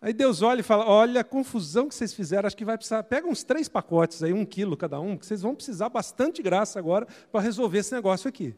Aí 0.00 0.14
Deus 0.14 0.40
olha 0.40 0.60
e 0.60 0.62
fala: 0.62 0.88
Olha 0.88 1.20
a 1.20 1.24
confusão 1.24 1.90
que 1.90 1.94
vocês 1.94 2.14
fizeram, 2.14 2.46
acho 2.46 2.56
que 2.56 2.64
vai 2.64 2.78
precisar. 2.78 3.02
Pega 3.02 3.28
uns 3.28 3.44
três 3.44 3.68
pacotes 3.68 4.22
aí, 4.22 4.32
um 4.32 4.46
quilo 4.46 4.78
cada 4.78 4.98
um, 4.98 5.14
que 5.14 5.26
vocês 5.26 5.42
vão 5.42 5.54
precisar 5.54 5.90
bastante 5.90 6.40
graça 6.40 6.78
agora 6.78 7.06
para 7.30 7.42
resolver 7.42 7.80
esse 7.80 7.94
negócio 7.94 8.30
aqui. 8.30 8.56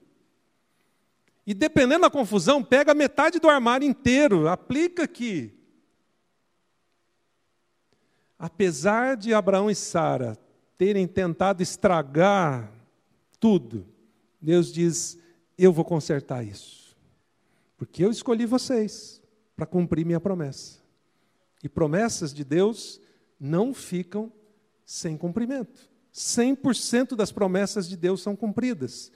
E 1.50 1.54
dependendo 1.54 2.02
da 2.02 2.10
confusão, 2.10 2.62
pega 2.62 2.94
metade 2.94 3.40
do 3.40 3.48
armário 3.48 3.84
inteiro, 3.84 4.46
aplica 4.46 5.02
aqui. 5.02 5.52
Apesar 8.38 9.16
de 9.16 9.34
Abraão 9.34 9.68
e 9.68 9.74
Sara 9.74 10.38
terem 10.78 11.08
tentado 11.08 11.60
estragar 11.60 12.72
tudo, 13.40 13.84
Deus 14.40 14.72
diz: 14.72 15.18
Eu 15.58 15.72
vou 15.72 15.84
consertar 15.84 16.44
isso. 16.44 16.96
Porque 17.76 18.04
eu 18.04 18.12
escolhi 18.12 18.46
vocês 18.46 19.20
para 19.56 19.66
cumprir 19.66 20.06
minha 20.06 20.20
promessa. 20.20 20.78
E 21.64 21.68
promessas 21.68 22.32
de 22.32 22.44
Deus 22.44 23.00
não 23.40 23.74
ficam 23.74 24.32
sem 24.86 25.16
cumprimento. 25.16 25.90
100% 26.14 27.16
das 27.16 27.32
promessas 27.32 27.88
de 27.88 27.96
Deus 27.96 28.22
são 28.22 28.36
cumpridas. 28.36 29.10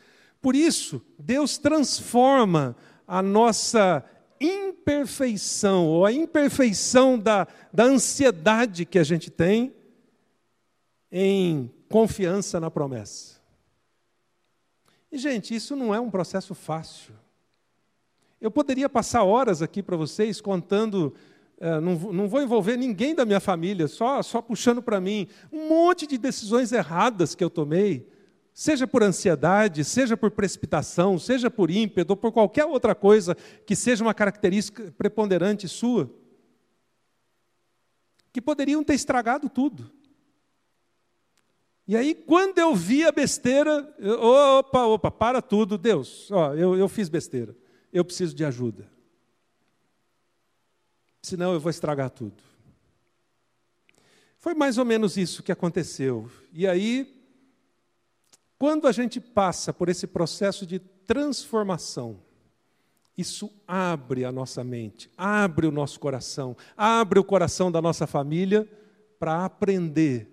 Por 0.45 0.55
isso, 0.55 1.01
Deus 1.19 1.57
transforma 1.57 2.77
a 3.09 3.23
nossa 3.23 4.05
imperfeição, 4.39 5.87
ou 5.87 6.05
a 6.05 6.13
imperfeição 6.13 7.19
da, 7.19 7.49
da 7.73 7.85
ansiedade 7.85 8.85
que 8.85 8.99
a 8.99 9.03
gente 9.03 9.31
tem, 9.31 9.75
em 11.11 11.73
confiança 11.89 12.61
na 12.61 12.71
promessa. 12.71 13.41
E, 15.11 15.17
gente, 15.17 15.55
isso 15.55 15.75
não 15.75 15.95
é 15.95 15.99
um 15.99 16.11
processo 16.11 16.55
fácil. 16.55 17.15
Eu 18.39 18.51
poderia 18.51 18.91
passar 18.91 19.23
horas 19.23 19.63
aqui 19.63 19.83
para 19.83 19.97
vocês 19.97 20.43
contando 20.43 21.15
é, 21.59 21.81
não, 21.81 21.95
não, 21.95 22.29
vou 22.29 22.43
envolver 22.43 22.77
ninguém 22.77 23.15
da 23.15 23.25
minha 23.25 23.41
família, 23.41 23.89
só, 23.89 24.21
só 24.23 24.43
puxando 24.43 24.83
para 24.83 25.01
mim 25.01 25.27
um 25.51 25.71
monte 25.71 26.07
de 26.07 26.19
decisões 26.19 26.71
erradas 26.71 27.35
que 27.35 27.43
eu 27.43 27.49
tomei, 27.49 28.13
seja 28.55 28.87
por 28.87 29.03
ansiedade, 29.03 29.85
seja 29.85 30.17
por 30.17 30.31
precipitação, 30.31 31.19
seja 31.19 31.51
por 31.51 31.71
ímpeto, 31.71 32.13
ou 32.13 32.17
por 32.17 32.33
qualquer 32.33 32.65
outra 32.65 32.95
coisa 32.95 33.35
que 33.67 33.77
seja 33.77 34.03
uma 34.03 34.15
característica 34.15 34.91
preponderante 34.97 35.69
sua, 35.69 36.11
que 38.33 38.41
poderiam 38.41 38.83
ter 38.83 38.95
estragado 38.95 39.51
tudo. 39.51 39.91
E 41.87 41.95
aí, 41.95 42.15
quando 42.15 42.59
eu 42.59 42.75
vi 42.75 43.05
a 43.05 43.13
besteira, 43.13 43.95
eu, 43.99 44.19
opa, 44.23 44.87
opa, 44.87 45.11
para 45.11 45.43
tudo, 45.43 45.77
Deus, 45.77 46.31
ó, 46.31 46.55
eu, 46.55 46.75
eu 46.77 46.89
fiz 46.89 47.11
besteira, 47.11 47.55
eu 47.93 48.03
preciso 48.03 48.35
de 48.35 48.45
ajuda 48.45 48.95
senão 51.25 51.53
eu 51.55 51.61
vou 51.61 51.71
estragar 51.71 52.11
tudo. 52.11 52.43
Foi 54.39 54.55
mais 54.55 54.77
ou 54.77 54.85
menos 54.85 55.17
isso 55.17 55.43
que 55.43 55.51
aconteceu. 55.51 56.31
E 56.53 56.67
aí, 56.67 57.24
quando 58.59 58.87
a 58.87 58.93
gente 58.93 59.21
passa 59.21 59.73
por 59.73 59.89
esse 59.89 60.07
processo 60.07 60.67
de 60.67 60.79
transformação, 60.79 62.19
isso 63.17 63.51
abre 63.67 64.25
a 64.25 64.33
nossa 64.33 64.65
mente, 64.65 65.11
abre 65.17 65.67
o 65.67 65.71
nosso 65.71 66.01
coração, 66.01 66.57
abre 66.77 67.19
o 67.19 67.25
coração 67.25 67.71
da 67.71 67.81
nossa 67.81 68.07
família 68.07 68.69
para 69.19 69.45
aprender 69.45 70.31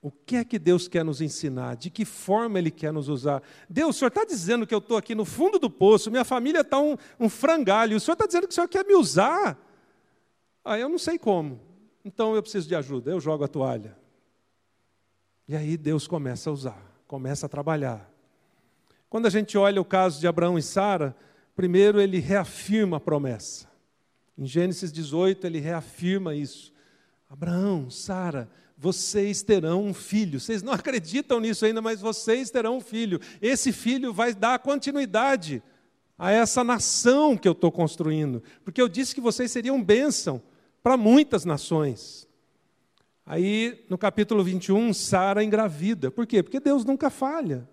o 0.00 0.10
que 0.10 0.36
é 0.36 0.44
que 0.44 0.58
Deus 0.58 0.86
quer 0.88 1.04
nos 1.04 1.20
ensinar, 1.20 1.76
de 1.76 1.90
que 1.90 2.04
forma 2.04 2.58
Ele 2.58 2.70
quer 2.70 2.92
nos 2.92 3.08
usar. 3.08 3.42
Deus, 3.68 3.96
o 3.96 3.98
Senhor 3.98 4.08
está 4.08 4.24
dizendo 4.24 4.66
que 4.66 4.74
eu 4.74 4.78
estou 4.78 4.96
aqui 4.96 5.14
no 5.14 5.24
fundo 5.24 5.58
do 5.58 5.68
poço, 5.68 6.10
minha 6.10 6.24
família 6.24 6.60
está 6.60 6.78
um, 6.78 6.96
um 7.18 7.28
frangalho, 7.28 7.96
o 7.96 8.00
Senhor 8.00 8.14
está 8.14 8.26
dizendo 8.26 8.46
que 8.46 8.52
o 8.52 8.54
Senhor 8.54 8.68
quer 8.68 8.84
me 8.84 8.94
usar 8.94 9.58
ah, 10.68 10.76
eu 10.76 10.88
não 10.88 10.98
sei 10.98 11.16
como, 11.16 11.60
então 12.04 12.34
eu 12.34 12.42
preciso 12.42 12.66
de 12.66 12.74
ajuda, 12.74 13.12
eu 13.12 13.20
jogo 13.20 13.44
a 13.44 13.48
toalha. 13.48 13.96
E 15.46 15.54
aí 15.54 15.76
Deus 15.76 16.08
começa 16.08 16.50
a 16.50 16.52
usar, 16.52 16.85
começa 17.06 17.46
a 17.46 17.48
trabalhar. 17.48 18.10
Quando 19.08 19.26
a 19.26 19.30
gente 19.30 19.56
olha 19.56 19.80
o 19.80 19.84
caso 19.84 20.20
de 20.20 20.26
Abraão 20.26 20.58
e 20.58 20.62
Sara, 20.62 21.16
primeiro 21.54 22.00
ele 22.00 22.18
reafirma 22.18 22.96
a 22.98 23.00
promessa. 23.00 23.68
Em 24.36 24.46
Gênesis 24.46 24.92
18, 24.92 25.46
ele 25.46 25.60
reafirma 25.60 26.34
isso. 26.34 26.72
Abraão, 27.28 27.88
Sara, 27.90 28.48
vocês 28.76 29.42
terão 29.42 29.84
um 29.84 29.94
filho. 29.94 30.38
Vocês 30.38 30.62
não 30.62 30.72
acreditam 30.74 31.40
nisso 31.40 31.64
ainda, 31.64 31.80
mas 31.80 32.00
vocês 32.00 32.50
terão 32.50 32.78
um 32.78 32.80
filho. 32.80 33.20
Esse 33.40 33.72
filho 33.72 34.12
vai 34.12 34.34
dar 34.34 34.58
continuidade 34.58 35.62
a 36.18 36.30
essa 36.30 36.62
nação 36.62 37.36
que 37.36 37.48
eu 37.48 37.52
estou 37.52 37.72
construindo. 37.72 38.42
Porque 38.64 38.80
eu 38.80 38.88
disse 38.88 39.14
que 39.14 39.20
vocês 39.20 39.50
seriam 39.50 39.82
bênção 39.82 40.42
para 40.82 40.96
muitas 40.96 41.44
nações. 41.44 42.28
Aí, 43.28 43.84
no 43.90 43.98
capítulo 43.98 44.44
21, 44.44 44.94
Sara 44.94 45.42
engravida. 45.42 46.12
Por 46.12 46.24
quê? 46.28 46.44
Porque 46.44 46.60
Deus 46.60 46.84
nunca 46.84 47.10
falha. 47.10 47.68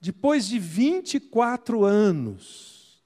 depois 0.00 0.46
de 0.46 0.58
24 0.58 1.84
anos 1.84 3.02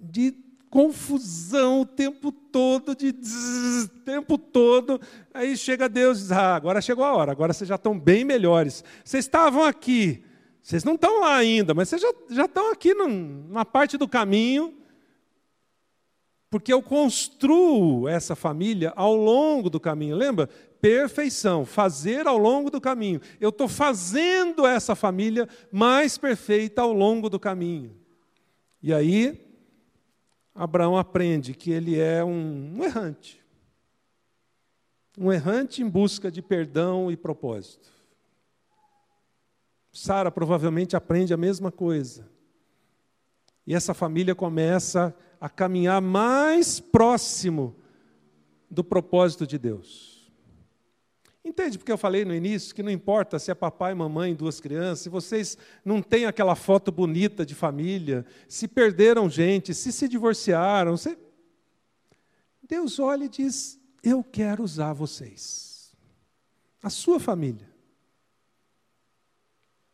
de 0.00 0.32
confusão 0.70 1.82
o 1.82 1.86
tempo 1.86 2.30
todo, 2.30 2.94
de 2.94 3.12
zzz, 3.12 3.90
tempo 4.04 4.38
todo, 4.38 5.00
aí 5.34 5.56
chega 5.56 5.88
Deus 5.88 6.18
e 6.18 6.22
diz: 6.22 6.32
Ah, 6.32 6.54
agora 6.54 6.80
chegou 6.80 7.04
a 7.04 7.14
hora, 7.14 7.32
agora 7.32 7.52
vocês 7.52 7.68
já 7.68 7.74
estão 7.74 7.98
bem 7.98 8.24
melhores. 8.24 8.84
Vocês 9.04 9.24
estavam 9.24 9.64
aqui, 9.64 10.22
vocês 10.62 10.84
não 10.84 10.94
estão 10.94 11.20
lá 11.20 11.36
ainda, 11.36 11.74
mas 11.74 11.88
vocês 11.88 12.00
já, 12.00 12.12
já 12.30 12.44
estão 12.44 12.70
aqui 12.70 12.94
numa 12.94 13.64
parte 13.64 13.98
do 13.98 14.08
caminho, 14.08 14.74
porque 16.56 16.72
eu 16.72 16.82
construo 16.82 18.08
essa 18.08 18.34
família 18.34 18.90
ao 18.96 19.14
longo 19.14 19.68
do 19.68 19.78
caminho. 19.78 20.16
Lembra? 20.16 20.46
Perfeição, 20.80 21.66
fazer 21.66 22.26
ao 22.26 22.38
longo 22.38 22.70
do 22.70 22.80
caminho. 22.80 23.20
Eu 23.38 23.50
estou 23.50 23.68
fazendo 23.68 24.66
essa 24.66 24.94
família 24.94 25.46
mais 25.70 26.16
perfeita 26.16 26.80
ao 26.80 26.94
longo 26.94 27.28
do 27.28 27.38
caminho. 27.38 27.94
E 28.82 28.90
aí, 28.90 29.38
Abraão 30.54 30.96
aprende 30.96 31.52
que 31.52 31.70
ele 31.70 32.00
é 32.00 32.24
um, 32.24 32.78
um 32.78 32.84
errante. 32.84 33.44
Um 35.18 35.30
errante 35.30 35.82
em 35.82 35.88
busca 35.90 36.30
de 36.30 36.40
perdão 36.40 37.10
e 37.10 37.18
propósito. 37.18 37.92
Sara 39.92 40.30
provavelmente 40.30 40.96
aprende 40.96 41.34
a 41.34 41.36
mesma 41.36 41.70
coisa. 41.70 42.26
E 43.66 43.74
essa 43.74 43.92
família 43.92 44.34
começa 44.34 45.08
a 45.08 45.25
caminhar 45.48 46.00
mais 46.00 46.80
próximo 46.80 47.76
do 48.70 48.82
propósito 48.82 49.46
de 49.46 49.58
Deus. 49.58 50.16
Entende 51.44 51.78
porque 51.78 51.92
eu 51.92 51.98
falei 51.98 52.24
no 52.24 52.34
início 52.34 52.74
que 52.74 52.82
não 52.82 52.90
importa 52.90 53.38
se 53.38 53.52
é 53.52 53.54
papai, 53.54 53.94
mamãe, 53.94 54.34
duas 54.34 54.58
crianças, 54.58 55.00
se 55.00 55.08
vocês 55.08 55.56
não 55.84 56.02
têm 56.02 56.26
aquela 56.26 56.56
foto 56.56 56.90
bonita 56.90 57.46
de 57.46 57.54
família, 57.54 58.26
se 58.48 58.66
perderam 58.66 59.30
gente, 59.30 59.72
se 59.72 59.92
se 59.92 60.08
divorciaram, 60.08 60.96
se... 60.96 61.16
Deus 62.68 62.98
olha 62.98 63.26
e 63.26 63.28
diz: 63.28 63.78
Eu 64.02 64.24
quero 64.24 64.64
usar 64.64 64.92
vocês, 64.92 65.94
a 66.82 66.90
sua 66.90 67.20
família. 67.20 67.70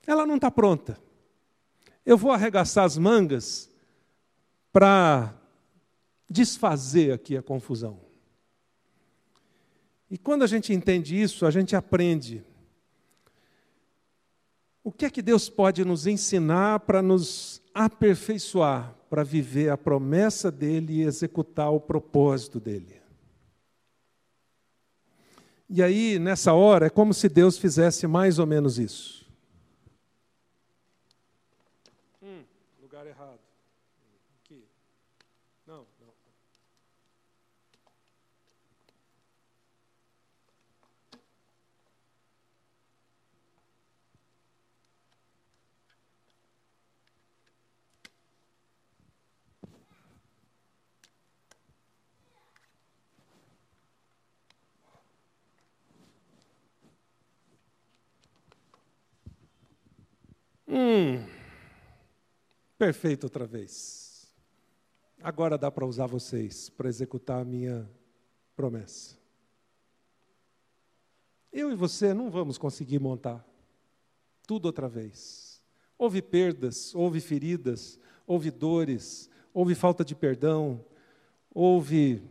Ela 0.07 0.24
não 0.26 0.36
está 0.36 0.51
pronta. 0.51 0.99
Eu 2.05 2.16
vou 2.16 2.32
arregaçar 2.32 2.84
as 2.84 2.97
mangas 2.97 3.70
para 4.72 5.34
desfazer 6.28 7.12
aqui 7.12 7.36
a 7.36 7.42
confusão. 7.42 8.00
E 10.10 10.18
quando 10.18 10.42
a 10.42 10.46
gente 10.46 10.72
entende 10.72 11.20
isso, 11.20 11.46
a 11.46 11.50
gente 11.50 11.76
aprende 11.76 12.44
o 14.84 14.90
que 14.90 15.04
é 15.04 15.10
que 15.10 15.22
Deus 15.22 15.48
pode 15.48 15.84
nos 15.84 16.06
ensinar 16.06 16.80
para 16.80 17.00
nos 17.00 17.62
aperfeiçoar, 17.72 18.94
para 19.08 19.22
viver 19.22 19.70
a 19.70 19.76
promessa 19.76 20.50
dele 20.50 20.94
e 20.94 21.02
executar 21.02 21.70
o 21.70 21.80
propósito 21.80 22.58
dele. 22.58 23.00
E 25.68 25.82
aí, 25.82 26.18
nessa 26.18 26.52
hora, 26.52 26.86
é 26.86 26.90
como 26.90 27.14
se 27.14 27.28
Deus 27.28 27.56
fizesse 27.56 28.06
mais 28.06 28.38
ou 28.38 28.46
menos 28.46 28.78
isso. 28.78 29.21
Hum, 60.74 61.22
perfeito 62.78 63.24
outra 63.24 63.44
vez. 63.44 64.32
Agora 65.22 65.58
dá 65.58 65.70
para 65.70 65.84
usar 65.84 66.06
vocês 66.06 66.70
para 66.70 66.88
executar 66.88 67.42
a 67.42 67.44
minha 67.44 67.86
promessa. 68.56 69.18
Eu 71.52 71.70
e 71.70 71.74
você 71.74 72.14
não 72.14 72.30
vamos 72.30 72.56
conseguir 72.56 72.98
montar 72.98 73.46
tudo 74.46 74.64
outra 74.64 74.88
vez. 74.88 75.60
Houve 75.98 76.22
perdas, 76.22 76.94
houve 76.94 77.20
feridas, 77.20 78.00
houve 78.26 78.50
dores, 78.50 79.28
houve 79.52 79.74
falta 79.74 80.02
de 80.02 80.14
perdão, 80.14 80.82
houve 81.50 82.22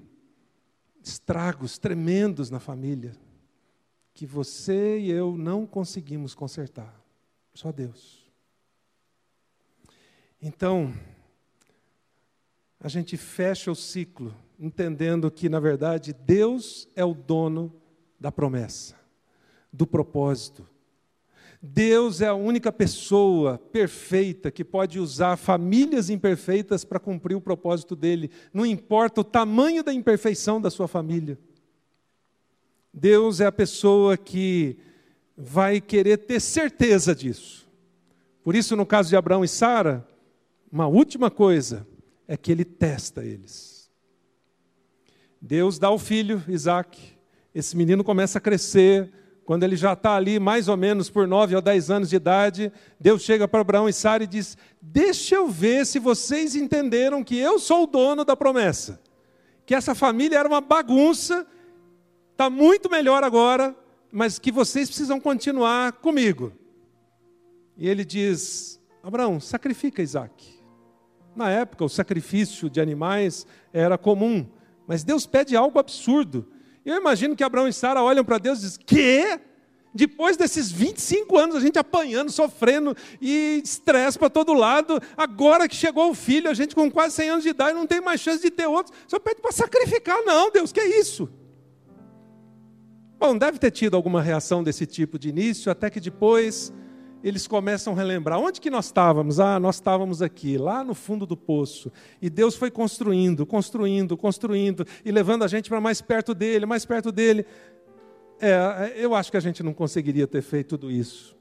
estragos 1.04 1.78
tremendos 1.78 2.50
na 2.50 2.60
família 2.60 3.16
que 4.16 4.26
você 4.26 4.98
e 4.98 5.12
eu 5.12 5.38
não 5.38 5.68
conseguimos 5.68 6.34
consertar. 6.34 7.00
Só 7.54 7.72
Deus. 7.72 8.21
Então, 10.42 10.92
a 12.80 12.88
gente 12.88 13.16
fecha 13.16 13.70
o 13.70 13.76
ciclo, 13.76 14.36
entendendo 14.60 15.30
que, 15.30 15.48
na 15.48 15.60
verdade, 15.60 16.14
Deus 16.14 16.90
é 16.96 17.06
o 17.06 17.14
dono 17.14 17.72
da 18.20 18.32
promessa, 18.32 18.96
do 19.72 19.86
propósito. 19.86 20.68
Deus 21.62 22.22
é 22.22 22.28
a 22.28 22.34
única 22.34 22.72
pessoa 22.72 23.60
perfeita 23.60 24.50
que 24.50 24.66
pode 24.66 25.00
usar 25.00 25.38
famílias 25.38 26.10
imperfeitas 26.10 26.84
para 26.84 27.00
cumprir 27.00 27.36
o 27.36 27.42
propósito 27.42 27.96
dele, 27.96 28.32
não 28.52 28.66
importa 28.66 29.22
o 29.22 29.24
tamanho 29.24 29.84
da 29.84 29.94
imperfeição 29.94 30.60
da 30.60 30.72
sua 30.72 30.88
família. 30.88 31.38
Deus 32.92 33.40
é 33.40 33.46
a 33.46 33.52
pessoa 33.52 34.18
que 34.18 34.76
vai 35.38 35.80
querer 35.80 36.18
ter 36.18 36.40
certeza 36.40 37.14
disso. 37.14 37.70
Por 38.44 38.56
isso, 38.56 38.76
no 38.76 38.88
caso 38.88 39.10
de 39.10 39.16
Abraão 39.16 39.44
e 39.44 39.48
Sara, 39.48 40.08
uma 40.72 40.88
última 40.88 41.30
coisa 41.30 41.86
é 42.28 42.38
que 42.38 42.52
ele 42.52 42.64
testa 42.64 43.24
eles. 43.26 43.92
Deus 45.42 45.78
dá 45.78 45.90
o 45.90 45.98
filho, 45.98 46.42
Isaac. 46.48 47.18
Esse 47.54 47.76
menino 47.76 48.04
começa 48.04 48.38
a 48.38 48.42
crescer. 48.42 49.12
Quando 49.44 49.64
ele 49.64 49.76
já 49.76 49.94
está 49.94 50.16
ali, 50.16 50.40
mais 50.40 50.68
ou 50.68 50.78
menos 50.78 51.10
por 51.10 51.28
nove 51.28 51.56
ou 51.56 51.62
dez 51.62 51.90
anos 51.90 52.10
de 52.10 52.16
idade, 52.16 52.72
Deus 53.00 53.24
chega 53.24 53.48
para 53.48 53.62
Abraão 53.62 53.90
e 53.90 53.94
Sara 53.94 54.24
e 54.24 54.28
diz: 54.28 54.56
Deixa 54.82 55.36
eu 55.36 55.50
ver 55.50 55.86
se 55.86 56.00
vocês 56.00 56.56
entenderam 56.56 57.24
que 57.24 57.38
eu 57.38 57.60
sou 57.60 57.84
o 57.84 57.88
dono 57.88 58.24
da 58.24 58.38
promessa. 58.38 59.02
Que 59.66 59.76
essa 59.76 59.96
família 59.96 60.38
era 60.38 60.48
uma 60.48 60.62
bagunça, 60.62 61.46
está 62.32 62.50
muito 62.50 62.90
melhor 62.90 63.24
agora, 63.24 63.76
mas 64.12 64.40
que 64.40 64.52
vocês 64.52 64.88
precisam 64.88 65.20
continuar 65.20 65.94
comigo. 65.94 66.54
E 67.76 67.90
ele 67.90 68.06
diz: 68.06 68.80
Abraão, 69.04 69.40
sacrifica 69.40 70.04
Isaac. 70.04 70.51
Na 71.36 71.50
época, 71.50 71.86
o 71.86 71.90
sacrifício 71.90 72.70
de 72.70 72.82
animais 72.82 73.46
era 73.72 73.98
comum, 73.98 74.48
mas 74.88 75.04
Deus 75.04 75.26
pede 75.26 75.56
algo 75.56 75.80
absurdo. 75.80 76.48
Eu 76.86 76.98
imagino 76.98 77.36
que 77.36 77.44
Abraão 77.44 77.68
e 77.68 77.74
Sara 77.74 78.02
olham 78.02 78.26
para 78.26 78.38
Deus 78.38 78.60
e 78.60 78.62
dizem: 78.64 78.82
Quê? 78.86 79.40
Depois 79.94 80.38
desses 80.38 80.72
25 80.72 81.38
anos, 81.38 81.56
a 81.56 81.60
gente 81.60 81.78
apanhando, 81.78 82.32
sofrendo 82.32 82.96
e 83.20 83.62
estresse 83.64 84.18
para 84.18 84.30
todo 84.30 84.54
lado, 84.54 85.02
agora 85.18 85.68
que 85.68 85.76
chegou 85.76 86.10
o 86.10 86.14
filho, 86.14 86.50
a 86.50 86.54
gente 86.54 86.74
com 86.74 86.90
quase 86.90 87.16
100 87.16 87.30
anos 87.30 87.44
de 87.44 87.50
idade 87.50 87.74
não 87.74 87.86
tem 87.86 88.00
mais 88.00 88.22
chance 88.22 88.42
de 88.42 88.50
ter 88.50 88.68
outro. 88.68 88.94
Só 89.06 89.20
pede 89.20 89.42
para 89.42 89.52
sacrificar, 89.52 90.24
não, 90.24 90.50
Deus, 90.50 90.72
que 90.72 90.80
é 90.80 91.00
isso? 91.00 91.30
Bom, 93.20 93.38
deve 93.38 93.60
ter 93.60 93.70
tido 93.70 93.96
alguma 93.96 94.22
reação 94.22 94.64
desse 94.64 94.86
tipo 94.86 95.20
de 95.20 95.30
início, 95.30 95.70
até 95.70 95.90
que 95.90 96.00
depois 96.00 96.74
eles 97.24 97.48
começam 97.48 97.94
a 97.94 97.96
relembrar: 97.96 98.40
onde 98.40 98.60
que 98.60 98.70
nós 98.70 98.86
estávamos? 98.86 99.40
Ah, 99.40 99.60
nós 99.60 99.76
estávamos 99.76 100.22
aqui, 100.22 100.58
lá 100.58 100.84
no 100.84 100.94
fundo 100.94 101.26
do 101.26 101.38
poço. 101.38 101.92
E 102.22 102.30
Deus 102.30 102.56
foi 102.56 102.72
construindo, 102.72 103.46
construindo, 103.46 104.18
construindo, 104.18 104.86
e 105.06 105.12
levando 105.12 105.44
a 105.44 105.48
gente 105.48 105.70
para 105.70 105.80
mais 105.80 106.02
perto 106.02 106.34
dele, 106.34 106.66
mais 106.66 106.86
perto 106.86 107.12
dele. 107.12 107.46
É, 108.40 108.94
eu 108.96 109.14
acho 109.14 109.30
que 109.30 109.38
a 109.38 109.42
gente 109.42 109.62
não 109.62 109.74
conseguiria 109.74 110.26
ter 110.26 110.42
feito 110.42 110.70
tudo 110.70 110.90
isso. 110.92 111.38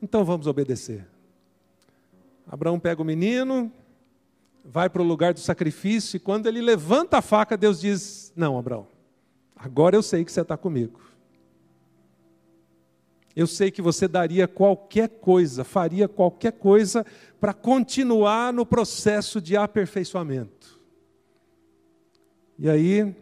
Então 0.00 0.24
vamos 0.24 0.46
obedecer. 0.46 1.06
Abraão 2.46 2.78
pega 2.78 3.02
o 3.02 3.04
menino, 3.04 3.70
vai 4.64 4.88
para 4.88 5.02
o 5.02 5.04
lugar 5.04 5.34
do 5.34 5.40
sacrifício, 5.40 6.16
e 6.16 6.20
quando 6.20 6.46
ele 6.46 6.60
levanta 6.60 7.18
a 7.18 7.22
faca, 7.22 7.56
Deus 7.56 7.80
diz: 7.80 8.32
Não, 8.34 8.58
Abraão, 8.58 8.86
agora 9.54 9.96
eu 9.96 10.02
sei 10.02 10.24
que 10.24 10.32
você 10.32 10.40
está 10.40 10.56
comigo. 10.56 11.05
Eu 13.36 13.46
sei 13.46 13.70
que 13.70 13.82
você 13.82 14.08
daria 14.08 14.48
qualquer 14.48 15.10
coisa, 15.10 15.62
faria 15.62 16.08
qualquer 16.08 16.52
coisa 16.52 17.04
para 17.38 17.52
continuar 17.52 18.50
no 18.50 18.64
processo 18.64 19.42
de 19.42 19.54
aperfeiçoamento. 19.54 20.80
E 22.58 22.70
aí, 22.70 23.14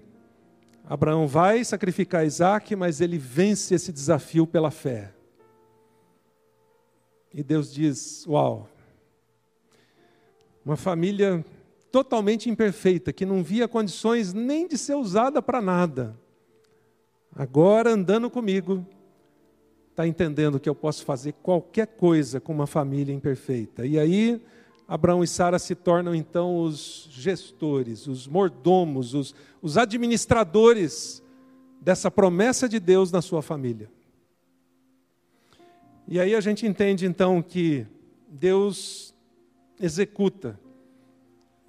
Abraão 0.85 1.27
vai 1.27 1.65
sacrificar 1.65 2.25
Isaac, 2.25 2.77
mas 2.77 3.01
ele 3.01 3.19
vence 3.19 3.75
esse 3.75 3.91
desafio 3.91 4.47
pela 4.47 4.71
fé. 4.71 5.13
E 7.33 7.43
Deus 7.43 7.75
diz: 7.75 8.25
Uau, 8.29 8.69
uma 10.65 10.77
família 10.77 11.45
totalmente 11.91 12.49
imperfeita, 12.49 13.13
que 13.13 13.27
não 13.27 13.43
via 13.43 13.67
condições 13.67 14.33
nem 14.33 14.69
de 14.69 14.79
ser 14.79 14.95
usada 14.95 15.43
para 15.43 15.61
nada. 15.61 16.17
Agora, 17.35 17.91
andando 17.91 18.31
comigo, 18.31 18.87
está 19.95 20.09
entendendo 20.09 20.59
que 20.59 20.69
eu 20.69 20.75
posso 20.75 21.05
fazer 21.05 21.35
qualquer 21.41 21.87
coisa 21.87 22.41
com 22.41 22.53
uma 22.53 22.67
família 22.67 23.15
imperfeita. 23.15 23.87
E 23.87 23.97
aí, 23.97 24.43
Abraão 24.89 25.23
e 25.23 25.27
Sara 25.27 25.57
se 25.57 25.77
tornam 25.77 26.13
então 26.13 26.59
os 26.59 27.09
gestores, 27.13 28.09
os 28.09 28.27
mordomos, 28.27 29.15
os, 29.15 29.33
os 29.63 29.79
administradores 29.79 31.23
dessa 31.81 32.11
promessa 32.11 32.69
de 32.69 32.81
Deus 32.81 33.13
na 33.13 33.23
sua 33.23 33.41
família. 33.41 33.89
E 36.09 36.19
aí 36.19 36.35
a 36.35 36.41
gente 36.41 36.67
entende 36.67 37.07
então 37.07 37.41
que 37.41 37.87
Deus 38.29 39.15
executa 39.79 40.59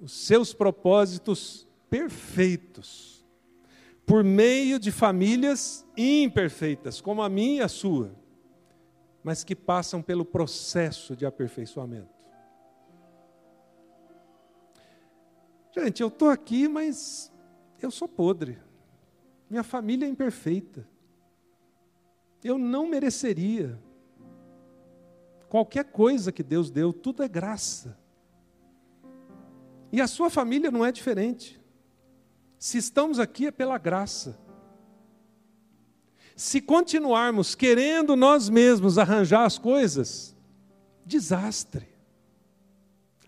os 0.00 0.10
seus 0.10 0.52
propósitos 0.52 1.64
perfeitos 1.88 3.15
por 4.06 4.22
meio 4.22 4.78
de 4.78 4.92
famílias 4.92 5.84
imperfeitas, 5.96 7.00
como 7.00 7.20
a 7.20 7.28
minha 7.28 7.58
e 7.58 7.62
a 7.62 7.68
sua, 7.68 8.14
mas 9.22 9.42
que 9.42 9.56
passam 9.56 10.00
pelo 10.00 10.24
processo 10.24 11.16
de 11.16 11.26
aperfeiçoamento. 11.26 12.14
Gente, 15.76 16.00
eu 16.00 16.08
estou 16.08 16.30
aqui, 16.30 16.68
mas 16.68 17.32
eu 17.82 17.90
sou 17.90 18.06
podre. 18.06 18.58
Minha 19.50 19.64
família 19.64 20.06
é 20.06 20.08
imperfeita. 20.08 20.88
Eu 22.42 22.56
não 22.56 22.86
mereceria. 22.86 23.78
Qualquer 25.48 25.84
coisa 25.84 26.30
que 26.30 26.44
Deus 26.44 26.70
deu, 26.70 26.92
tudo 26.92 27.24
é 27.24 27.28
graça. 27.28 27.98
E 29.92 30.00
a 30.00 30.06
sua 30.06 30.30
família 30.30 30.70
não 30.70 30.84
é 30.84 30.92
diferente. 30.92 31.55
Se 32.58 32.78
estamos 32.78 33.18
aqui 33.18 33.46
é 33.46 33.50
pela 33.50 33.78
graça. 33.78 34.38
Se 36.34 36.60
continuarmos 36.60 37.54
querendo 37.54 38.14
nós 38.14 38.48
mesmos 38.48 38.98
arranjar 38.98 39.44
as 39.44 39.58
coisas, 39.58 40.34
desastre. 41.04 41.88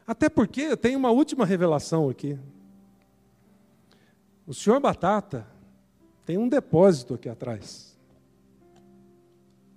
Até 0.06 0.28
porque 0.28 0.62
eu 0.62 0.76
tenho 0.76 0.98
uma 0.98 1.10
última 1.10 1.44
revelação 1.44 2.08
aqui. 2.08 2.38
O 4.46 4.54
senhor 4.54 4.80
Batata 4.80 5.46
tem 6.24 6.38
um 6.38 6.48
depósito 6.48 7.14
aqui 7.14 7.28
atrás. 7.28 7.96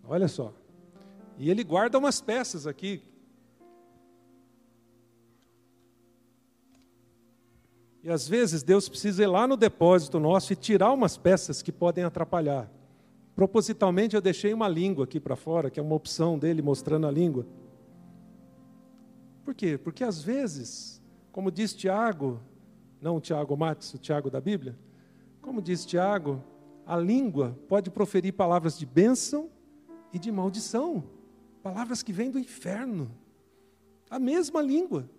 Olha 0.06 0.28
só. 0.28 0.54
E 1.38 1.50
ele 1.50 1.64
guarda 1.64 1.98
umas 1.98 2.22
peças 2.22 2.68
aqui. 2.68 3.02
E 8.04 8.10
às 8.10 8.28
vezes 8.28 8.64
Deus 8.64 8.90
precisa 8.90 9.24
ir 9.24 9.28
lá 9.28 9.46
no 9.46 9.56
depósito 9.56 10.20
nosso 10.20 10.52
e 10.54 10.56
tirar 10.56 10.92
umas 10.92 11.18
peças 11.18 11.62
que 11.62 11.72
podem 11.72 12.04
atrapalhar. 12.04 12.70
Propositalmente 13.36 14.16
eu 14.16 14.22
deixei 14.22 14.54
uma 14.54 14.68
língua 14.68 15.06
aqui 15.06 15.20
para 15.20 15.36
fora, 15.36 15.70
que 15.70 15.80
é 15.80 15.84
uma 15.84 15.96
opção 15.96 16.38
dele 16.38 16.62
mostrando 16.62 17.08
a 17.08 17.12
língua. 17.12 17.46
Por 19.44 19.54
quê? 19.54 19.78
Porque 19.78 20.04
às 20.04 20.22
vezes, 20.22 21.02
como 21.32 21.52
diz 21.52 21.74
Tiago, 21.74 22.40
não 23.00 23.18
o 23.18 23.22
Tiago 23.22 23.56
Matos, 23.56 23.94
o 23.94 23.98
Tiago 23.98 24.30
da 24.30 24.42
Bíblia, 24.42 24.78
como 25.42 25.62
diz 25.62 25.86
Tiago, 25.86 26.44
a 26.86 26.98
língua 26.98 27.58
pode 27.68 27.90
proferir 27.90 28.34
palavras 28.34 28.78
de 28.78 28.86
bênção 28.86 29.50
e 30.14 30.20
de 30.20 30.32
maldição, 30.32 31.04
palavras 31.64 32.04
que 32.04 32.12
vêm 32.12 32.30
do 32.30 32.40
inferno. 32.40 33.12
A 34.10 34.20
mesma 34.20 34.62
língua. 34.62 35.10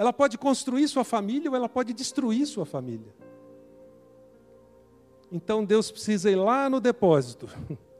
Ela 0.00 0.14
pode 0.14 0.38
construir 0.38 0.88
sua 0.88 1.04
família 1.04 1.50
ou 1.50 1.54
ela 1.54 1.68
pode 1.68 1.92
destruir 1.92 2.46
sua 2.46 2.64
família. 2.64 3.14
Então 5.30 5.62
Deus 5.62 5.90
precisa 5.90 6.30
ir 6.30 6.36
lá 6.36 6.70
no 6.70 6.80
depósito 6.80 7.46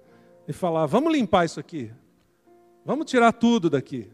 e 0.48 0.53
falar: 0.55 0.86
vamos 0.86 1.12
limpar 1.12 1.44
isso 1.44 1.61
aqui, 1.61 1.92
vamos 2.86 3.05
tirar 3.05 3.34
tudo 3.34 3.68
daqui. 3.68 4.11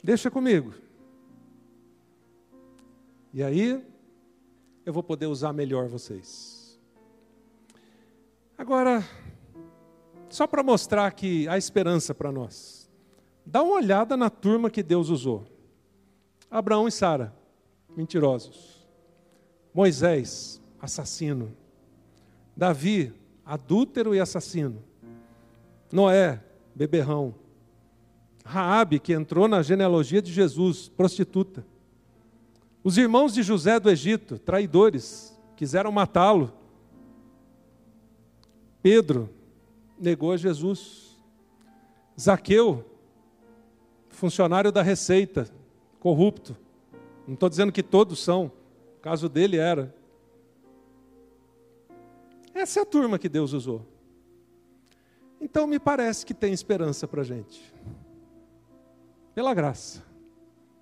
Deixa 0.00 0.30
comigo. 0.30 0.72
E 3.34 3.42
aí, 3.42 3.84
eu 4.86 4.92
vou 4.92 5.02
poder 5.02 5.26
usar 5.26 5.52
melhor 5.52 5.88
vocês. 5.88 6.78
Agora, 8.56 9.04
só 10.30 10.46
para 10.46 10.62
mostrar 10.62 11.10
que 11.10 11.48
há 11.48 11.58
esperança 11.58 12.14
para 12.14 12.30
nós, 12.30 12.77
dá 13.48 13.62
uma 13.62 13.76
olhada 13.76 14.16
na 14.16 14.28
turma 14.28 14.70
que 14.70 14.82
Deus 14.82 15.08
usou: 15.08 15.46
Abraão 16.50 16.86
e 16.86 16.92
Sara, 16.92 17.34
mentirosos. 17.96 18.86
Moisés, 19.72 20.60
assassino. 20.80 21.56
Davi, 22.56 23.12
adúltero 23.44 24.14
e 24.14 24.20
assassino. 24.20 24.82
Noé, 25.90 26.42
beberrão. 26.74 27.34
Raabe, 28.44 28.98
que 28.98 29.12
entrou 29.12 29.46
na 29.46 29.62
genealogia 29.62 30.20
de 30.20 30.32
Jesus, 30.32 30.88
prostituta. 30.88 31.64
Os 32.82 32.98
irmãos 32.98 33.32
de 33.32 33.42
José 33.42 33.78
do 33.78 33.90
Egito, 33.90 34.38
traidores, 34.38 35.38
quiseram 35.56 35.92
matá-lo. 35.92 36.52
Pedro 38.82 39.28
negou 39.98 40.32
a 40.32 40.36
Jesus. 40.36 41.16
Zaqueu, 42.18 42.84
funcionário 44.18 44.72
da 44.72 44.82
Receita, 44.82 45.48
corrupto. 46.00 46.56
Não 47.26 47.34
estou 47.34 47.48
dizendo 47.48 47.72
que 47.72 47.82
todos 47.82 48.22
são, 48.22 48.52
o 48.96 49.00
caso 49.00 49.28
dele 49.28 49.56
era. 49.56 49.94
Essa 52.52 52.80
é 52.80 52.82
a 52.82 52.86
turma 52.86 53.18
que 53.18 53.28
Deus 53.28 53.52
usou. 53.52 53.86
Então 55.40 55.66
me 55.66 55.78
parece 55.78 56.26
que 56.26 56.34
tem 56.34 56.52
esperança 56.52 57.06
para 57.06 57.20
a 57.20 57.24
gente 57.24 57.72
pela 59.34 59.54
graça. 59.54 60.02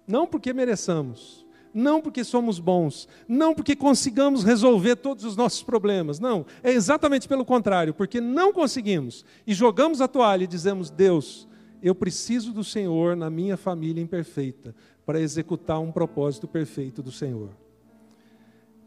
Não 0.09 0.27
porque 0.27 0.51
mereçamos, 0.55 1.45
não 1.75 2.01
porque 2.01 2.25
somos 2.25 2.59
bons, 2.59 3.07
não 3.29 3.55
porque 3.55 3.77
consigamos 3.77 4.45
resolver 4.45 4.97
todos 4.97 5.27
os 5.27 5.37
nossos 5.37 5.63
problemas, 5.63 6.19
não, 6.19 6.47
é 6.63 6.73
exatamente 6.73 7.29
pelo 7.29 7.45
contrário, 7.45 7.93
porque 7.93 8.19
não 8.19 8.55
conseguimos 8.55 9.27
e 9.47 9.53
jogamos 9.53 10.01
a 10.01 10.09
toalha 10.09 10.45
e 10.45 10.47
dizemos: 10.47 10.89
Deus, 10.89 11.47
eu 11.87 11.95
preciso 11.95 12.53
do 12.53 12.65
Senhor 12.65 13.15
na 13.15 13.31
minha 13.31 13.57
família 13.57 14.03
imperfeita 14.03 14.75
para 15.05 15.21
executar 15.21 15.79
um 15.79 15.93
propósito 15.93 16.49
perfeito 16.49 17.03
do 17.03 17.13
Senhor. 17.13 17.51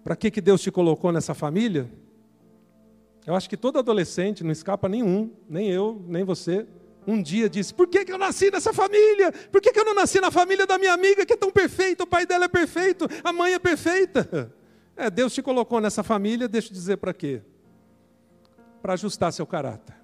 Para 0.04 0.16
que, 0.16 0.30
que 0.30 0.41
Deus 0.41 0.62
te 0.62 0.72
colocou 0.72 1.12
nessa 1.12 1.34
família? 1.34 1.89
Eu 3.26 3.36
acho 3.36 3.50
que 3.50 3.56
todo 3.56 3.80
adolescente, 3.80 4.43
não 4.43 4.52
escapa 4.52 4.89
nenhum, 4.89 5.32
nem 5.47 5.70
eu, 5.70 6.04
nem 6.08 6.24
você, 6.24 6.66
um 7.08 7.22
dia 7.22 7.50
disse: 7.50 7.74
Por 7.74 7.88
que, 7.88 8.04
que 8.04 8.12
eu 8.12 8.18
nasci 8.18 8.52
nessa 8.52 8.74
família? 8.74 9.32
Por 9.52 9.62
que, 9.62 9.72
que 9.72 9.80
eu 9.80 9.86
não 9.86 9.95
nasci 9.95 10.20
na 10.20 10.32
família 10.32 10.68
da 10.68 10.78
minha 10.78 10.93
amiga 10.93 11.26
que 11.26 11.34
é 11.34 11.38
tão 11.38 11.52
perfeita? 11.52 12.04
O 12.04 12.08
pai 12.08 12.26
dela 12.26 12.45
é 12.45 12.50
perfeito, 12.50 13.08
a 13.24 13.32
mãe 13.32 13.54
é 13.54 13.60
perfeita. 13.60 14.54
É, 15.02 15.10
Deus 15.10 15.34
te 15.34 15.41
colocou 15.41 15.80
nessa 15.80 16.04
família, 16.04 16.45
deixa 16.45 16.68
eu 16.68 16.74
dizer 16.74 16.97
para 16.97 17.14
quê? 17.14 17.41
Para 18.82 18.91
ajustar 18.95 19.32
seu 19.32 19.47
caráter. 19.47 19.95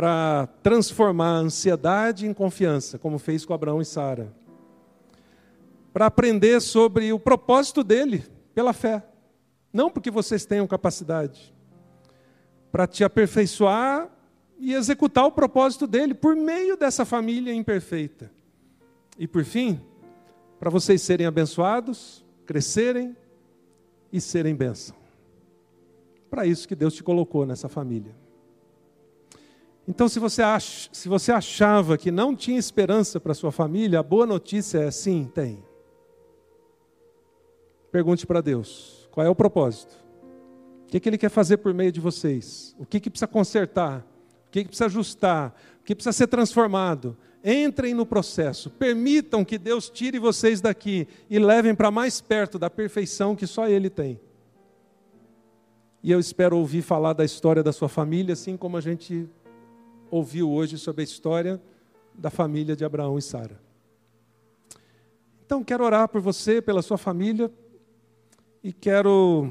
Para 0.00 0.46
transformar 0.62 1.28
a 1.28 1.40
ansiedade 1.40 2.26
em 2.26 2.32
confiança, 2.32 2.98
como 2.98 3.18
fez 3.18 3.44
com 3.44 3.52
Abraão 3.52 3.82
e 3.82 3.84
Sara. 3.84 4.34
Para 5.92 6.06
aprender 6.06 6.58
sobre 6.62 7.12
o 7.12 7.20
propósito 7.20 7.84
dele 7.84 8.24
pela 8.54 8.72
fé. 8.72 9.04
Não 9.70 9.90
porque 9.90 10.10
vocês 10.10 10.46
tenham 10.46 10.66
capacidade. 10.66 11.54
Para 12.72 12.86
te 12.86 13.04
aperfeiçoar 13.04 14.08
e 14.58 14.72
executar 14.72 15.26
o 15.26 15.32
propósito 15.32 15.86
dele 15.86 16.14
por 16.14 16.34
meio 16.34 16.78
dessa 16.78 17.04
família 17.04 17.52
imperfeita. 17.52 18.32
E 19.18 19.28
por 19.28 19.44
fim, 19.44 19.78
para 20.58 20.70
vocês 20.70 21.02
serem 21.02 21.26
abençoados, 21.26 22.24
crescerem 22.46 23.14
e 24.10 24.18
serem 24.18 24.54
bênção. 24.54 24.96
Para 26.30 26.46
isso 26.46 26.66
que 26.66 26.74
Deus 26.74 26.94
te 26.94 27.02
colocou 27.02 27.44
nessa 27.44 27.68
família. 27.68 28.29
Então, 29.90 30.08
se 30.08 30.20
você, 30.20 30.40
ach, 30.40 30.88
se 30.92 31.08
você 31.08 31.32
achava 31.32 31.98
que 31.98 32.12
não 32.12 32.36
tinha 32.36 32.56
esperança 32.56 33.18
para 33.18 33.34
sua 33.34 33.50
família, 33.50 33.98
a 33.98 34.04
boa 34.04 34.24
notícia 34.24 34.78
é 34.78 34.90
sim, 34.92 35.28
tem. 35.34 35.64
Pergunte 37.90 38.24
para 38.24 38.40
Deus: 38.40 39.08
qual 39.10 39.26
é 39.26 39.28
o 39.28 39.34
propósito? 39.34 39.98
O 40.84 40.86
que, 40.86 41.00
que 41.00 41.08
Ele 41.08 41.18
quer 41.18 41.28
fazer 41.28 41.56
por 41.56 41.74
meio 41.74 41.90
de 41.90 41.98
vocês? 41.98 42.72
O 42.78 42.86
que, 42.86 43.00
que 43.00 43.10
precisa 43.10 43.26
consertar? 43.26 44.06
o 44.46 44.50
que 44.50 44.64
precisa 44.64 44.86
ajustar, 44.86 45.54
o 45.80 45.84
que 45.84 45.94
precisa 45.94 46.12
ser 46.12 46.26
transformado. 46.28 47.16
Entrem 47.42 47.92
no 47.92 48.06
processo, 48.06 48.70
permitam 48.70 49.44
que 49.44 49.58
Deus 49.58 49.90
tire 49.90 50.20
vocês 50.20 50.60
daqui 50.60 51.08
e 51.28 51.36
levem 51.38 51.74
para 51.74 51.90
mais 51.90 52.20
perto 52.20 52.60
da 52.60 52.70
perfeição 52.70 53.34
que 53.34 53.46
só 53.46 53.68
Ele 53.68 53.90
tem. 53.90 54.20
E 56.00 56.12
eu 56.12 56.20
espero 56.20 56.56
ouvir 56.56 56.82
falar 56.82 57.12
da 57.12 57.24
história 57.24 57.62
da 57.62 57.72
sua 57.72 57.88
família, 57.88 58.34
assim 58.34 58.56
como 58.56 58.76
a 58.76 58.80
gente 58.80 59.28
ouviu 60.10 60.50
hoje 60.50 60.76
sobre 60.78 61.02
a 61.02 61.04
história 61.04 61.60
da 62.14 62.30
família 62.30 62.74
de 62.74 62.84
Abraão 62.84 63.16
e 63.16 63.22
Sara. 63.22 63.60
Então, 65.46 65.64
quero 65.64 65.84
orar 65.84 66.08
por 66.08 66.20
você, 66.20 66.60
pela 66.60 66.82
sua 66.82 66.98
família, 66.98 67.50
e 68.62 68.72
quero 68.72 69.50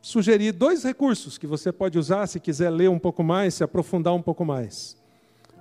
sugerir 0.00 0.52
dois 0.52 0.82
recursos 0.82 1.38
que 1.38 1.46
você 1.46 1.70
pode 1.72 1.98
usar 1.98 2.26
se 2.26 2.40
quiser 2.40 2.70
ler 2.70 2.90
um 2.90 2.98
pouco 2.98 3.22
mais, 3.22 3.54
se 3.54 3.64
aprofundar 3.64 4.12
um 4.14 4.22
pouco 4.22 4.44
mais. 4.44 4.96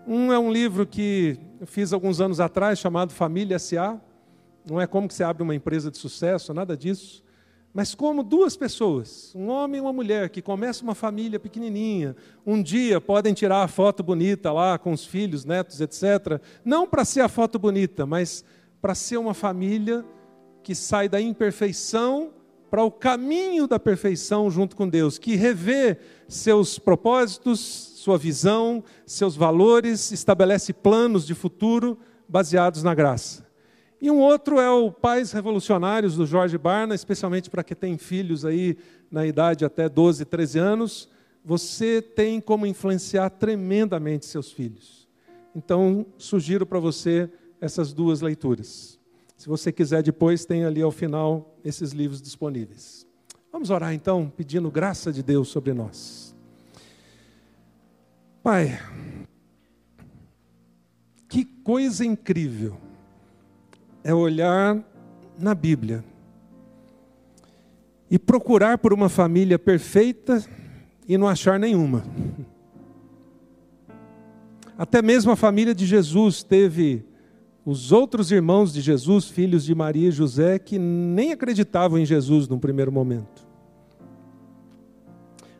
Um 0.07 0.33
é 0.33 0.39
um 0.39 0.51
livro 0.51 0.85
que 0.85 1.37
eu 1.59 1.67
fiz 1.67 1.93
alguns 1.93 2.19
anos 2.19 2.39
atrás, 2.39 2.79
chamado 2.79 3.13
Família 3.13 3.55
S.A. 3.55 4.01
Não 4.69 4.81
é 4.81 4.87
como 4.87 5.07
que 5.07 5.13
você 5.13 5.23
abre 5.23 5.43
uma 5.43 5.53
empresa 5.53 5.91
de 5.91 5.97
sucesso, 5.97 6.53
nada 6.53 6.75
disso. 6.75 7.23
Mas 7.73 7.95
como 7.95 8.21
duas 8.21 8.57
pessoas, 8.57 9.31
um 9.33 9.47
homem 9.47 9.77
e 9.77 9.81
uma 9.81 9.93
mulher, 9.93 10.29
que 10.29 10.41
começam 10.41 10.83
uma 10.83 10.95
família 10.95 11.39
pequenininha, 11.39 12.15
um 12.45 12.61
dia 12.61 12.99
podem 12.99 13.33
tirar 13.33 13.63
a 13.63 13.67
foto 13.67 14.03
bonita 14.03 14.51
lá 14.51 14.77
com 14.77 14.91
os 14.91 15.05
filhos, 15.05 15.45
netos, 15.45 15.79
etc. 15.79 16.41
Não 16.65 16.85
para 16.85 17.05
ser 17.05 17.21
a 17.21 17.29
foto 17.29 17.57
bonita, 17.57 18.05
mas 18.05 18.43
para 18.81 18.93
ser 18.93 19.17
uma 19.17 19.33
família 19.33 20.03
que 20.63 20.75
sai 20.75 21.07
da 21.07 21.21
imperfeição 21.21 22.33
para 22.69 22.83
o 22.83 22.91
caminho 22.91 23.67
da 23.67 23.77
perfeição 23.77 24.49
junto 24.49 24.77
com 24.77 24.87
Deus, 24.87 25.17
que 25.17 25.35
revê 25.35 25.97
seus 26.27 26.79
propósitos, 26.79 27.59
sua 27.59 28.17
visão, 28.17 28.81
seus 29.05 29.35
valores, 29.35 30.11
estabelece 30.11 30.71
planos 30.71 31.27
de 31.27 31.35
futuro 31.35 31.99
baseados 32.27 32.81
na 32.81 32.95
graça. 32.95 33.40
E 34.01 34.09
um 34.09 34.19
outro 34.19 34.59
é 34.59 34.67
o 34.67 34.91
Pais 34.91 35.31
Revolucionários 35.31 36.15
do 36.15 36.25
Jorge 36.25 36.57
Barna, 36.57 36.95
especialmente 36.95 37.51
para 37.51 37.63
quem 37.63 37.77
tem 37.77 37.97
filhos 37.99 38.43
aí 38.43 38.75
na 39.11 39.27
idade 39.27 39.63
até 39.63 39.87
12, 39.87 40.25
13 40.25 40.57
anos. 40.57 41.07
Você 41.45 42.01
tem 42.01 42.41
como 42.41 42.65
influenciar 42.65 43.29
tremendamente 43.29 44.25
seus 44.25 44.51
filhos. 44.51 45.07
Então, 45.55 46.03
sugiro 46.17 46.65
para 46.65 46.79
você 46.79 47.29
essas 47.59 47.93
duas 47.93 48.21
leituras. 48.21 48.99
Se 49.37 49.47
você 49.47 49.71
quiser 49.71 50.01
depois, 50.01 50.45
tem 50.45 50.65
ali 50.65 50.81
ao 50.81 50.91
final 50.91 51.55
esses 51.63 51.91
livros 51.91 52.23
disponíveis. 52.23 53.05
Vamos 53.51 53.69
orar 53.69 53.93
então, 53.93 54.33
pedindo 54.35 54.71
graça 54.71 55.11
de 55.11 55.21
Deus 55.21 55.49
sobre 55.49 55.73
nós. 55.73 56.35
Pai, 58.41 58.79
que 61.29 61.45
coisa 61.45 62.03
incrível 62.03 62.77
é 64.03 64.13
olhar 64.13 64.77
na 65.37 65.53
Bíblia 65.55 66.03
e 68.09 68.19
procurar 68.19 68.77
por 68.77 68.93
uma 68.93 69.07
família 69.09 69.57
perfeita 69.57 70.43
e 71.07 71.17
não 71.17 71.27
achar 71.27 71.59
nenhuma. 71.59 72.03
Até 74.77 75.01
mesmo 75.01 75.31
a 75.31 75.35
família 75.35 75.75
de 75.75 75.85
Jesus 75.85 76.43
teve 76.43 77.05
os 77.65 77.91
outros 77.91 78.31
irmãos 78.31 78.73
de 78.73 78.81
Jesus, 78.81 79.29
filhos 79.29 79.63
de 79.63 79.75
Maria 79.75 80.09
e 80.09 80.11
José, 80.11 80.57
que 80.57 80.79
nem 80.79 81.31
acreditavam 81.31 81.99
em 81.99 82.05
Jesus 82.05 82.47
num 82.47 82.59
primeiro 82.59 82.91
momento. 82.91 83.47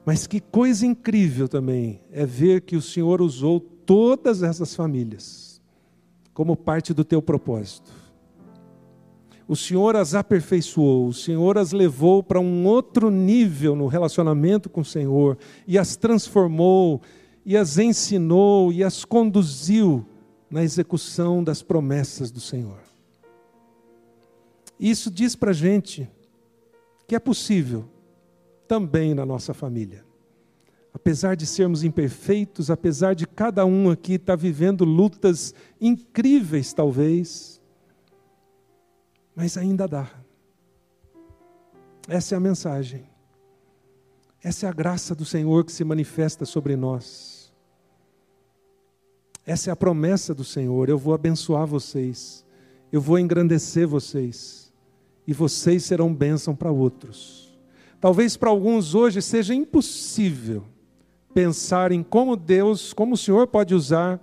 Mas 0.04 0.26
que 0.26 0.40
coisa 0.40 0.86
incrível 0.86 1.48
também 1.48 2.02
é 2.12 2.26
ver 2.26 2.62
que 2.62 2.76
o 2.76 2.82
Senhor 2.82 3.22
usou 3.22 3.60
todas 3.60 4.42
essas 4.42 4.76
famílias 4.76 5.62
como 6.34 6.56
parte 6.56 6.94
do 6.94 7.04
teu 7.04 7.22
propósito. 7.22 8.01
O 9.48 9.56
Senhor 9.56 9.96
as 9.96 10.14
aperfeiçoou, 10.14 11.08
o 11.08 11.14
Senhor 11.14 11.58
as 11.58 11.72
levou 11.72 12.24
para 12.24 12.40
um 12.40 12.66
outro 12.66 13.10
nível 13.10 13.76
no 13.76 13.88
relacionamento 13.88 14.70
com 14.70 14.82
o 14.82 14.86
Senhor 14.86 15.38
e 15.68 15.78
as 15.78 15.96
transformou, 15.96 17.02
e 17.46 17.58
as 17.58 17.78
ensinou 17.78 18.72
e 18.72 18.84
as 18.84 19.04
conduziu 19.04 20.06
na 20.50 20.64
execução 20.64 21.44
das 21.44 21.62
promessas 21.62 22.30
do 22.32 22.40
Senhor. 22.40 22.80
Isso 24.80 25.12
diz 25.12 25.36
para 25.36 25.52
a 25.52 25.54
gente 25.54 26.10
que 27.08 27.16
é 27.16 27.20
possível 27.20 27.86
também 28.68 29.14
na 29.14 29.26
nossa 29.26 29.54
família. 29.54 30.04
Apesar 30.94 31.36
de 31.36 31.46
sermos 31.46 31.84
imperfeitos, 31.84 32.72
apesar 32.72 33.14
de 33.14 33.28
cada 33.28 33.66
um 33.66 33.90
aqui 33.90 34.14
estar 34.14 34.36
vivendo 34.36 34.84
lutas 34.84 35.54
incríveis, 35.80 36.74
talvez, 36.74 37.61
mas 39.36 39.58
ainda 39.58 39.88
dá. 39.88 40.10
Essa 42.08 42.36
é 42.36 42.38
a 42.38 42.42
mensagem. 42.42 43.06
Essa 44.44 44.66
é 44.66 44.70
a 44.70 44.74
graça 44.74 45.14
do 45.14 45.24
Senhor 45.24 45.64
que 45.64 45.72
se 45.72 45.84
manifesta 45.84 46.46
sobre 46.46 46.76
nós. 46.76 47.54
Essa 49.46 49.70
é 49.70 49.74
a 49.74 49.76
promessa 49.76 50.34
do 50.34 50.44
Senhor. 50.44 50.90
Eu 50.90 50.98
vou 50.98 51.14
abençoar 51.14 51.66
vocês. 51.66 52.46
Eu 52.92 53.02
vou 53.02 53.20
engrandecer 53.20 53.88
vocês. 53.88 54.74
E 55.28 55.34
vocês 55.34 55.84
serão 55.86 56.14
bênção 56.14 56.56
para 56.56 56.72
outros. 56.72 57.58
Talvez 58.00 58.36
para 58.36 58.50
alguns 58.50 58.96
hoje 58.96 59.22
seja 59.22 59.54
impossível 59.54 60.64
pensar 61.34 61.92
em 61.92 62.04
como 62.04 62.36
Deus, 62.36 62.94
como 62.94 63.14
o 63.14 63.18
Senhor 63.18 63.48
pode 63.48 63.74
usar 63.76 64.20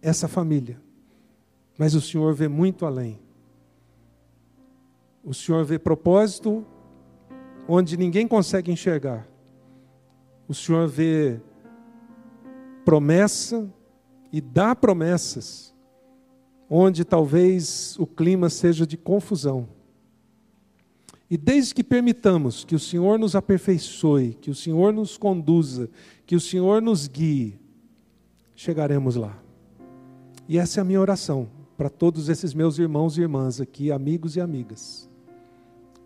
essa 0.00 0.28
família. 0.28 0.80
Mas 1.78 1.94
o 1.94 2.00
Senhor 2.00 2.34
vê 2.34 2.46
muito 2.46 2.84
além. 2.84 3.23
O 5.24 5.32
Senhor 5.32 5.64
vê 5.64 5.78
propósito 5.78 6.66
onde 7.66 7.96
ninguém 7.96 8.28
consegue 8.28 8.70
enxergar. 8.70 9.26
O 10.46 10.52
Senhor 10.52 10.86
vê 10.86 11.40
promessa 12.84 13.72
e 14.30 14.40
dá 14.40 14.76
promessas 14.76 15.74
onde 16.68 17.04
talvez 17.04 17.96
o 17.98 18.06
clima 18.06 18.50
seja 18.50 18.86
de 18.86 18.98
confusão. 18.98 19.66
E 21.30 21.38
desde 21.38 21.74
que 21.74 21.82
permitamos 21.82 22.62
que 22.62 22.74
o 22.74 22.78
Senhor 22.78 23.18
nos 23.18 23.34
aperfeiçoe, 23.34 24.34
que 24.34 24.50
o 24.50 24.54
Senhor 24.54 24.92
nos 24.92 25.16
conduza, 25.16 25.88
que 26.26 26.36
o 26.36 26.40
Senhor 26.40 26.82
nos 26.82 27.08
guie, 27.08 27.58
chegaremos 28.54 29.16
lá. 29.16 29.42
E 30.46 30.58
essa 30.58 30.80
é 30.80 30.82
a 30.82 30.84
minha 30.84 31.00
oração 31.00 31.48
para 31.78 31.88
todos 31.88 32.28
esses 32.28 32.52
meus 32.52 32.78
irmãos 32.78 33.16
e 33.16 33.22
irmãs 33.22 33.58
aqui, 33.58 33.90
amigos 33.90 34.36
e 34.36 34.40
amigas 34.40 35.08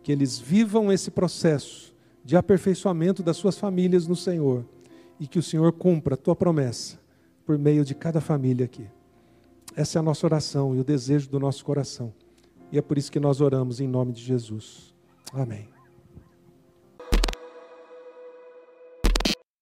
que 0.09 0.13
eles 0.13 0.39
vivam 0.39 0.91
esse 0.91 1.11
processo 1.11 1.95
de 2.25 2.35
aperfeiçoamento 2.35 3.23
das 3.23 3.37
suas 3.37 3.59
famílias 3.59 4.07
no 4.07 4.17
Senhor 4.17 4.65
e 5.21 5.27
que 5.27 5.39
o 5.39 5.43
Senhor 5.43 5.71
cumpra 5.71 6.15
a 6.15 6.17
tua 6.17 6.35
promessa 6.35 6.99
por 7.45 7.59
meio 7.59 7.85
de 7.85 7.95
cada 7.95 8.19
família 8.19 8.65
aqui. 8.65 8.87
Essa 9.77 9.99
é 9.99 10.01
a 10.01 10.03
nossa 10.03 10.27
oração 10.27 10.75
e 10.75 10.81
o 10.81 10.85
desejo 10.85 11.29
do 11.29 11.39
nosso 11.39 11.63
coração. 11.63 12.11
E 12.73 12.79
é 12.79 12.81
por 12.81 12.97
isso 12.97 13.13
que 13.13 13.21
nós 13.21 13.43
oramos 13.43 13.81
em 13.81 13.87
nome 13.87 14.15
de 14.15 14.23
Jesus. 14.23 14.95
Amém. 15.31 15.78